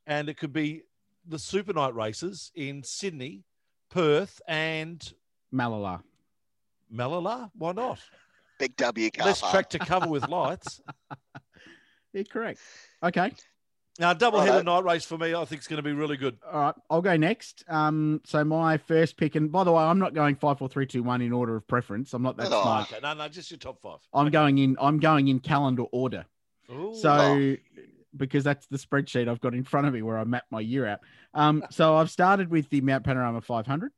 And 0.06 0.28
it 0.28 0.36
could 0.38 0.52
be 0.52 0.82
the 1.28 1.38
Super 1.38 1.72
Night 1.72 1.94
races 1.94 2.50
in 2.54 2.82
Sydney, 2.82 3.44
Perth, 3.90 4.40
and 4.48 5.12
Mallala. 5.54 6.02
Mallala. 6.92 7.50
Why 7.56 7.72
not? 7.72 7.98
Big 8.58 8.76
W 8.76 9.10
car 9.10 9.26
Less 9.26 9.40
park. 9.40 9.52
track 9.52 9.70
to 9.70 9.78
cover 9.78 10.08
with 10.08 10.28
lights. 10.28 10.80
You're 12.12 12.24
correct. 12.24 12.60
Okay. 13.02 13.32
Now, 14.00 14.12
double 14.14 14.40
header 14.40 14.62
night 14.62 14.84
race 14.84 15.04
for 15.04 15.18
me, 15.18 15.34
I 15.34 15.44
think 15.44 15.60
is 15.60 15.66
going 15.66 15.78
to 15.78 15.82
be 15.82 15.92
really 15.92 16.16
good. 16.16 16.38
All 16.50 16.60
right. 16.60 16.74
I'll 16.88 17.02
go 17.02 17.16
next. 17.16 17.64
Um, 17.68 18.20
so 18.24 18.44
my 18.44 18.78
first 18.78 19.16
pick, 19.16 19.34
and 19.34 19.50
by 19.50 19.64
the 19.64 19.72
way, 19.72 19.82
I'm 19.82 19.98
not 19.98 20.14
going 20.14 20.36
five, 20.36 20.58
four, 20.58 20.68
three, 20.68 20.86
two, 20.86 21.02
one 21.02 21.20
in 21.20 21.32
order 21.32 21.56
of 21.56 21.66
preference. 21.66 22.14
I'm 22.14 22.22
not 22.22 22.36
that 22.36 22.46
Oh. 22.46 22.62
smart. 22.62 22.92
Okay, 22.92 23.00
no, 23.02 23.14
no, 23.14 23.28
just 23.28 23.50
your 23.50 23.58
top 23.58 23.80
five. 23.82 23.98
I'm 24.14 24.30
going 24.30 24.58
in. 24.58 24.76
I'm 24.80 25.00
going 25.00 25.26
in 25.28 25.40
calendar 25.40 25.82
order. 25.90 26.26
Ooh. 26.70 26.94
So 26.94 27.56
because 28.16 28.44
that's 28.44 28.66
the 28.66 28.78
spreadsheet 28.78 29.28
I've 29.28 29.40
got 29.40 29.54
in 29.54 29.64
front 29.64 29.86
of 29.86 29.94
me 29.94 30.02
where 30.02 30.18
I 30.18 30.24
map 30.24 30.44
my 30.50 30.60
year 30.60 30.86
out. 30.86 31.00
Um, 31.34 31.64
so 31.70 31.96
I've 31.96 32.10
started 32.10 32.50
with 32.50 32.68
the 32.70 32.80
Mount 32.80 33.04
Panorama 33.04 33.40
500. 33.40 33.92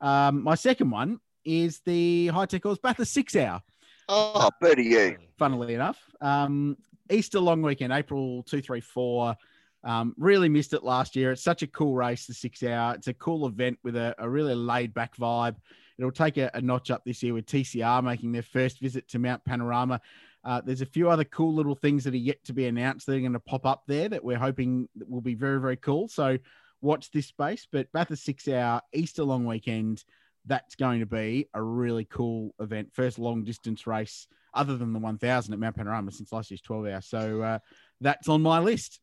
Um, 0.00 0.42
my 0.42 0.54
second 0.54 0.90
one 0.90 1.20
is 1.44 1.80
the 1.86 2.28
Hi-Tec 2.28 2.66
Oils 2.66 2.78
Bathurst 2.78 3.12
six 3.12 3.36
hour. 3.36 3.62
Oh, 4.08 4.50
birdie 4.60 4.84
you. 4.84 5.16
Funnily 5.38 5.74
enough, 5.74 5.98
um, 6.20 6.76
Easter 7.10 7.40
long 7.40 7.62
weekend, 7.62 7.92
April 7.92 8.42
two, 8.44 8.60
three, 8.60 8.80
four. 8.80 9.36
Um, 9.84 10.14
really 10.18 10.48
missed 10.48 10.72
it 10.72 10.82
last 10.82 11.14
year. 11.14 11.32
It's 11.32 11.42
such 11.42 11.62
a 11.62 11.66
cool 11.68 11.94
race, 11.94 12.26
the 12.26 12.34
six 12.34 12.62
hour. 12.62 12.94
It's 12.94 13.06
a 13.06 13.14
cool 13.14 13.46
event 13.46 13.78
with 13.84 13.96
a, 13.96 14.14
a 14.18 14.28
really 14.28 14.54
laid 14.54 14.92
back 14.94 15.16
vibe. 15.16 15.56
It'll 15.98 16.10
take 16.10 16.36
a, 16.36 16.50
a 16.54 16.60
notch 16.60 16.90
up 16.90 17.04
this 17.04 17.22
year 17.22 17.34
with 17.34 17.46
TCR 17.46 18.02
making 18.02 18.32
their 18.32 18.42
first 18.42 18.80
visit 18.80 19.08
to 19.08 19.18
Mount 19.18 19.44
Panorama. 19.44 20.00
Uh, 20.46 20.60
there's 20.64 20.80
a 20.80 20.86
few 20.86 21.10
other 21.10 21.24
cool 21.24 21.52
little 21.52 21.74
things 21.74 22.04
that 22.04 22.14
are 22.14 22.18
yet 22.18 22.42
to 22.44 22.52
be 22.52 22.66
announced 22.66 23.04
that 23.04 23.16
are 23.16 23.20
going 23.20 23.32
to 23.32 23.40
pop 23.40 23.66
up 23.66 23.82
there 23.88 24.08
that 24.08 24.22
we're 24.22 24.38
hoping 24.38 24.88
that 24.94 25.10
will 25.10 25.20
be 25.20 25.34
very, 25.34 25.60
very 25.60 25.76
cool. 25.76 26.06
So 26.06 26.38
watch 26.80 27.10
this 27.10 27.26
space. 27.26 27.66
But 27.70 27.90
Bathurst 27.92 28.24
six 28.24 28.46
hour 28.46 28.80
Easter 28.94 29.24
long 29.24 29.44
weekend, 29.44 30.04
that's 30.46 30.76
going 30.76 31.00
to 31.00 31.06
be 31.06 31.48
a 31.52 31.60
really 31.60 32.04
cool 32.04 32.54
event. 32.60 32.90
First 32.92 33.18
long 33.18 33.42
distance 33.42 33.88
race 33.88 34.28
other 34.54 34.76
than 34.76 34.92
the 34.92 35.00
1000 35.00 35.52
at 35.52 35.58
Mount 35.58 35.74
Panorama 35.74 36.12
since 36.12 36.30
last 36.30 36.52
year's 36.52 36.60
12 36.60 36.86
hour. 36.86 37.00
So 37.00 37.42
uh, 37.42 37.58
that's 38.00 38.28
on 38.28 38.40
my 38.40 38.60
list. 38.60 39.00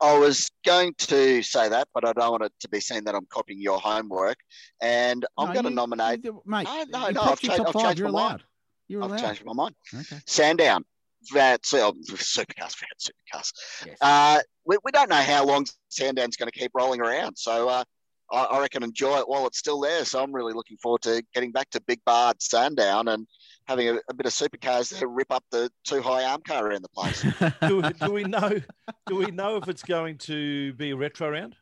I 0.00 0.18
was 0.18 0.50
going 0.66 0.94
to 0.98 1.42
say 1.42 1.68
that, 1.68 1.86
but 1.94 2.04
I 2.04 2.12
don't 2.12 2.32
want 2.32 2.42
it 2.42 2.52
to 2.60 2.68
be 2.68 2.80
seen 2.80 3.04
that 3.04 3.14
I'm 3.14 3.26
copying 3.26 3.60
your 3.60 3.78
homework. 3.78 4.38
And 4.82 5.24
I'm 5.38 5.48
No, 5.48 5.52
going 5.52 5.64
to 5.66 5.70
nominate. 5.70 6.24
you- 6.24 6.42
mate. 6.44 6.64
No, 6.64 6.84
no, 6.88 7.10
no, 7.10 7.20
I've 7.20 7.38
changed- 7.40 7.60
I've 7.60 7.72
changed 7.74 7.98
You're 8.00 8.10
my 8.10 8.30
mind. 8.30 8.44
Allowed. 8.88 8.88
You're 8.88 9.02
I've 9.04 9.10
allowed. 9.10 9.20
changed 9.20 9.44
my 9.44 9.52
mind. 9.52 9.74
Okay. 9.94 10.16
Sandown. 10.26 10.84
That's 11.32 11.72
oh, 11.72 11.94
supercars, 12.10 12.74
forget 12.74 12.98
supercars. 13.00 13.52
Yes. 13.86 13.96
Uh, 14.00 14.40
we, 14.66 14.76
we 14.84 14.90
don't 14.92 15.08
know 15.08 15.16
how 15.16 15.46
long 15.46 15.64
Sandown's 15.88 16.36
going 16.36 16.50
to 16.50 16.58
keep 16.58 16.70
rolling 16.74 17.00
around. 17.00 17.36
So 17.38 17.68
uh, 17.68 17.84
I, 18.30 18.44
I 18.44 18.60
reckon 18.60 18.82
enjoy 18.82 19.18
it 19.20 19.28
while 19.28 19.46
it's 19.46 19.58
still 19.58 19.80
there. 19.80 20.04
So 20.04 20.22
I'm 20.22 20.34
really 20.34 20.52
looking 20.52 20.76
forward 20.76 21.00
to 21.02 21.22
getting 21.32 21.50
back 21.50 21.70
to 21.70 21.80
Big 21.80 22.00
Bard 22.04 22.42
Sandown 22.42 23.08
and 23.08 23.26
having 23.66 23.88
a, 23.88 23.94
a 24.10 24.14
bit 24.14 24.26
of 24.26 24.32
supercars 24.32 24.90
there 24.98 25.08
rip 25.08 25.28
up 25.32 25.42
the 25.50 25.70
two 25.84 26.02
high 26.02 26.24
arm 26.24 26.42
car 26.46 26.66
around 26.66 26.82
the 26.82 26.88
place. 26.90 27.22
do, 27.62 27.80
do 28.06 28.12
we 28.12 28.24
know? 28.24 28.60
Do 29.06 29.16
we 29.16 29.26
know 29.30 29.56
if 29.56 29.66
it's 29.68 29.82
going 29.82 30.18
to 30.18 30.74
be 30.74 30.90
a 30.90 30.96
retro 30.96 31.30
round? 31.30 31.56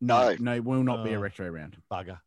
no, 0.00 0.30
No. 0.30 0.36
no, 0.40 0.54
it 0.54 0.64
will 0.64 0.82
not 0.82 1.04
be 1.04 1.12
a 1.12 1.18
Oh. 1.18 1.20
retro 1.20 1.50
round. 1.50 1.76
Bugger. 1.92 2.18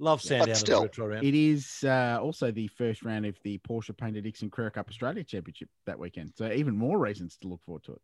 Love 0.00 0.20
But 0.22 0.28
Sandown 0.28 0.48
as 0.48 0.56
a 0.56 0.60
still, 0.60 0.82
retro 0.82 1.06
round. 1.06 1.24
It 1.26 1.34
is 1.34 1.84
uh, 1.84 2.18
also 2.20 2.50
the 2.50 2.68
first 2.68 3.04
round 3.04 3.26
of 3.26 3.38
the 3.44 3.58
Porsche 3.58 3.96
Paynter 3.96 4.22
Dixon 4.22 4.50
Carrera 4.50 4.70
Cup 4.70 4.88
Australia 4.88 5.22
Championship 5.22 5.68
that 5.86 5.98
weekend. 5.98 6.32
So 6.36 6.50
even 6.50 6.74
more 6.74 6.98
reasons 6.98 7.36
to 7.42 7.48
look 7.48 7.62
forward 7.62 7.84
to 7.84 7.92
it. 7.92 8.00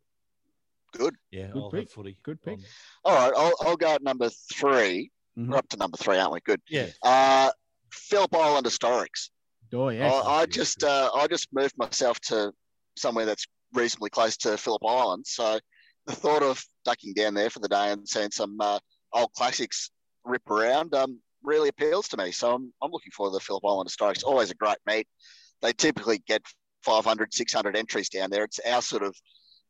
Good. 0.93 1.15
Yeah, 1.31 1.47
good 1.47 1.63
I'll 1.63 1.71
pick. 1.71 1.89
footy. 1.89 2.17
Good 2.23 2.41
pick. 2.41 2.59
on- 2.59 2.63
All 3.03 3.15
right, 3.15 3.33
I'll, 3.35 3.67
I'll 3.67 3.77
go 3.77 3.87
at 3.95 4.03
number 4.03 4.29
3 4.53 5.11
we 5.37 5.43
Mhm. 5.43 5.49
We're 5.49 5.57
up 5.57 5.69
to 5.69 5.77
number 5.77 5.97
three, 5.97 6.17
aren't 6.17 6.33
we? 6.33 6.39
Good. 6.41 6.61
Yeah. 6.67 6.87
Uh, 7.03 7.51
Phillip 7.91 8.35
Island 8.35 8.65
Historics. 8.65 9.29
Oh 9.71 9.89
yeah. 9.89 10.09
I, 10.11 10.41
I 10.41 10.45
just 10.47 10.83
uh, 10.83 11.11
I 11.13 11.27
just 11.27 11.49
moved 11.53 11.77
myself 11.77 12.19
to 12.21 12.51
somewhere 12.97 13.25
that's 13.25 13.45
reasonably 13.73 14.09
close 14.09 14.35
to 14.37 14.57
Phillip 14.57 14.83
Island. 14.85 15.27
So 15.27 15.59
the 16.07 16.13
thought 16.15 16.41
of 16.41 16.63
ducking 16.85 17.13
down 17.13 17.33
there 17.35 17.49
for 17.49 17.59
the 17.59 17.67
day 17.67 17.91
and 17.91 18.07
seeing 18.07 18.31
some 18.31 18.57
uh, 18.59 18.79
old 19.13 19.31
classics 19.33 19.91
rip 20.25 20.49
around 20.49 20.95
um, 20.95 21.19
really 21.43 21.69
appeals 21.69 22.07
to 22.09 22.17
me. 22.17 22.31
So 22.31 22.53
I'm, 22.53 22.73
I'm 22.81 22.91
looking 22.91 23.11
forward 23.11 23.31
to 23.31 23.35
the 23.35 23.43
Phillip 23.43 23.65
Island 23.65 23.89
Historics. 23.89 24.23
Always 24.23 24.51
a 24.51 24.55
great 24.55 24.77
meet. 24.85 25.07
They 25.61 25.73
typically 25.73 26.21
get 26.27 26.41
500, 26.83 27.33
600 27.33 27.75
entries 27.75 28.09
down 28.09 28.29
there. 28.29 28.43
It's 28.43 28.59
our 28.59 28.81
sort 28.81 29.03
of 29.03 29.15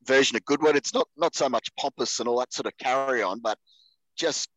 version 0.05 0.35
of 0.35 0.45
Goodwood. 0.45 0.75
It's 0.75 0.93
not 0.93 1.07
not 1.17 1.35
so 1.35 1.49
much 1.49 1.69
pompous 1.79 2.19
and 2.19 2.27
all 2.27 2.39
that 2.39 2.53
sort 2.53 2.67
of 2.67 2.77
carry 2.77 3.21
on, 3.21 3.39
but 3.39 3.57
just 4.17 4.49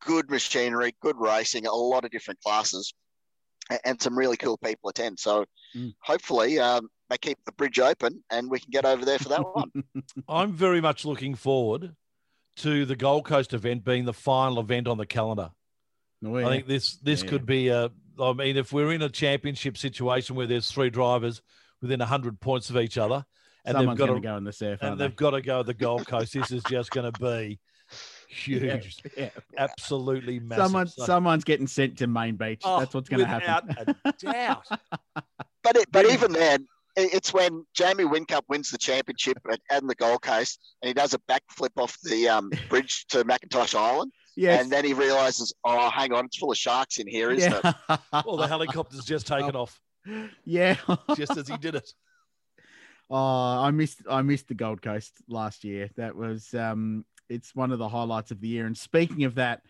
good 0.00 0.30
machinery, 0.30 0.94
good 1.00 1.16
racing, 1.18 1.66
a 1.66 1.72
lot 1.72 2.04
of 2.04 2.10
different 2.10 2.40
classes, 2.40 2.92
and 3.84 4.00
some 4.00 4.16
really 4.16 4.36
cool 4.36 4.56
people 4.58 4.90
attend. 4.90 5.18
So 5.18 5.44
mm. 5.76 5.92
hopefully 6.00 6.58
um, 6.58 6.88
they 7.08 7.18
keep 7.18 7.38
the 7.44 7.52
bridge 7.52 7.78
open 7.78 8.22
and 8.30 8.50
we 8.50 8.58
can 8.58 8.70
get 8.70 8.84
over 8.84 9.04
there 9.04 9.18
for 9.18 9.28
that 9.28 9.42
one. 9.54 9.70
I'm 10.28 10.52
very 10.52 10.80
much 10.80 11.04
looking 11.04 11.34
forward 11.34 11.94
to 12.56 12.84
the 12.84 12.96
Gold 12.96 13.24
Coast 13.24 13.52
event 13.52 13.84
being 13.84 14.04
the 14.04 14.12
final 14.12 14.60
event 14.60 14.88
on 14.88 14.98
the 14.98 15.06
calendar. 15.06 15.50
Oh, 16.24 16.36
yeah. 16.36 16.46
I 16.46 16.50
think 16.50 16.66
this 16.66 16.96
this 16.96 17.22
yeah. 17.22 17.28
could 17.28 17.46
be 17.46 17.68
a. 17.68 17.90
I 18.20 18.32
mean, 18.34 18.56
if 18.56 18.72
we're 18.72 18.92
in 18.92 19.02
a 19.02 19.08
championship 19.08 19.78
situation 19.78 20.36
where 20.36 20.46
there's 20.46 20.70
three 20.70 20.90
drivers 20.90 21.40
within 21.80 22.00
hundred 22.00 22.40
points 22.40 22.68
of 22.68 22.76
each 22.76 22.98
other, 22.98 23.24
and 23.64 23.76
Someone's 23.76 23.98
they've 23.98 24.08
got 24.08 24.14
to 24.14 24.20
go 24.20 24.36
in 24.36 24.44
the 24.44 24.52
surf, 24.52 24.80
and 24.82 24.98
they've 24.98 25.16
got 25.16 25.30
to 25.30 25.40
go 25.40 25.62
the 25.62 25.74
Gold 25.74 26.06
Coast. 26.06 26.34
this 26.34 26.50
is 26.50 26.62
just 26.64 26.90
going 26.90 27.10
to 27.10 27.20
be 27.20 27.58
huge, 28.28 28.98
yeah, 29.16 29.24
yeah. 29.24 29.30
absolutely 29.56 30.38
massive. 30.40 30.64
Someone, 30.64 30.86
so, 30.88 31.04
someone's 31.04 31.44
getting 31.44 31.66
sent 31.66 31.98
to 31.98 32.06
Main 32.06 32.36
Beach. 32.36 32.60
Oh, 32.64 32.80
That's 32.80 32.94
what's 32.94 33.08
going 33.08 33.20
to 33.20 33.26
happen. 33.26 33.94
a 34.04 34.12
doubt. 34.12 34.66
but 35.62 35.76
it, 35.76 35.90
but 35.90 36.06
even 36.06 36.32
then, 36.32 36.66
it's 36.96 37.32
when 37.32 37.64
Jamie 37.74 38.04
Whincup 38.04 38.42
wins 38.48 38.70
the 38.70 38.78
championship 38.78 39.38
at, 39.50 39.60
at 39.70 39.86
the 39.86 39.94
Gold 39.94 40.22
Coast, 40.22 40.60
and 40.82 40.88
he 40.88 40.94
does 40.94 41.14
a 41.14 41.18
backflip 41.18 41.70
off 41.76 41.96
the 42.02 42.28
um, 42.28 42.50
bridge 42.68 43.06
to 43.10 43.24
McIntosh 43.24 43.74
Island. 43.74 44.12
Yes. 44.36 44.62
And 44.62 44.72
then 44.72 44.84
he 44.84 44.94
realizes, 44.94 45.52
oh, 45.64 45.90
hang 45.90 46.12
on, 46.12 46.26
it's 46.26 46.38
full 46.38 46.50
of 46.50 46.56
sharks 46.56 46.98
in 46.98 47.06
here, 47.06 47.30
isn't 47.30 47.52
yeah. 47.52 47.72
it? 47.88 48.24
well, 48.24 48.36
the 48.36 48.46
helicopter's 48.46 49.04
just 49.04 49.26
taken 49.26 49.56
oh. 49.56 49.62
off. 49.62 49.80
Yeah. 50.44 50.76
just 51.16 51.36
as 51.36 51.48
he 51.48 51.56
did 51.56 51.74
it. 51.74 51.92
Oh, 53.10 53.16
I 53.16 53.72
missed 53.72 54.02
I 54.08 54.22
missed 54.22 54.46
the 54.46 54.54
Gold 54.54 54.82
Coast 54.82 55.12
last 55.28 55.64
year. 55.64 55.90
That 55.96 56.14
was 56.14 56.54
um 56.54 57.04
it's 57.28 57.54
one 57.54 57.72
of 57.72 57.78
the 57.78 57.88
highlights 57.88 58.30
of 58.30 58.40
the 58.40 58.48
year. 58.48 58.66
And 58.66 58.76
speaking 58.76 59.24
of 59.24 59.34
that, 59.34 59.62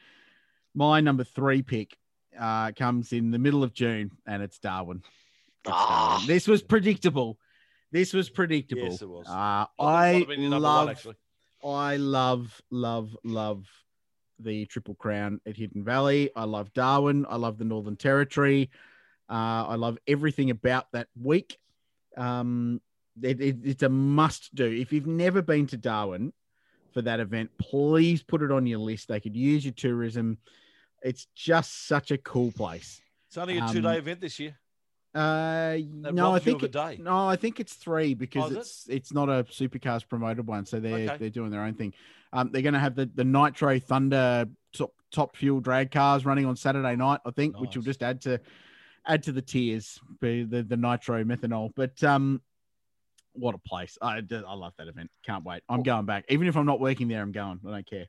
my 0.74 1.00
number 1.00 1.24
three 1.24 1.62
pick 1.62 1.96
uh, 2.38 2.72
comes 2.72 3.12
in 3.12 3.30
the 3.30 3.38
middle 3.38 3.62
of 3.62 3.74
June, 3.74 4.10
and 4.26 4.42
it's 4.42 4.58
Darwin. 4.58 4.98
It's 5.64 5.72
ah. 5.72 6.10
Darwin. 6.12 6.26
This 6.26 6.46
was 6.46 6.62
predictable. 6.62 7.38
This 7.92 8.12
was 8.12 8.30
predictable. 8.30 8.84
Yes, 8.84 9.02
it 9.02 9.08
was. 9.08 9.26
Uh, 9.26 9.66
I 9.78 10.24
love, 10.38 11.04
one, 11.04 11.16
I 11.74 11.96
love, 11.96 12.62
love, 12.70 13.16
love 13.24 13.66
the 14.42 14.66
Triple 14.66 14.94
Crown 14.94 15.40
at 15.46 15.56
Hidden 15.56 15.84
Valley. 15.84 16.30
I 16.34 16.44
love 16.44 16.72
Darwin. 16.72 17.26
I 17.28 17.36
love 17.36 17.58
the 17.58 17.64
Northern 17.64 17.96
Territory. 17.96 18.70
Uh, 19.28 19.66
I 19.68 19.74
love 19.76 19.98
everything 20.06 20.50
about 20.50 20.90
that 20.92 21.08
week. 21.20 21.58
Um, 22.16 22.80
it, 23.22 23.40
it, 23.40 23.56
it's 23.62 23.82
a 23.82 23.88
must 23.88 24.54
do. 24.54 24.64
If 24.64 24.92
you've 24.92 25.06
never 25.06 25.42
been 25.42 25.66
to 25.68 25.76
Darwin, 25.76 26.32
for 26.92 27.02
that 27.02 27.20
event, 27.20 27.50
please 27.58 28.22
put 28.22 28.42
it 28.42 28.50
on 28.50 28.66
your 28.66 28.78
list. 28.78 29.08
They 29.08 29.20
could 29.20 29.36
use 29.36 29.64
your 29.64 29.74
tourism. 29.74 30.38
It's 31.02 31.26
just 31.34 31.86
such 31.86 32.10
a 32.10 32.18
cool 32.18 32.52
place. 32.52 33.00
It's 33.28 33.38
only 33.38 33.58
a 33.58 33.68
two 33.68 33.80
day 33.80 33.90
um, 33.90 33.96
event 33.96 34.20
this 34.20 34.38
year. 34.38 34.56
Uh, 35.12 35.76
no, 35.88 36.32
I 36.32 36.38
think 36.38 36.62
it, 36.62 36.74
no, 37.00 37.26
I 37.26 37.34
think 37.34 37.58
it's 37.58 37.74
three 37.74 38.14
because 38.14 38.52
oh, 38.52 38.60
it's 38.60 38.88
it? 38.88 38.94
it's 38.94 39.12
not 39.12 39.28
a 39.28 39.44
supercars 39.44 40.08
promoted 40.08 40.46
one, 40.46 40.64
so 40.64 40.78
they're 40.78 41.10
okay. 41.10 41.16
they're 41.18 41.30
doing 41.30 41.50
their 41.50 41.62
own 41.62 41.74
thing. 41.74 41.94
Um, 42.32 42.50
they're 42.52 42.62
going 42.62 42.74
to 42.74 42.80
have 42.80 42.94
the 42.94 43.10
the 43.12 43.24
Nitro 43.24 43.80
Thunder 43.80 44.46
top, 44.72 44.92
top 45.10 45.36
fuel 45.36 45.60
drag 45.60 45.90
cars 45.90 46.24
running 46.24 46.46
on 46.46 46.54
Saturday 46.54 46.94
night, 46.94 47.20
I 47.26 47.32
think, 47.32 47.54
nice. 47.54 47.60
which 47.60 47.76
will 47.76 47.82
just 47.82 48.04
add 48.04 48.20
to 48.22 48.40
add 49.04 49.24
to 49.24 49.32
the 49.32 49.42
tears 49.42 49.98
the 50.20 50.44
the, 50.44 50.62
the 50.62 50.76
nitro 50.76 51.24
methanol. 51.24 51.70
But 51.74 52.02
um, 52.04 52.40
what 53.32 53.56
a 53.56 53.58
place! 53.58 53.98
I 54.00 54.18
I 54.18 54.54
love 54.54 54.74
that 54.78 54.86
event. 54.86 55.10
Can't 55.26 55.44
wait. 55.44 55.62
I'm 55.68 55.82
going 55.82 56.06
back. 56.06 56.24
Even 56.28 56.46
if 56.46 56.56
I'm 56.56 56.66
not 56.66 56.78
working 56.78 57.08
there, 57.08 57.20
I'm 57.20 57.32
going. 57.32 57.58
I 57.66 57.70
don't 57.70 57.86
care. 57.86 58.06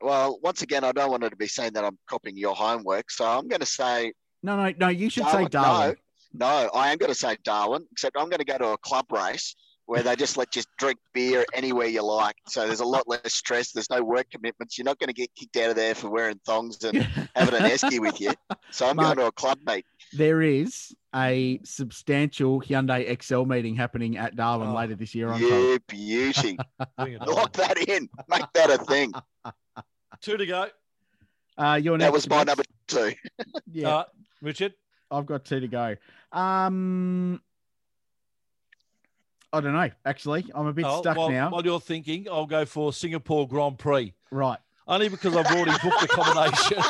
Well, 0.00 0.38
once 0.42 0.62
again, 0.62 0.82
I 0.82 0.92
don't 0.92 1.10
want 1.10 1.24
it 1.24 1.30
to 1.30 1.36
be 1.36 1.46
saying 1.46 1.74
that 1.74 1.84
I'm 1.84 1.98
copying 2.08 2.36
your 2.38 2.56
homework, 2.56 3.10
so 3.10 3.24
I'm 3.24 3.48
going 3.48 3.60
to 3.60 3.66
say 3.66 4.14
no, 4.42 4.56
no, 4.56 4.72
no. 4.78 4.88
You 4.88 5.08
should 5.08 5.24
Darwin, 5.24 5.44
say 5.44 5.48
Darwin. 5.48 5.88
No, 5.90 5.94
no, 6.32 6.70
I 6.74 6.92
am 6.92 6.98
going 6.98 7.10
to 7.10 7.18
say 7.18 7.36
Darwin. 7.44 7.86
Except 7.92 8.16
I'm 8.18 8.28
going 8.28 8.38
to 8.38 8.44
go 8.44 8.58
to 8.58 8.68
a 8.68 8.78
club 8.78 9.06
race 9.10 9.54
where 9.86 10.02
they 10.02 10.16
just 10.16 10.36
let 10.36 10.54
you 10.56 10.62
drink 10.78 10.98
beer 11.12 11.44
anywhere 11.52 11.86
you 11.86 12.02
like. 12.02 12.36
So 12.46 12.66
there's 12.66 12.80
a 12.80 12.84
lot 12.84 13.08
less 13.08 13.34
stress. 13.34 13.72
There's 13.72 13.90
no 13.90 14.02
work 14.02 14.30
commitments. 14.30 14.78
You're 14.78 14.84
not 14.84 14.98
going 14.98 15.08
to 15.08 15.14
get 15.14 15.34
kicked 15.34 15.56
out 15.56 15.70
of 15.70 15.76
there 15.76 15.94
for 15.94 16.08
wearing 16.08 16.40
thongs 16.46 16.82
and 16.84 17.02
having 17.36 17.54
an 17.54 17.70
esky 17.70 18.00
with 18.00 18.20
you. 18.20 18.32
So 18.70 18.88
I'm 18.88 18.96
Mark, 18.96 19.16
going 19.16 19.18
to 19.18 19.26
a 19.26 19.32
club 19.32 19.58
meet. 19.66 19.84
There 20.12 20.40
is 20.40 20.94
a 21.14 21.60
substantial 21.64 22.60
Hyundai 22.60 23.08
Excel 23.08 23.44
meeting 23.44 23.74
happening 23.74 24.16
at 24.16 24.36
Darwin 24.36 24.68
oh, 24.68 24.74
later 24.74 24.94
this 24.94 25.14
year. 25.14 25.28
On 25.28 25.40
yeah, 25.40 25.78
beauty. 25.86 26.56
Lock 26.98 27.52
that 27.54 27.76
in. 27.88 28.08
Make 28.28 28.44
that 28.54 28.70
a 28.70 28.78
thing. 28.78 29.12
Two 30.20 30.36
to 30.36 30.46
go. 30.46 30.66
Uh, 31.58 31.78
your 31.82 31.98
that 31.98 32.12
was 32.12 32.28
my 32.28 32.44
number 32.44 32.62
two. 32.86 33.12
yeah, 33.72 33.88
uh, 33.88 34.04
Richard. 34.40 34.74
I've 35.10 35.26
got 35.26 35.44
two 35.44 35.60
to 35.60 35.68
go. 35.68 35.96
Um, 36.32 37.40
I 39.52 39.60
don't 39.60 39.74
know. 39.74 39.90
Actually, 40.04 40.46
I'm 40.54 40.66
a 40.66 40.72
bit 40.72 40.86
oh, 40.88 41.00
stuck 41.00 41.16
while, 41.16 41.30
now. 41.30 41.50
While 41.50 41.64
you're 41.64 41.80
thinking, 41.80 42.26
I'll 42.30 42.46
go 42.46 42.64
for 42.64 42.92
Singapore 42.92 43.46
Grand 43.46 43.78
Prix. 43.78 44.14
Right. 44.30 44.58
Only 44.88 45.08
because 45.08 45.36
I've 45.36 45.46
already 45.46 45.72
booked 45.82 46.02
accommodation. 46.02 46.78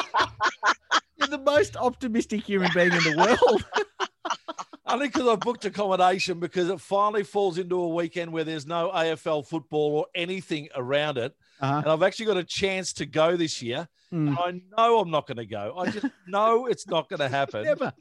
You're 1.16 1.28
the 1.28 1.38
most 1.38 1.76
optimistic 1.76 2.44
human 2.44 2.70
being 2.72 2.92
in 2.92 3.02
the 3.02 3.16
world. 3.16 3.64
Only 4.86 5.08
because 5.08 5.26
I've 5.26 5.40
booked 5.40 5.64
accommodation 5.64 6.38
because 6.38 6.68
it 6.68 6.80
finally 6.80 7.24
falls 7.24 7.58
into 7.58 7.80
a 7.80 7.88
weekend 7.88 8.32
where 8.32 8.44
there's 8.44 8.66
no 8.66 8.90
AFL 8.94 9.46
football 9.46 9.96
or 9.96 10.06
anything 10.14 10.68
around 10.74 11.18
it. 11.18 11.34
Uh-huh. 11.60 11.78
And 11.78 11.86
I've 11.86 12.02
actually 12.02 12.26
got 12.26 12.36
a 12.36 12.44
chance 12.44 12.92
to 12.94 13.06
go 13.06 13.36
this 13.36 13.62
year. 13.62 13.88
Mm. 14.12 14.36
I 14.38 14.60
know 14.76 14.98
I'm 14.98 15.10
not 15.10 15.26
going 15.26 15.38
to 15.38 15.46
go. 15.46 15.74
I 15.78 15.90
just 15.90 16.06
know 16.26 16.66
it's 16.66 16.86
not 16.86 17.08
going 17.08 17.20
to 17.20 17.28
happen. 17.28 17.64
Never. 17.64 17.92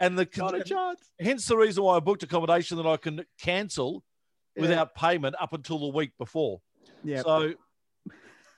And 0.00 0.18
the 0.18 0.26
not 0.38 0.54
a 0.54 0.64
chance. 0.64 1.10
Hence 1.20 1.46
the 1.46 1.56
reason 1.56 1.84
why 1.84 1.96
I 1.96 2.00
booked 2.00 2.22
accommodation 2.22 2.78
that 2.78 2.86
I 2.86 2.96
can 2.96 3.24
cancel 3.38 4.02
yeah. 4.56 4.62
without 4.62 4.94
payment 4.94 5.36
up 5.38 5.52
until 5.52 5.78
the 5.78 5.88
week 5.88 6.12
before. 6.18 6.60
Yeah. 7.04 7.22
So, 7.22 7.52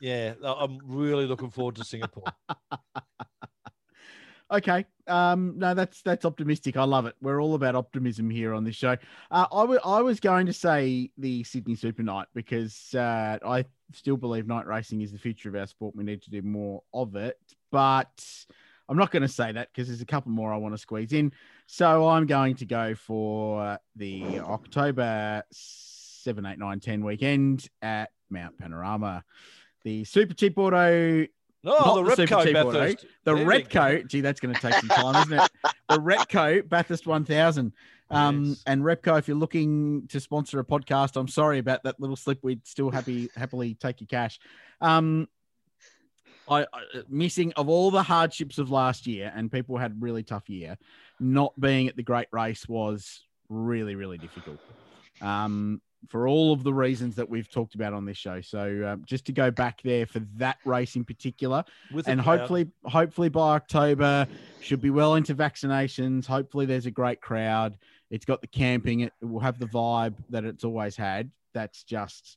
yeah, 0.01 0.35
I'm 0.43 0.79
really 0.85 1.27
looking 1.27 1.51
forward 1.51 1.77
to 1.77 1.85
Singapore. 1.85 2.25
okay. 4.53 4.87
Um, 5.09 5.55
no, 5.59 5.75
that's 5.75 6.01
that's 6.03 6.25
optimistic. 6.25 6.77
I 6.77 6.85
love 6.85 7.07
it. 7.07 7.17
We're 7.21 7.43
all 7.43 7.55
about 7.55 7.75
optimism 7.75 8.31
here 8.31 8.55
on 8.55 8.63
this 8.63 8.77
show. 8.77 8.97
Uh, 9.31 9.47
I, 9.53 9.61
w- 9.63 9.81
I 9.85 10.01
was 10.01 10.21
going 10.21 10.47
to 10.47 10.53
say 10.53 11.11
the 11.19 11.43
Sydney 11.43 11.75
Super 11.75 12.05
Night 12.05 12.29
because 12.35 12.95
uh, 12.95 13.39
I 13.45 13.65
still 13.93 14.17
believe 14.17 14.47
night 14.47 14.67
racing 14.67 15.01
is 15.01 15.11
the 15.11 15.19
future 15.19 15.49
of 15.49 15.57
our 15.57 15.67
sport. 15.67 15.97
We 15.97 16.05
need 16.05 16.23
to 16.23 16.31
do 16.31 16.43
more 16.43 16.83
of 16.95 17.17
it, 17.17 17.37
but 17.73 18.25
I'm 18.89 18.97
not 18.97 19.11
going 19.11 19.23
to 19.23 19.29
say 19.29 19.53
that 19.53 19.69
because 19.73 19.89
there's 19.89 20.01
a 20.01 20.07
couple 20.07 20.33
more 20.33 20.53
I 20.53 20.57
want 20.57 20.75
to 20.75 20.79
squeeze 20.79 21.13
in. 21.13 21.33
So 21.67 22.09
I'm 22.09 22.27
going 22.27 22.57
to 22.57 22.67
go 22.67 22.95
for 22.95 23.79
the 23.97 24.41
October 24.41 25.43
7, 25.51 26.45
8, 26.45 26.59
9, 26.59 26.81
10 26.81 27.05
weekend 27.05 27.69
at 27.81 28.11
Mount 28.31 28.59
Panorama. 28.59 29.25
The 29.85 30.05
Super 30.05 30.35
Cheap 30.35 30.59
Auto 30.59 31.27
Oh, 31.65 32.03
the, 32.03 32.17
the 32.17 32.27
Repco 32.27 32.53
Bathurst. 32.53 33.07
The 33.25 33.35
there 33.35 33.47
Repco. 33.47 34.07
Gee, 34.07 34.21
that's 34.21 34.41
going 34.41 34.55
to 34.55 34.61
take 34.61 34.75
some 34.75 34.89
time, 34.89 35.23
isn't 35.23 35.33
it? 35.33 35.51
The 35.89 35.99
Repco 35.99 36.69
Bathurst 36.69 37.07
1000. 37.07 37.73
Um, 38.11 38.45
yes. 38.45 38.63
And 38.67 38.83
Repco, 38.83 39.19
if 39.19 39.29
you're 39.29 39.37
looking 39.37 40.07
to 40.09 40.21
sponsor 40.21 40.59
a 40.59 40.65
podcast, 40.65 41.17
I'm 41.17 41.29
sorry 41.29 41.59
about 41.59 41.85
that 41.85 42.01
little 42.01 42.17
slip. 42.17 42.41
We'd 42.43 42.67
still 42.67 42.91
happy 42.91 43.31
happily 43.37 43.75
take 43.75 44.01
your 44.01 44.09
cash. 44.09 44.39
Um, 44.81 45.29
I, 46.49 46.63
I, 46.63 46.67
missing 47.09 47.53
of 47.55 47.69
all 47.69 47.91
the 47.91 48.03
hardships 48.03 48.59
of 48.59 48.71
last 48.71 49.07
year, 49.07 49.33
and 49.35 49.51
people 49.51 49.77
had 49.77 50.03
really 50.03 50.23
tough 50.23 50.49
year. 50.49 50.77
Not 51.21 51.59
being 51.61 51.89
at 51.89 51.97
the 51.97 52.03
great 52.03 52.29
race 52.33 52.69
was 52.69 53.23
really 53.49 53.95
really 53.95 54.19
difficult. 54.19 54.59
Um, 55.21 55.81
for 56.09 56.27
all 56.27 56.53
of 56.53 56.65
the 56.65 56.73
reasons 56.73 57.15
that 57.17 57.29
we've 57.29 57.51
talked 57.51 57.75
about 57.75 57.93
on 57.93 58.05
this 58.05 58.17
show. 58.17 58.41
So 58.41 58.83
uh, 58.85 58.97
just 59.05 59.25
to 59.27 59.33
go 59.33 59.51
back 59.51 59.81
there 59.83 60.07
for 60.07 60.21
that 60.37 60.59
race 60.65 60.97
in 60.97 61.05
particular, 61.05 61.65
With 61.93 62.09
and 62.09 62.21
hopefully, 62.21 62.69
hopefully 62.85 63.29
by 63.29 63.55
October, 63.55 64.27
should 64.61 64.81
be 64.81 64.91
well 64.91 65.15
into 65.15 65.35
vaccinations. 65.35 66.27
Hopefully, 66.27 66.67
there's 66.67 66.87
a 66.87 66.91
great 66.91 67.21
crowd. 67.21 67.79
It's 68.11 68.25
got 68.25 68.41
the 68.41 68.47
camping. 68.49 69.01
It 69.01 69.13
will 69.21 69.41
have 69.41 69.59
the 69.59 69.67
vibe 69.67 70.17
that 70.31 70.45
it's 70.45 70.65
always 70.65 70.97
had. 70.97 71.31
That's 71.55 71.85
just 71.85 72.37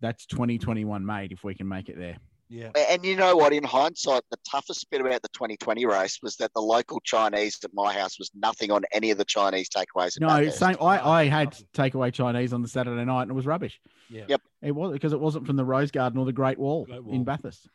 that's 0.00 0.26
2021 0.26 1.04
made 1.04 1.32
if 1.32 1.42
we 1.42 1.54
can 1.54 1.68
make 1.68 1.88
it 1.88 1.98
there. 1.98 2.18
Yeah. 2.48 2.70
And 2.76 3.04
you 3.04 3.16
know 3.16 3.36
what? 3.36 3.52
In 3.52 3.64
hindsight, 3.64 4.22
the 4.30 4.36
toughest 4.48 4.88
bit 4.90 5.00
about 5.00 5.22
the 5.22 5.28
2020 5.28 5.84
race 5.84 6.20
was 6.22 6.36
that 6.36 6.52
the 6.54 6.60
local 6.60 7.00
Chinese 7.00 7.58
at 7.64 7.70
my 7.74 7.92
house 7.92 8.18
was 8.18 8.30
nothing 8.34 8.70
on 8.70 8.84
any 8.92 9.10
of 9.10 9.18
the 9.18 9.24
Chinese 9.24 9.68
takeaways. 9.68 10.20
No, 10.20 10.48
same. 10.50 10.76
I, 10.80 11.00
I 11.00 11.24
had 11.24 11.56
takeaway 11.74 12.12
Chinese 12.12 12.52
on 12.52 12.62
the 12.62 12.68
Saturday 12.68 13.04
night 13.04 13.22
and 13.22 13.32
it 13.32 13.34
was 13.34 13.46
rubbish. 13.46 13.80
Yeah. 14.08 14.24
Yep. 14.28 14.42
It 14.62 14.72
was 14.72 14.92
because 14.92 15.12
it 15.12 15.20
wasn't 15.20 15.46
from 15.46 15.56
the 15.56 15.64
Rose 15.64 15.90
Garden 15.90 16.18
or 16.18 16.24
the 16.24 16.32
Great 16.32 16.58
Wall, 16.58 16.84
Great 16.84 17.02
Wall. 17.02 17.14
in 17.14 17.24
Bathurst. 17.24 17.68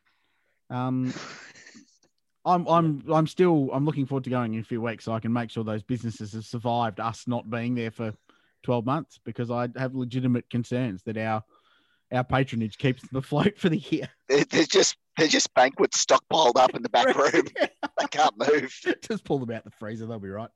Um, 0.69 1.13
I'm 2.45 2.67
I'm 2.67 3.03
I'm 3.11 3.27
still 3.27 3.69
I'm 3.71 3.85
looking 3.85 4.07
forward 4.07 4.23
to 4.23 4.29
going 4.31 4.55
in 4.55 4.61
a 4.61 4.63
few 4.63 4.81
weeks 4.81 5.05
so 5.05 5.13
I 5.13 5.19
can 5.19 5.31
make 5.31 5.51
sure 5.51 5.63
those 5.63 5.83
businesses 5.83 6.33
have 6.33 6.45
survived 6.45 6.99
us 6.99 7.25
not 7.27 7.49
being 7.49 7.75
there 7.75 7.91
for 7.91 8.13
12 8.63 8.85
months 8.85 9.19
because 9.23 9.51
I 9.51 9.69
have 9.75 9.93
legitimate 9.93 10.49
concerns 10.49 11.03
that 11.03 11.17
our 11.17 11.43
our 12.11 12.23
patronage 12.23 12.77
keeps 12.77 13.07
them 13.07 13.17
afloat 13.17 13.57
for 13.57 13.69
the 13.69 13.77
year. 13.77 14.09
There's 14.49 14.67
just 14.67 14.97
there's 15.17 15.31
just 15.31 15.53
banquets 15.53 16.03
stockpiled 16.05 16.55
up 16.55 16.73
in 16.73 16.81
the 16.81 16.89
back 16.89 17.15
room. 17.15 17.43
they 17.55 18.07
can't 18.09 18.33
move. 18.37 18.73
Just 19.01 19.25
pull 19.25 19.39
them 19.39 19.51
out 19.51 19.65
the 19.65 19.71
freezer, 19.71 20.05
they'll 20.05 20.19
be 20.19 20.29
right. 20.29 20.49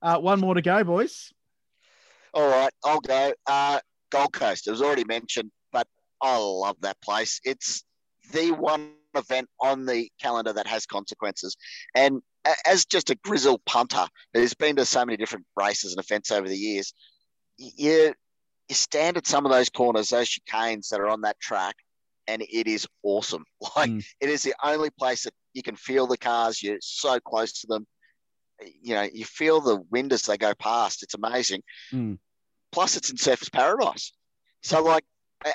Uh, 0.00 0.16
one 0.18 0.38
more 0.38 0.54
to 0.54 0.62
go, 0.62 0.84
boys. 0.84 1.32
All 2.32 2.48
right, 2.48 2.72
I'll 2.84 3.00
go. 3.00 3.32
Uh, 3.48 3.80
Gold 4.10 4.32
Coast. 4.32 4.68
It 4.68 4.70
was 4.70 4.80
already 4.80 5.04
mentioned, 5.04 5.50
but 5.72 5.88
I 6.22 6.38
love 6.38 6.76
that 6.82 7.00
place. 7.02 7.40
It's 7.44 7.82
the 8.32 8.52
one 8.52 8.92
event 9.16 9.48
on 9.60 9.86
the 9.86 10.08
calendar 10.22 10.52
that 10.52 10.68
has 10.68 10.86
consequences. 10.86 11.56
And 11.94 12.22
as 12.64 12.84
just 12.84 13.10
a 13.10 13.16
grizzled 13.16 13.64
punter 13.66 14.06
who's 14.32 14.54
been 14.54 14.76
to 14.76 14.84
so 14.84 15.04
many 15.04 15.16
different 15.16 15.46
races 15.56 15.92
and 15.92 16.04
events 16.04 16.30
over 16.30 16.48
the 16.48 16.56
years, 16.56 16.94
you 17.58 18.14
you 18.70 18.74
stand 18.74 19.16
at 19.16 19.26
some 19.26 19.44
of 19.44 19.52
those 19.52 19.68
corners, 19.68 20.08
those 20.10 20.28
chicanes 20.28 20.88
that 20.88 21.00
are 21.00 21.08
on 21.08 21.22
that 21.22 21.38
track, 21.40 21.74
and 22.28 22.40
it 22.40 22.66
is 22.68 22.86
awesome. 23.02 23.44
Like 23.76 23.90
Mm. 23.90 24.04
it 24.20 24.28
is 24.30 24.42
the 24.44 24.54
only 24.64 24.90
place 24.90 25.24
that 25.24 25.34
you 25.52 25.62
can 25.62 25.76
feel 25.76 26.06
the 26.06 26.16
cars. 26.16 26.62
You're 26.62 26.78
so 26.80 27.18
close 27.20 27.52
to 27.60 27.66
them. 27.66 27.86
You 28.82 28.94
know, 28.94 29.08
you 29.12 29.24
feel 29.24 29.60
the 29.60 29.80
wind 29.90 30.12
as 30.12 30.22
they 30.22 30.36
go 30.38 30.54
past. 30.54 31.02
It's 31.02 31.14
amazing. 31.14 31.62
Mm. 31.92 32.18
Plus, 32.72 32.96
it's 32.96 33.10
in 33.10 33.16
Surfers 33.16 33.50
Paradise. 33.52 34.12
So, 34.62 34.82
like, 34.84 35.04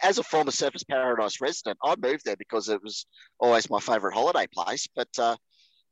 as 0.03 0.18
a 0.18 0.24
former 0.24 0.51
Surfers 0.51 0.86
Paradise 0.88 1.39
resident, 1.39 1.78
I 1.84 1.95
moved 1.97 2.26
there 2.26 2.36
because 2.36 2.68
it 2.68 2.84
was 2.84 3.05
always 3.39 3.70
my 3.70 3.80
favourite 3.80 4.13
holiday 4.16 4.47
place. 4.53 4.88
But 4.93 5.07
uh, 5.18 5.38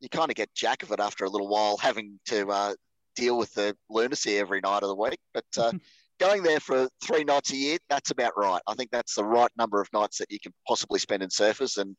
you 0.02 0.10
kind 0.10 0.30
of 0.30 0.36
get 0.36 0.54
jack 0.54 0.84
of 0.84 0.92
it 0.92 1.00
after 1.00 1.24
a 1.24 1.30
little 1.30 1.48
while, 1.48 1.78
having 1.78 2.20
to 2.26 2.48
uh, 2.50 2.74
deal 3.16 3.38
with 3.38 3.54
the 3.54 3.78
lunacy 3.90 4.38
every 4.38 4.60
night 4.60 4.84
of 4.84 4.90
the 4.90 4.96
week. 4.96 5.20
But 5.34 5.46
uh, 5.58 5.72
going 6.20 6.44
there 6.44 6.60
for 6.60 6.88
three 7.04 7.24
nights 7.24 7.52
a 7.52 7.56
year, 7.56 7.78
that's 7.90 8.12
about 8.12 8.34
right. 8.38 8.62
I 8.68 8.74
think 8.76 8.92
that's 8.92 9.16
the 9.16 9.24
right 9.26 9.52
number 9.58 9.82
of 9.82 9.92
nights 9.94 10.18
that 10.20 10.32
you 10.32 10.40
can 10.40 10.54
possibly 10.68 11.00
spend 11.00 11.24
in 11.24 11.30
surfers. 11.30 11.78
And 11.78 11.96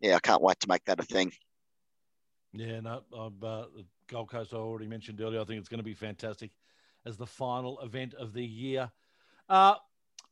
yeah, 0.00 0.16
I 0.16 0.20
can't 0.20 0.42
wait 0.42 0.60
to 0.60 0.68
make 0.68 0.84
that 0.84 1.00
a 1.00 1.04
thing. 1.04 1.32
Yeah, 2.52 2.80
no, 2.80 3.02
I'm, 3.12 3.34
uh, 3.42 3.62
the 3.74 3.84
Gold 4.06 4.30
Coast 4.30 4.52
I 4.52 4.56
already 4.56 4.86
mentioned 4.86 5.20
earlier. 5.20 5.40
I 5.40 5.44
think 5.44 5.58
it's 5.58 5.68
going 5.68 5.78
to 5.78 5.84
be 5.84 5.94
fantastic 5.94 6.50
as 7.04 7.16
the 7.16 7.26
final 7.26 7.80
event 7.80 8.14
of 8.14 8.32
the 8.32 8.44
year. 8.44 8.90
Uh, 9.48 9.74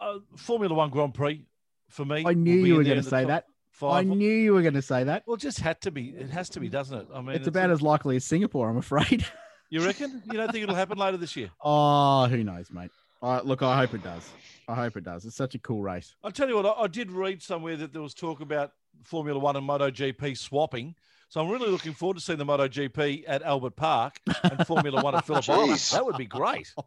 uh, 0.01 0.18
Formula 0.37 0.74
One 0.74 0.91
Grand 0.91 1.14
Prix 1.14 1.45
for 1.89 2.05
me. 2.05 2.24
I 2.26 2.35
knew 2.35 2.64
you 2.64 2.76
were 2.76 2.85
going 2.85 3.03
to 3.03 3.09
say 3.09 3.24
that. 3.24 3.47
Five. 3.70 3.91
I 3.93 4.03
knew 4.03 4.30
you 4.30 4.53
were 4.53 4.62
going 4.62 4.74
to 4.74 4.83
say 4.83 5.05
that. 5.05 5.24
Well, 5.26 5.35
it 5.35 5.41
just 5.41 5.59
had 5.59 5.80
to 5.83 5.91
be. 5.91 6.11
It 6.11 6.28
has 6.30 6.51
to 6.51 6.61
be, 6.61 6.68
doesn't 6.68 6.97
it? 6.99 7.07
I 7.12 7.22
mean, 7.22 7.35
It's 7.37 7.49
about 7.49 7.70
a- 7.70 7.72
as 7.72 7.80
likely 7.83 8.16
as 8.16 8.24
Singapore, 8.24 8.68
I'm 8.68 8.76
afraid. 8.76 9.26
You 9.70 9.83
reckon? 9.85 10.22
You 10.26 10.35
don't 10.35 10.53
think 10.53 10.64
it'll 10.64 10.74
happen 10.74 10.99
later 10.99 11.16
this 11.16 11.35
year? 11.35 11.51
oh, 11.64 12.26
who 12.26 12.45
knows, 12.45 12.70
mate? 12.70 12.91
Uh, 13.23 13.41
look, 13.45 13.62
I 13.62 13.77
hope 13.79 13.95
it 13.95 14.03
does. 14.03 14.29
I 14.68 14.75
hope 14.75 14.97
it 14.97 15.05
does. 15.05 15.25
It's 15.25 15.37
such 15.37 15.55
a 15.55 15.59
cool 15.59 15.83
race. 15.83 16.14
I'll 16.25 16.33
tell 16.33 16.49
you 16.49 16.57
what. 16.57 16.66
I, 16.66 16.83
I 16.83 16.87
did 16.89 17.12
read 17.12 17.43
somewhere 17.43 17.77
that 17.77 17.93
there 17.93 18.03
was 18.03 18.14
talk 18.14 18.41
about 18.41 18.73
Formula 19.05 19.39
One 19.39 19.57
and 19.57 19.68
MotoGP 19.68 20.37
swapping. 20.37 20.95
So 21.29 21.41
I'm 21.41 21.49
really 21.49 21.70
looking 21.70 21.95
forward 21.95 22.18
to 22.18 22.20
seeing 22.23 22.39
the 22.39 22.45
MotoGP 22.45 23.25
at 23.27 23.43
Albert 23.43 23.77
Park 23.77 24.20
and 24.43 24.66
Formula 24.66 25.03
One 25.03 25.14
at 25.14 25.25
Phillip 25.27 25.49
Island. 25.49 25.79
That 25.79 26.05
would 26.05 26.16
be 26.16 26.27
great. 26.27 26.73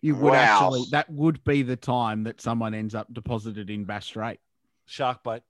You 0.00 0.14
would 0.14 0.30
Wow. 0.32 0.38
actually, 0.38 0.84
that 0.92 1.10
would 1.10 1.42
be 1.42 1.62
the 1.62 1.74
time 1.74 2.24
that 2.24 2.40
someone 2.40 2.74
ends 2.74 2.94
up 2.94 3.12
deposited 3.12 3.68
in 3.68 3.84
Bass 3.84 4.06
Strait. 4.06 4.38
Shark 4.84 5.24
bait. 5.24 5.42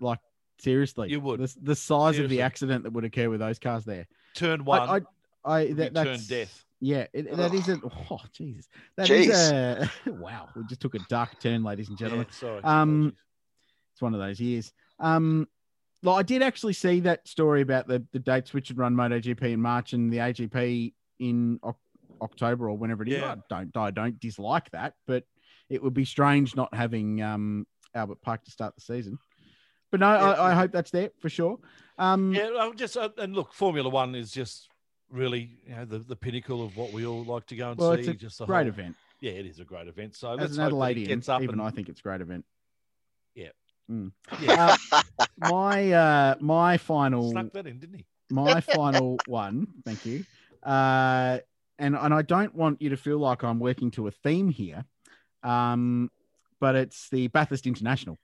Like, 0.00 0.20
seriously. 0.58 1.10
You 1.10 1.20
would. 1.20 1.40
The, 1.40 1.54
the 1.60 1.76
size 1.76 2.18
of 2.18 2.30
the 2.30 2.40
accident 2.40 2.84
that 2.84 2.92
would 2.94 3.04
occur 3.04 3.28
with 3.28 3.40
those 3.40 3.58
cars 3.58 3.84
there. 3.84 4.06
Turn 4.34 4.64
one. 4.64 4.80
I, 4.88 4.94
I, 4.94 5.00
I 5.44 5.64
would 5.64 5.68
be 5.68 5.74
that, 5.74 5.94
turn 5.94 6.06
that's, 6.06 6.26
death. 6.26 6.64
Yeah, 6.80 7.06
it, 7.12 7.34
that 7.36 7.52
is 7.54 7.68
a, 7.68 7.80
oh, 8.10 8.20
Jesus. 8.32 8.68
That 8.96 9.10
is 9.10 9.26
Jeez. 9.28 9.90
a, 10.06 10.12
wow. 10.12 10.48
We 10.54 10.62
just 10.68 10.80
took 10.80 10.94
a 10.94 11.00
dark 11.08 11.40
turn, 11.40 11.64
ladies 11.64 11.88
and 11.88 11.98
gentlemen. 11.98 12.26
Yeah, 12.30 12.38
sorry. 12.38 12.62
Um, 12.64 12.90
Apologies. 12.98 13.18
It's 13.94 14.02
one 14.02 14.14
of 14.14 14.20
those 14.20 14.40
years. 14.40 14.72
Um, 15.00 15.48
well, 16.04 16.14
I 16.14 16.22
did 16.22 16.42
actually 16.42 16.74
see 16.74 17.00
that 17.00 17.26
story 17.26 17.62
about 17.62 17.88
the, 17.88 18.04
the 18.12 18.20
dates 18.20 18.54
which 18.54 18.68
would 18.68 18.78
run 18.78 18.94
MotoGP 18.94 19.42
in 19.42 19.60
March 19.60 19.92
and 19.92 20.12
the 20.12 20.18
AGP 20.18 20.92
in 21.18 21.58
Oc- 21.64 21.76
October 22.22 22.70
or 22.70 22.78
whenever 22.78 23.02
it 23.02 23.08
is. 23.08 23.20
Yeah. 23.20 23.32
I 23.32 23.36
don't 23.62 23.76
I 23.76 23.90
don't 23.90 24.20
dislike 24.20 24.70
that, 24.70 24.94
but 25.08 25.24
it 25.68 25.82
would 25.82 25.94
be 25.94 26.04
strange 26.04 26.54
not 26.54 26.72
having 26.72 27.20
um, 27.22 27.66
Albert 27.94 28.22
Park 28.22 28.44
to 28.44 28.52
start 28.52 28.76
the 28.76 28.80
season. 28.80 29.18
But 29.90 29.98
no, 29.98 30.12
Yeah. 30.12 30.30
I, 30.32 30.52
I 30.52 30.54
hope 30.54 30.70
that's 30.70 30.92
there 30.92 31.10
for 31.20 31.28
sure. 31.28 31.58
Um, 31.98 32.32
Yeah, 32.32 32.50
I 32.56 32.70
just 32.76 32.96
uh, 32.96 33.08
and 33.18 33.34
look, 33.34 33.52
Formula 33.52 33.88
One 33.90 34.14
is 34.14 34.30
just 34.30 34.67
really 35.10 35.50
you 35.66 35.74
know 35.74 35.84
the, 35.84 35.98
the 35.98 36.16
pinnacle 36.16 36.64
of 36.64 36.76
what 36.76 36.92
we 36.92 37.06
all 37.06 37.24
like 37.24 37.46
to 37.46 37.56
go 37.56 37.70
and 37.70 37.78
well, 37.78 37.94
see. 37.94 38.00
it's 38.00 38.08
a 38.08 38.14
just 38.14 38.38
the 38.38 38.46
great 38.46 38.58
whole- 38.60 38.68
event. 38.68 38.96
Yeah, 39.20 39.32
it 39.32 39.46
is 39.46 39.58
a 39.58 39.64
great 39.64 39.88
event. 39.88 40.14
So 40.14 40.32
As 40.32 40.38
let's 40.40 40.52
an 40.56 40.62
hope 40.62 40.70
that 40.70 40.76
Adelaidean, 40.76 41.06
gets 41.08 41.28
up 41.28 41.42
even 41.42 41.54
and 41.58 41.62
I 41.62 41.70
think 41.70 41.88
it's 41.88 41.98
a 41.98 42.02
great 42.04 42.20
event. 42.20 42.44
Yeah. 43.34 43.48
Mm. 43.90 44.12
yeah, 44.40 44.76
Uh, 44.92 45.26
my 45.38 45.92
uh, 45.92 46.34
my 46.40 46.76
final 46.76 47.30
snuck 47.30 47.52
that 47.54 47.66
in, 47.66 47.78
didn't 47.78 47.96
he? 47.96 48.06
my 48.30 48.60
final 48.60 49.18
one, 49.26 49.66
thank 49.84 50.04
you. 50.06 50.24
Uh, 50.62 51.38
and 51.78 51.96
and 51.96 52.12
I 52.14 52.22
don't 52.22 52.54
want 52.54 52.80
you 52.82 52.90
to 52.90 52.96
feel 52.96 53.18
like 53.18 53.42
I'm 53.42 53.58
working 53.58 53.90
to 53.92 54.06
a 54.06 54.10
theme 54.10 54.50
here, 54.50 54.84
um, 55.42 56.10
but 56.60 56.74
it's 56.76 57.08
the 57.10 57.28
Bathurst 57.28 57.66
International 57.66 58.18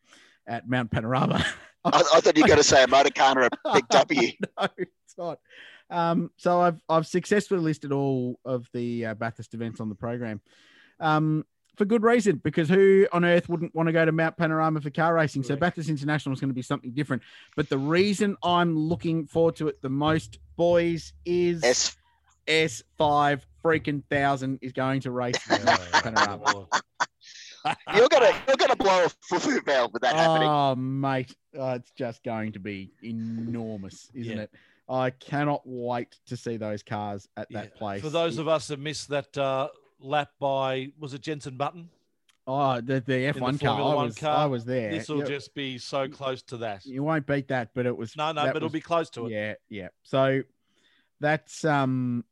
at 0.46 0.68
Mount 0.68 0.90
Panorama. 0.90 1.44
I, 1.84 1.88
I 2.14 2.20
thought 2.20 2.36
you 2.36 2.42
were 2.42 2.48
going 2.48 2.58
to 2.58 2.64
say 2.64 2.82
a 2.84 2.88
motor 2.88 3.10
car 3.10 3.38
or 3.38 3.46
a 3.46 3.50
big 3.74 3.88
W. 3.88 4.28
no, 4.60 4.68
it's 4.76 5.16
not. 5.18 5.38
Um, 5.90 6.30
so 6.36 6.60
I've 6.60 6.80
I've 6.88 7.06
successfully 7.06 7.60
listed 7.60 7.92
all 7.92 8.38
of 8.44 8.68
the 8.72 9.06
uh, 9.06 9.14
Bathurst 9.14 9.54
events 9.54 9.80
on 9.80 9.88
the 9.88 9.94
program. 9.94 10.40
Um, 11.00 11.44
for 11.76 11.84
good 11.84 12.04
reason, 12.04 12.40
because 12.44 12.68
who 12.68 13.06
on 13.12 13.24
earth 13.24 13.48
wouldn't 13.48 13.74
want 13.74 13.88
to 13.88 13.92
go 13.92 14.04
to 14.04 14.12
Mount 14.12 14.36
Panorama 14.36 14.80
for 14.80 14.90
car 14.90 15.12
racing? 15.12 15.42
So 15.42 15.56
Bathurst 15.56 15.88
International 15.88 16.32
is 16.32 16.40
going 16.40 16.50
to 16.50 16.54
be 16.54 16.62
something 16.62 16.92
different. 16.92 17.22
But 17.56 17.68
the 17.68 17.78
reason 17.78 18.36
I'm 18.44 18.78
looking 18.78 19.26
forward 19.26 19.56
to 19.56 19.68
it 19.68 19.82
the 19.82 19.88
most, 19.88 20.38
boys, 20.56 21.12
is 21.24 21.64
S 21.64 21.96
S5 22.46 23.40
freaking 23.64 24.02
thousand 24.10 24.58
is 24.62 24.72
going 24.72 25.00
to 25.00 25.10
race 25.10 25.34
there. 25.48 25.58
Panorama. 25.92 26.42
Oh, 26.46 26.68
You're 27.94 28.08
gonna 28.08 28.30
you're 28.46 28.56
gonna 28.58 28.76
blow 28.76 29.06
a 29.06 29.08
fufu 29.34 29.64
valve 29.64 29.90
with 29.94 30.02
that 30.02 30.14
happening. 30.14 30.48
Oh, 30.48 30.74
mate, 30.76 31.34
uh, 31.58 31.78
it's 31.80 31.90
just 31.92 32.22
going 32.22 32.52
to 32.52 32.58
be 32.58 32.92
enormous, 33.02 34.10
isn't 34.14 34.36
Yeah. 34.36 34.42
it? 34.44 34.50
I 34.88 35.10
cannot 35.10 35.62
wait 35.64 36.16
to 36.26 36.36
see 36.36 36.56
those 36.56 36.82
cars 36.82 37.28
at 37.36 37.46
yeah. 37.50 37.62
that 37.62 37.76
place. 37.76 38.02
For 38.02 38.10
those 38.10 38.38
of 38.38 38.48
us 38.48 38.68
that 38.68 38.78
missed 38.78 39.08
that 39.08 39.36
uh, 39.36 39.68
lap 40.00 40.30
by 40.38 40.92
was 40.98 41.14
it 41.14 41.22
Jenson 41.22 41.56
Button? 41.56 41.90
oh, 42.46 42.80
the, 42.80 43.00
the 43.00 43.32
F1 43.32 43.60
car, 43.60 43.80
I 43.80 44.04
was, 44.04 44.16
car, 44.16 44.36
I 44.36 44.46
was 44.46 44.64
there. 44.64 44.90
This 44.90 45.08
will 45.08 45.18
You- 45.18 45.26
just 45.26 45.54
be 45.54 45.78
so 45.78 46.08
close 46.08 46.42
to 46.42 46.58
that. 46.58 46.84
you 46.84 47.02
won't 47.02 47.26
beat 47.26 47.48
that, 47.48 47.70
but 47.74 47.86
it 47.86 47.96
was 47.96 48.16
No, 48.16 48.32
no, 48.32 48.44
but 48.46 48.56
it'll 48.56 48.68
be 48.68 48.80
close 48.80 49.10
to 49.10 49.26
it. 49.26 49.32
Yeah, 49.32 49.54
yeah. 49.68 49.88
So 50.02 50.42
that's 51.20 51.64
um 51.64 52.24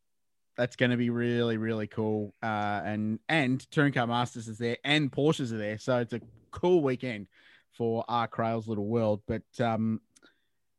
that's 0.56 0.76
going 0.76 0.90
to 0.90 0.96
be 0.96 1.10
really 1.10 1.56
really 1.56 1.86
cool. 1.86 2.34
Uh, 2.42 2.82
and 2.84 3.18
and 3.28 3.70
Touring 3.70 3.92
Car 3.92 4.06
Masters 4.06 4.48
is 4.48 4.58
there, 4.58 4.76
and 4.84 5.10
Porsches 5.10 5.52
are 5.52 5.58
there, 5.58 5.78
so 5.78 5.98
it's 5.98 6.12
a 6.12 6.20
cool 6.50 6.82
weekend 6.82 7.28
for 7.70 8.04
our 8.08 8.28
Crail's 8.28 8.68
little 8.68 8.86
world. 8.86 9.22
But 9.26 9.42
um, 9.60 10.00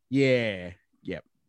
yeah. 0.10 0.72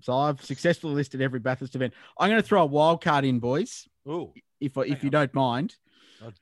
So 0.05 0.15
I've 0.15 0.45
successfully 0.45 0.93
listed 0.95 1.23
every 1.23 1.41
Bathurst 1.41 1.75
event. 1.75 1.95
I'm 2.19 2.29
going 2.29 2.41
to 2.41 2.47
throw 2.47 2.61
a 2.63 2.67
wild 2.67 3.03
card 3.03 3.25
in, 3.25 3.39
boys, 3.39 3.89
Oh, 4.07 4.35
if 4.61 4.77
if 4.77 5.03
you 5.03 5.09
on. 5.09 5.13
don't 5.13 5.35
mind. 5.35 5.77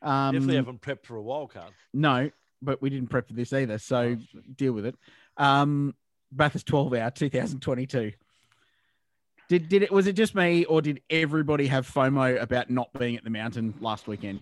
Um, 0.02 0.32
definitely 0.34 0.56
haven't 0.56 0.80
prepped 0.80 1.04
for 1.06 1.14
a 1.14 1.22
wild 1.22 1.52
card. 1.54 1.72
no, 1.94 2.28
but 2.60 2.82
we 2.82 2.90
didn't 2.90 3.08
prep 3.08 3.28
for 3.28 3.34
this 3.34 3.52
either, 3.52 3.78
so 3.78 4.16
deal 4.56 4.72
with 4.72 4.84
it. 4.86 4.96
Um, 5.36 5.94
Bathurst 6.32 6.66
12 6.66 6.92
hour 6.94 7.10
2022. 7.12 8.12
Did 9.48 9.68
did 9.68 9.82
it 9.84 9.92
was 9.92 10.08
it 10.08 10.14
just 10.14 10.34
me 10.34 10.64
or 10.64 10.82
did 10.82 11.00
everybody 11.08 11.68
have 11.68 11.86
FOMO 11.88 12.40
about 12.42 12.68
not 12.68 12.92
being 12.98 13.16
at 13.16 13.22
the 13.22 13.30
mountain 13.30 13.74
last 13.80 14.08
weekend? 14.08 14.40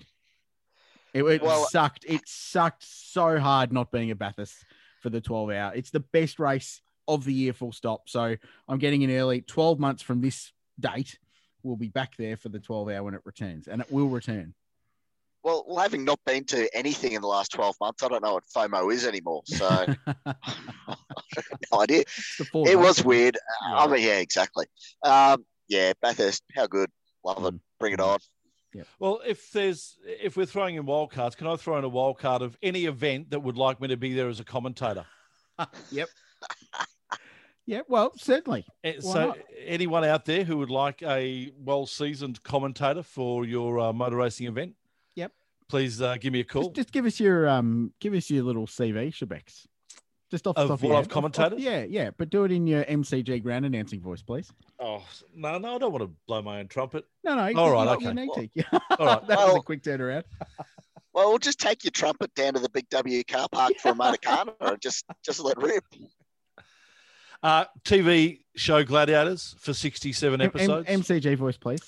It, 1.12 1.24
it 1.24 1.42
Well- 1.42 1.66
sucked. 1.66 2.06
It 2.08 2.22
sucked 2.26 2.84
so 2.84 3.38
hard 3.38 3.70
not 3.70 3.90
being 3.92 4.10
at 4.10 4.18
Bathurst 4.18 4.64
for 5.02 5.10
the 5.10 5.20
12 5.20 5.50
hour. 5.50 5.72
It's 5.74 5.90
the 5.90 6.00
best 6.00 6.38
race 6.38 6.80
of 7.14 7.24
the 7.24 7.32
year, 7.32 7.52
full 7.52 7.72
stop. 7.72 8.08
So 8.08 8.36
I'm 8.68 8.78
getting 8.78 9.02
in 9.02 9.10
early. 9.10 9.42
12 9.42 9.78
months 9.78 10.02
from 10.02 10.20
this 10.20 10.52
date, 10.78 11.18
we'll 11.62 11.76
be 11.76 11.88
back 11.88 12.16
there 12.16 12.36
for 12.36 12.48
the 12.48 12.58
12 12.58 12.88
hour 12.90 13.02
when 13.02 13.14
it 13.14 13.20
returns, 13.24 13.68
and 13.68 13.80
it 13.80 13.90
will 13.90 14.08
return. 14.08 14.54
Well, 15.42 15.64
well, 15.66 15.78
having 15.78 16.04
not 16.04 16.20
been 16.26 16.44
to 16.46 16.68
anything 16.76 17.12
in 17.12 17.22
the 17.22 17.28
last 17.28 17.52
12 17.52 17.76
months, 17.80 18.02
I 18.02 18.08
don't 18.08 18.22
know 18.22 18.34
what 18.34 18.44
FOMO 18.54 18.92
is 18.92 19.06
anymore. 19.06 19.42
So, 19.46 19.86
no 20.06 21.80
idea. 21.80 22.04
It 22.38 22.78
was 22.78 22.98
races. 22.98 23.04
weird. 23.04 23.38
I 23.64 23.86
mean, 23.86 24.04
yeah, 24.04 24.18
exactly. 24.18 24.66
Um, 25.02 25.44
yeah, 25.68 25.94
Bathurst, 26.02 26.42
how 26.54 26.66
good. 26.66 26.90
Love 27.24 27.44
it. 27.46 27.54
Mm. 27.54 27.60
Bring 27.78 27.92
it 27.94 28.00
on. 28.00 28.18
Well, 28.98 29.20
if 29.26 29.50
there's 29.50 29.98
if 30.04 30.36
we're 30.36 30.46
throwing 30.46 30.76
in 30.76 30.86
wild 30.86 31.10
cards, 31.10 31.34
can 31.34 31.46
I 31.46 31.56
throw 31.56 31.76
in 31.78 31.84
a 31.84 31.88
wild 31.88 32.18
card 32.18 32.42
of 32.42 32.56
any 32.62 32.84
event 32.84 33.30
that 33.30 33.40
would 33.40 33.56
like 33.56 33.80
me 33.80 33.88
to 33.88 33.96
be 33.96 34.14
there 34.14 34.28
as 34.28 34.40
a 34.40 34.44
commentator? 34.44 35.06
Yep. 35.90 36.08
Yeah, 37.66 37.82
well, 37.88 38.12
certainly. 38.16 38.64
Eh, 38.82 38.94
Why 39.00 39.12
So, 39.12 39.26
not? 39.28 39.38
anyone 39.64 40.04
out 40.04 40.24
there 40.24 40.44
who 40.44 40.56
would 40.58 40.70
like 40.70 41.02
a 41.02 41.52
well 41.58 41.86
seasoned 41.86 42.42
commentator 42.42 43.02
for 43.02 43.44
your 43.44 43.78
uh, 43.78 43.92
motor 43.92 44.16
racing 44.16 44.46
event? 44.46 44.74
Yep. 45.14 45.32
Please 45.68 46.02
uh, 46.02 46.16
give 46.18 46.32
me 46.32 46.40
a 46.40 46.44
call. 46.44 46.62
Just, 46.64 46.74
just 46.74 46.92
give 46.92 47.06
us 47.06 47.20
your 47.20 47.48
um, 47.48 47.92
give 48.00 48.14
us 48.14 48.28
your 48.30 48.42
little 48.44 48.66
CV, 48.66 49.12
Schibecs. 49.12 49.66
Just 50.30 50.46
off 50.46 50.54
the 50.54 50.62
Of 50.62 50.68
top 50.68 50.82
what 50.82 50.96
I've 50.96 51.06
head. 51.06 51.12
Off- 51.12 51.24
off- 51.24 51.32
commentated? 51.32 51.58
yeah, 51.58 51.84
yeah, 51.88 52.10
but 52.16 52.30
do 52.30 52.44
it 52.44 52.52
in 52.52 52.64
your 52.66 52.84
MCG 52.84 53.42
ground 53.42 53.64
announcing 53.66 54.00
voice, 54.00 54.22
please. 54.22 54.50
oh 54.78 55.02
no, 55.34 55.58
no, 55.58 55.74
I 55.74 55.78
don't 55.78 55.90
want 55.92 56.04
to 56.04 56.10
blow 56.28 56.40
my 56.42 56.60
own 56.60 56.68
trumpet. 56.68 57.04
No, 57.24 57.34
no. 57.34 57.42
All 57.60 57.68
you- 57.68 57.72
right, 57.74 57.84
you, 57.84 57.90
okay. 57.90 58.04
You 58.06 58.14
need 58.14 58.52
to. 58.56 58.80
All 58.98 59.06
right. 59.06 59.26
that 59.28 59.38
was 59.38 59.48
a 59.50 59.52
Well- 59.54 59.62
quick 59.62 59.82
turnaround. 59.82 60.24
Well, 61.12 61.28
we'll 61.30 61.38
just 61.38 61.58
take 61.58 61.82
your 61.82 61.90
trumpet 61.90 62.32
down 62.36 62.54
to 62.54 62.60
the 62.60 62.68
Big 62.70 62.88
W 62.90 63.24
car 63.24 63.48
park 63.50 63.72
for 63.82 63.88
a 63.90 63.94
motor 63.96 64.18
car 64.22 64.44
and 64.60 64.80
just, 64.80 65.04
just 65.24 65.40
let 65.40 65.56
rip. 65.58 65.82
Uh, 67.42 67.64
TV 67.84 68.40
show 68.56 68.84
Gladiators 68.84 69.54
for 69.58 69.72
67 69.72 70.40
M- 70.40 70.44
M- 70.44 70.46
episodes. 70.54 70.88
MCG 70.88 71.36
voice, 71.36 71.56
please. 71.56 71.80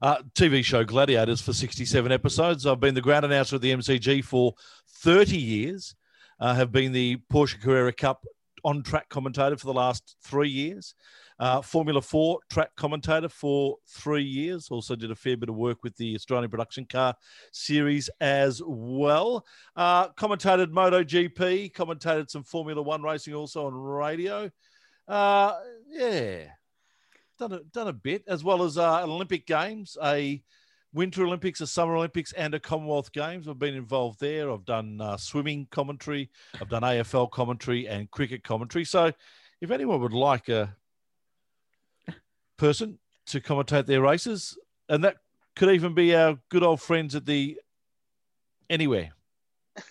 Uh, 0.00 0.18
TV 0.34 0.64
show 0.64 0.84
Gladiators 0.84 1.40
for 1.40 1.52
67 1.52 2.12
episodes. 2.12 2.66
I've 2.66 2.80
been 2.80 2.94
the 2.94 3.00
ground 3.00 3.24
announcer 3.24 3.56
at 3.56 3.62
the 3.62 3.72
MCG 3.72 4.24
for 4.24 4.54
30 5.00 5.36
years. 5.36 5.94
Uh, 6.40 6.54
have 6.54 6.70
been 6.70 6.92
the 6.92 7.16
Porsche 7.32 7.60
Carrera 7.60 7.92
Cup 7.92 8.24
on 8.64 8.82
track 8.82 9.08
commentator 9.08 9.56
for 9.56 9.66
the 9.66 9.74
last 9.74 10.16
three 10.22 10.48
years. 10.48 10.94
Uh, 11.40 11.60
Formula 11.62 12.00
Four 12.02 12.40
track 12.50 12.70
commentator 12.76 13.28
for 13.28 13.76
three 13.88 14.22
years. 14.24 14.68
Also 14.70 14.94
did 14.94 15.10
a 15.10 15.14
fair 15.14 15.36
bit 15.36 15.48
of 15.48 15.54
work 15.56 15.82
with 15.82 15.96
the 15.96 16.14
Australian 16.14 16.50
Production 16.50 16.84
Car 16.84 17.14
Series 17.52 18.10
as 18.20 18.60
well. 18.64 19.44
Uh, 19.74 20.08
commentated 20.10 20.66
MotoGP, 20.72 21.72
commentated 21.72 22.30
some 22.30 22.42
Formula 22.42 22.82
One 22.82 23.02
racing 23.02 23.34
also 23.34 23.66
on 23.66 23.74
radio. 23.74 24.50
Uh, 25.08 25.54
yeah, 25.88 26.44
done 27.38 27.52
a, 27.52 27.60
done 27.72 27.88
a 27.88 27.92
bit, 27.92 28.24
as 28.26 28.44
well 28.44 28.62
as 28.62 28.76
uh, 28.76 29.02
Olympic 29.04 29.46
Games, 29.46 29.96
a 30.02 30.42
Winter 30.92 31.24
Olympics, 31.24 31.60
a 31.60 31.66
Summer 31.66 31.96
Olympics, 31.96 32.32
and 32.32 32.54
a 32.54 32.60
Commonwealth 32.60 33.12
Games. 33.12 33.48
I've 33.48 33.58
been 33.58 33.74
involved 33.74 34.20
there. 34.20 34.50
I've 34.50 34.64
done 34.64 35.00
uh, 35.00 35.16
swimming 35.16 35.66
commentary, 35.70 36.30
I've 36.60 36.68
done 36.68 36.82
AFL 36.82 37.30
commentary 37.30 37.88
and 37.88 38.10
cricket 38.10 38.44
commentary. 38.44 38.84
So, 38.84 39.12
if 39.60 39.70
anyone 39.70 40.00
would 40.00 40.12
like 40.12 40.48
a 40.48 40.76
person 42.58 42.98
to 43.26 43.40
commentate 43.40 43.86
their 43.86 44.02
races, 44.02 44.58
and 44.88 45.04
that 45.04 45.16
could 45.56 45.70
even 45.70 45.94
be 45.94 46.14
our 46.14 46.38
good 46.50 46.62
old 46.62 46.80
friends 46.80 47.14
at 47.14 47.26
the 47.26 47.58
Anywhere. 48.70 49.12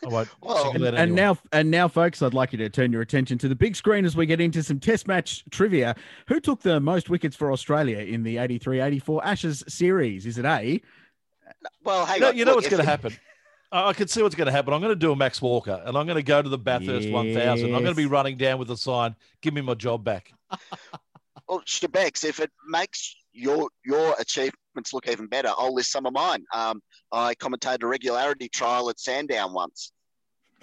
I 0.03 0.07
won't 0.07 0.29
Well, 0.41 0.71
single 0.71 0.87
out 0.87 0.95
And 0.95 1.15
now, 1.15 1.37
and 1.51 1.71
now, 1.71 1.87
folks, 1.87 2.21
I'd 2.21 2.33
like 2.33 2.51
you 2.51 2.57
to 2.59 2.69
turn 2.69 2.91
your 2.91 3.01
attention 3.01 3.37
to 3.39 3.47
the 3.47 3.55
big 3.55 3.75
screen 3.75 4.05
as 4.05 4.15
we 4.15 4.25
get 4.25 4.41
into 4.41 4.63
some 4.63 4.79
Test 4.79 5.07
match 5.07 5.43
trivia. 5.49 5.95
Who 6.27 6.39
took 6.39 6.61
the 6.61 6.79
most 6.79 7.09
wickets 7.09 7.35
for 7.35 7.51
Australia 7.51 7.99
in 7.99 8.23
the 8.23 8.37
83-84 8.37 9.21
Ashes 9.23 9.63
series? 9.67 10.25
Is 10.25 10.37
it 10.37 10.45
A? 10.45 10.81
Well, 11.83 12.05
hang 12.05 12.15
you 12.15 12.21
know, 12.21 12.27
on. 12.29 12.37
you 12.37 12.45
know 12.45 12.51
Look, 12.51 12.57
what's 12.63 12.69
going 12.69 12.83
to 12.83 12.89
happen. 12.89 13.13
I 13.71 13.89
I 13.89 13.93
can 13.93 14.07
see 14.07 14.21
what's 14.21 14.35
going 14.35 14.45
to 14.45 14.51
happen. 14.51 14.73
I'm 14.73 14.81
going 14.81 14.93
to 14.93 14.95
do 14.95 15.11
a 15.11 15.15
Max 15.15 15.41
Walker, 15.41 15.81
and 15.85 15.97
I'm 15.97 16.05
going 16.05 16.15
to 16.15 16.23
go 16.23 16.41
to 16.41 16.49
the 16.49 16.57
Bathurst 16.57 17.09
1000. 17.09 17.65
I'm 17.65 17.71
going 17.71 17.85
to 17.85 17.95
be 17.95 18.05
running 18.05 18.37
down 18.37 18.59
with 18.59 18.71
a 18.71 18.77
sign, 18.77 19.15
"Give 19.41 19.53
me 19.53 19.61
my 19.61 19.73
job 19.73 20.03
back." 20.03 20.31
Well, 21.47 21.61
Schibecs, 21.61 22.25
if 22.25 22.39
it 22.39 22.51
makes 22.67 23.15
your 23.37 23.69
your 23.85 24.15
achievements 24.19 24.93
look 24.93 25.07
even 25.07 25.27
better, 25.27 25.49
I'll 25.57 25.73
list 25.73 25.91
some 25.91 26.05
of 26.05 26.13
mine. 26.13 26.43
Um, 26.53 26.81
I 27.11 27.35
commentated 27.35 27.83
a 27.83 27.87
regularity 27.87 28.49
trial 28.49 28.89
at 28.89 28.99
Sandown 28.99 29.53
once. 29.53 29.91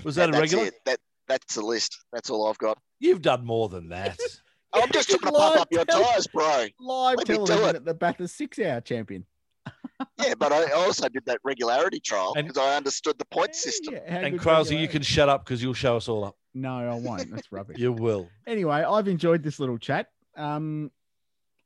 Was 0.03 0.17
that 0.17 0.29
a 0.29 0.33
that's 0.33 0.41
regular? 0.41 0.67
it. 0.67 0.75
That 0.87 0.99
that's 1.29 1.55
the 1.55 1.63
list. 1.63 1.97
That's 2.13 2.31
all 2.31 2.49
I've 2.49 2.59
got. 2.59 2.79
You've 2.99 3.23
done 3.23 3.45
more 3.45 3.69
than 3.69 3.89
that. 3.91 4.19
I'm 4.75 4.91
just 4.93 5.09
trying 5.09 5.21
to 5.21 5.39
pump 5.39 5.61
up 5.61 5.69
your 5.71 5.85
Live 5.89 6.05
tires, 6.05 6.27
bro. 6.27 6.67
Live 6.81 7.19
Let 7.19 7.29
me 7.29 7.37
do 7.37 7.47
television 7.47 7.69
it. 7.71 7.77
at 7.77 7.85
the 7.85 7.95
Bathurst 7.95 8.37
six-hour 8.37 8.81
champion. 8.81 9.25
Yeah, 10.19 10.35
but 10.37 10.53
I 10.53 10.73
also 10.73 11.09
did 11.09 11.25
that 11.27 11.39
regularity 11.45 12.01
trial 12.01 12.35
because 12.35 12.59
I 12.59 12.77
understood 12.77 13.17
the 13.19 13.25
point 13.27 13.55
system. 13.55 13.95
Yeah, 13.95 14.01
and 14.07 14.33
good 14.33 14.41
Krause, 14.41 14.71
you 14.73 14.89
can 14.89 15.03
shut 15.03 15.29
up 15.29 15.45
because 15.45 15.63
you'll 15.63 15.73
show 15.73 15.97
us 15.97 16.09
all 16.09 16.25
up. 16.25 16.37
No, 16.53 16.77
I 16.77 16.95
won't. 16.95 17.31
That's 17.31 17.51
rubbish. 17.53 17.79
You 17.79 17.93
will. 17.93 18.29
Anyway, 18.47 18.75
I've 18.75 19.07
enjoyed 19.09 19.43
this 19.43 19.61
little 19.61 19.79
chat. 19.79 20.09
Um, 20.37 20.91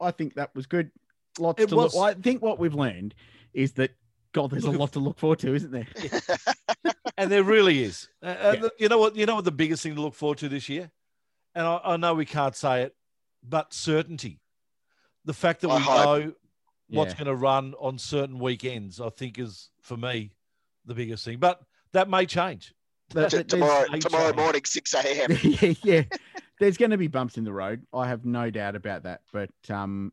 I 0.01 0.11
think 0.11 0.35
that 0.35 0.55
was 0.55 0.67
good. 0.67 0.91
Lots 1.39 1.63
It 1.63 1.69
to 1.71 1.77
was. 1.77 1.95
look. 1.95 2.05
I 2.05 2.21
think 2.21 2.43
what 2.43 2.59
we've 2.59 2.75
learned 2.75 3.15
is 3.55 3.73
that 3.73 3.93
God, 4.33 4.51
there's 4.51 4.65
a 4.65 4.71
lot 4.83 4.93
to 4.93 4.99
look 4.99 5.19
forward 5.19 5.39
to, 5.41 5.55
isn't 5.55 5.71
there? 5.71 5.87
And 7.17 7.33
there 7.33 7.43
really 7.43 7.83
is. 7.83 8.09
Uh, 8.23 8.27
uh, 8.27 8.57
Yeah. 8.63 8.69
You 8.79 8.89
know 8.89 8.99
what? 8.99 9.17
You 9.17 9.27
know 9.27 9.35
what 9.35 9.45
the 9.45 9.51
biggest 9.51 9.83
thing 9.83 9.97
to 9.97 10.01
look 10.01 10.15
forward 10.15 10.39
to 10.39 10.49
this 10.49 10.69
year, 10.69 10.91
and 11.55 11.67
I, 11.67 11.81
I 11.85 11.97
know 11.97 12.15
we 12.15 12.25
can't 12.27 12.55
say 12.55 12.83
it, 12.83 12.95
but 13.43 13.75
certainty. 13.75 14.39
The 15.25 15.33
fact 15.35 15.63
that 15.63 15.69
I 15.71 15.77
we 15.79 15.83
hope. 15.83 15.97
know 16.25 16.33
what's 16.91 17.13
Yeah. 17.15 17.19
going 17.19 17.27
to 17.27 17.35
run 17.35 17.75
on 17.81 17.99
certain 17.99 18.39
weekends, 18.39 19.01
I 19.01 19.09
think, 19.11 19.37
is 19.39 19.69
for 19.83 19.97
me 19.97 20.31
the 20.87 20.95
biggest 20.95 21.25
thing. 21.25 21.39
But 21.39 21.61
that 21.93 22.09
may 22.09 22.25
change. 22.25 22.73
But- 23.13 23.31
T- 23.33 23.43
tomorrow, 23.43 23.87
tomorrow 23.99 24.27
change. 24.27 24.37
morning, 24.37 24.65
six 24.65 24.95
a.m. 24.95 25.37
yeah, 25.43 25.75
yeah. 25.83 26.03
There's 26.61 26.77
going 26.77 26.91
to 26.91 26.99
be 26.99 27.07
bumps 27.07 27.39
in 27.39 27.45
the 27.45 27.53
road. 27.53 27.87
I 27.93 28.09
have 28.09 28.25
no 28.25 28.51
doubt 28.51 28.77
about 28.77 29.05
that. 29.05 29.21
But 29.33 29.51
um, 29.71 30.13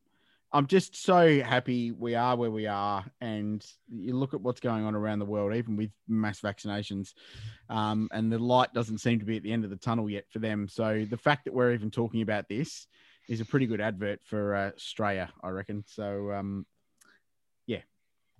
I'm 0.52 0.68
just 0.68 0.96
so 0.96 1.42
happy 1.42 1.92
we 1.92 2.16
are 2.16 2.36
where 2.36 2.52
we 2.52 2.68
are. 2.68 3.04
And 3.20 3.66
you 3.90 4.16
look 4.16 4.34
at 4.34 4.42
what's 4.42 4.60
going 4.60 4.86
on 4.86 4.96
around 4.96 5.20
the 5.20 5.26
world, 5.26 5.54
even 5.54 5.76
with 5.76 5.92
mass 6.08 6.40
vaccinations, 6.40 7.14
um, 7.70 8.10
and 8.12 8.32
the 8.32 8.40
light 8.40 8.74
doesn't 8.74 9.00
seem 9.00 9.20
to 9.20 9.26
be 9.26 9.38
at 9.38 9.44
the 9.44 9.52
end 9.52 9.64
of 9.64 9.70
the 9.70 9.76
tunnel 9.76 10.10
yet 10.10 10.26
for 10.30 10.40
them. 10.40 10.68
So 10.68 11.06
the 11.10 11.18
fact 11.18 11.46
that 11.46 11.54
we're 11.54 11.74
even 11.74 11.92
talking 11.92 12.22
about 12.22 12.48
this 12.48 12.88
is 13.28 13.42
a 13.42 13.46
pretty 13.46 13.66
good 13.66 13.82
advert 13.82 14.20
for 14.24 14.56
uh, 14.56 14.72
Australia, 14.76 15.30
I 15.44 15.50
reckon. 15.50 15.84
So 15.88 16.32
um, 16.32 16.66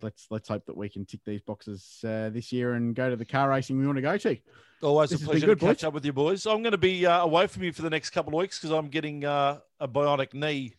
let's 0.06 0.28
let's 0.30 0.48
hope 0.48 0.66
that 0.68 0.78
we 0.78 0.88
can 0.88 1.04
tick 1.06 1.22
these 1.26 1.42
boxes 1.42 2.00
uh, 2.08 2.30
this 2.32 2.52
year 2.52 2.74
and 2.76 2.96
go 2.96 3.10
to 3.10 3.16
the 3.16 3.26
car 3.26 3.50
racing 3.50 3.78
we 3.80 3.86
want 3.86 3.98
to 3.98 4.02
go 4.04 4.18
to. 4.18 4.38
Always 4.84 5.10
This 5.10 5.24
a 5.24 5.26
pleasure 5.26 5.48
good, 5.48 5.60
to 5.60 5.66
catch 5.66 5.78
boys. 5.80 5.84
up 5.84 5.94
with 5.96 6.06
you 6.06 6.14
boys. 6.14 6.46
I'm 6.46 6.62
going 6.62 6.72
to 6.74 6.78
be 6.78 7.06
uh, 7.06 7.22
away 7.24 7.48
from 7.48 7.64
you 7.64 7.72
for 7.74 7.82
the 7.82 7.90
next 7.90 8.12
couple 8.12 8.34
of 8.34 8.40
weeks 8.40 8.60
because 8.60 8.72
I'm 8.72 8.88
getting 8.90 9.26
uh, 9.26 9.60
a 9.80 9.88
bionic 9.88 10.34
knee 10.36 10.76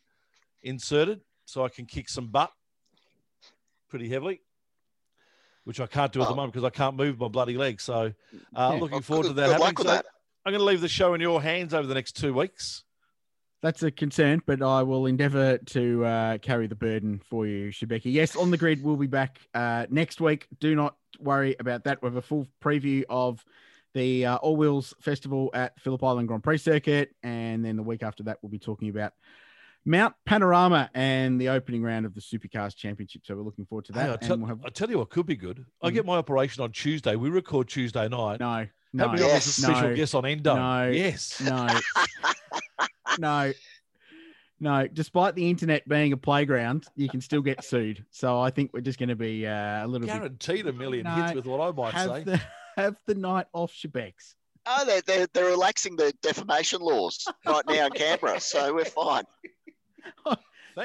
inserted 0.62 1.20
so 1.44 1.64
I 1.64 1.68
can 1.68 1.86
kick 1.86 2.08
some 2.08 2.28
butt 2.28 2.52
pretty 3.88 4.08
heavily, 4.08 4.40
which 5.64 5.80
I 5.80 5.86
can't 5.86 6.12
do 6.12 6.20
at 6.22 6.26
the 6.28 6.32
Oh. 6.32 6.36
moment 6.36 6.52
because 6.54 6.64
I 6.64 6.70
can't 6.70 6.94
move 6.96 7.18
my 7.18 7.28
bloody 7.28 7.56
leg. 7.56 7.80
So 7.80 7.94
uh, 7.94 8.10
Yeah. 8.54 8.68
looking 8.74 8.90
Well, 8.92 9.00
forward 9.02 9.22
good- 9.24 9.28
to 9.30 9.34
that 9.34 9.50
happening. 9.60 9.76
So 9.78 9.84
that. 9.84 10.06
I'm 10.44 10.52
going 10.52 10.60
to 10.60 10.64
leave 10.64 10.80
the 10.80 10.88
show 10.88 11.14
in 11.14 11.20
your 11.20 11.42
hands 11.42 11.74
over 11.74 11.88
the 11.88 11.94
next 11.94 12.12
two 12.16 12.32
weeks. 12.32 12.84
That's 13.62 13.82
a 13.82 13.90
concern, 13.90 14.42
but 14.46 14.62
I 14.62 14.82
will 14.82 15.06
endeavour 15.06 15.58
to 15.58 16.04
uh, 16.04 16.38
carry 16.38 16.66
the 16.66 16.74
burden 16.74 17.20
for 17.28 17.46
you, 17.46 17.70
Shebeki. 17.70 18.12
Yes, 18.12 18.36
on 18.36 18.50
the 18.50 18.56
grid, 18.58 18.82
we'll 18.84 18.96
be 18.96 19.06
back 19.06 19.40
uh, 19.54 19.86
next 19.90 20.20
week. 20.20 20.46
Do 20.60 20.74
not 20.74 20.96
worry 21.18 21.56
about 21.58 21.84
that. 21.84 22.02
We 22.02 22.06
have 22.06 22.16
a 22.16 22.22
full 22.22 22.46
preview 22.62 23.04
of 23.08 23.44
the 23.94 24.26
uh, 24.26 24.36
All 24.36 24.56
Wheels 24.56 24.92
Festival 25.00 25.50
at 25.54 25.80
Phillip 25.80 26.04
Island 26.04 26.28
Grand 26.28 26.44
Prix 26.44 26.58
Circuit, 26.58 27.14
and 27.22 27.64
then 27.64 27.76
the 27.76 27.82
week 27.82 28.02
after 28.02 28.22
that, 28.24 28.38
we'll 28.42 28.50
be 28.50 28.58
talking 28.58 28.90
about 28.90 29.14
Mount 29.86 30.14
Panorama 30.26 30.90
and 30.94 31.40
the 31.40 31.48
opening 31.48 31.82
round 31.82 32.04
of 32.04 32.14
the 32.14 32.20
Supercars 32.20 32.76
Championship. 32.76 33.22
So 33.24 33.34
we're 33.36 33.42
looking 33.42 33.64
forward 33.64 33.86
to 33.86 33.92
that. 33.92 34.02
Hey, 34.04 34.08
I, 34.10 34.12
and 34.12 34.20
tell, 34.22 34.36
we'll 34.36 34.46
have 34.48 34.60
I 34.64 34.68
tell 34.68 34.90
you 34.90 34.98
what 34.98 35.08
could 35.10 35.26
be 35.26 35.36
good. 35.36 35.64
I 35.82 35.90
get 35.90 36.04
my 36.04 36.16
operation 36.16 36.62
on 36.62 36.72
Tuesday. 36.72 37.16
We 37.16 37.30
record 37.30 37.68
Tuesday 37.68 38.06
night. 38.08 38.38
no, 38.38 38.66
no, 38.92 39.08
Have 39.08 39.18
me 39.18 39.24
on 39.24 39.30
as 39.30 39.30
a 39.30 39.32
Yes. 39.32 39.44
special 39.46 39.88
No. 39.88 39.96
guest 39.96 40.14
on 40.14 40.26
Endo. 40.26 40.54
No. 40.56 40.90
Yes. 40.90 41.40
no, 41.40 41.66
no, 43.18 43.52
no. 44.60 44.86
Despite 44.86 45.34
the 45.34 45.48
internet 45.50 45.88
being 45.88 46.12
a 46.12 46.16
playground, 46.16 46.86
you 46.96 47.08
can 47.08 47.20
still 47.20 47.42
get 47.42 47.64
sued. 47.64 48.04
So 48.10 48.40
I 48.40 48.50
think 48.50 48.72
we're 48.72 48.80
just 48.80 48.98
going 48.98 49.08
to 49.10 49.16
be 49.16 49.46
uh, 49.46 49.84
a 49.84 49.86
little 49.86 50.06
bit 50.06 50.14
Guaranteed 50.14 50.66
a 50.66 50.72
million 50.72 51.04
No, 51.04 51.10
hits 51.12 51.34
with 51.34 51.46
what 51.46 51.60
I 51.60 51.70
might 51.72 51.94
have 51.94 52.10
say. 52.10 52.22
the 52.24 52.40
have 52.76 52.96
the 53.06 53.14
night 53.14 53.46
off, 53.52 53.72
Schibecs. 53.72 54.34
Oh, 54.66 54.84
they're, 54.84 55.00
they're, 55.02 55.26
they're 55.32 55.44
relaxing 55.50 55.94
the 55.96 56.12
defamation 56.22 56.80
laws 56.80 57.26
right 57.46 57.62
now 57.68 57.86
in 57.86 57.92
Canberra, 57.92 58.40
so 58.40 58.74
we're 58.74 58.84
fine. 58.84 59.22
Thank 60.26 60.38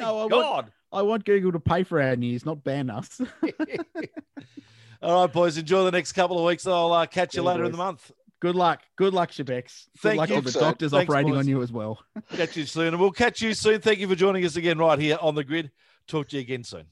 No, 0.03 0.19
I 0.19 0.21
want- 0.21 0.29
God. 0.31 0.71
I 0.93 1.01
want 1.03 1.23
Google 1.23 1.53
to 1.53 1.59
pay 1.59 1.83
for 1.83 2.01
our 2.01 2.17
news, 2.17 2.45
not 2.45 2.63
ban 2.65 2.89
us. 2.89 3.21
All 5.01 5.21
right, 5.25 5.33
boys. 5.33 5.57
Enjoy 5.57 5.83
the 5.85 5.91
next 5.91 6.11
couple 6.11 6.37
of 6.37 6.45
weeks. 6.45 6.67
I'll 6.67 6.91
uh, 6.91 7.05
catch 7.07 7.33
you 7.35 7.41
Yeah, 7.43 7.49
later 7.49 7.63
in 7.63 7.71
the 7.71 7.77
month. 7.77 8.11
Good 8.41 8.55
luck. 8.55 8.81
Good 8.97 9.13
luck, 9.13 9.31
Schibecs. 9.31 9.45
Good 9.45 9.99
Thank 9.99 10.17
luck 10.17 10.29
you, 10.29 10.35
to 10.35 10.41
the 10.41 10.51
sir. 10.51 10.59
doctors 10.59 10.91
Thanks, 10.91 11.09
operating 11.09 11.31
boys. 11.33 11.39
on 11.39 11.47
you 11.47 11.61
as 11.61 11.71
well. 11.71 11.99
Catch 12.35 12.57
you 12.57 12.65
soon. 12.65 12.87
And 12.87 12.99
we'll 12.99 13.11
catch 13.11 13.41
you 13.41 13.53
soon. 13.53 13.79
Thank 13.81 13.99
you 13.99 14.07
for 14.07 14.15
joining 14.15 14.43
us 14.43 14.55
again 14.55 14.79
right 14.79 14.97
here 14.97 15.17
on 15.21 15.35
the 15.35 15.43
grid. 15.43 15.71
Talk 16.07 16.27
to 16.29 16.37
you 16.37 16.41
again 16.41 16.63
soon. 16.63 16.85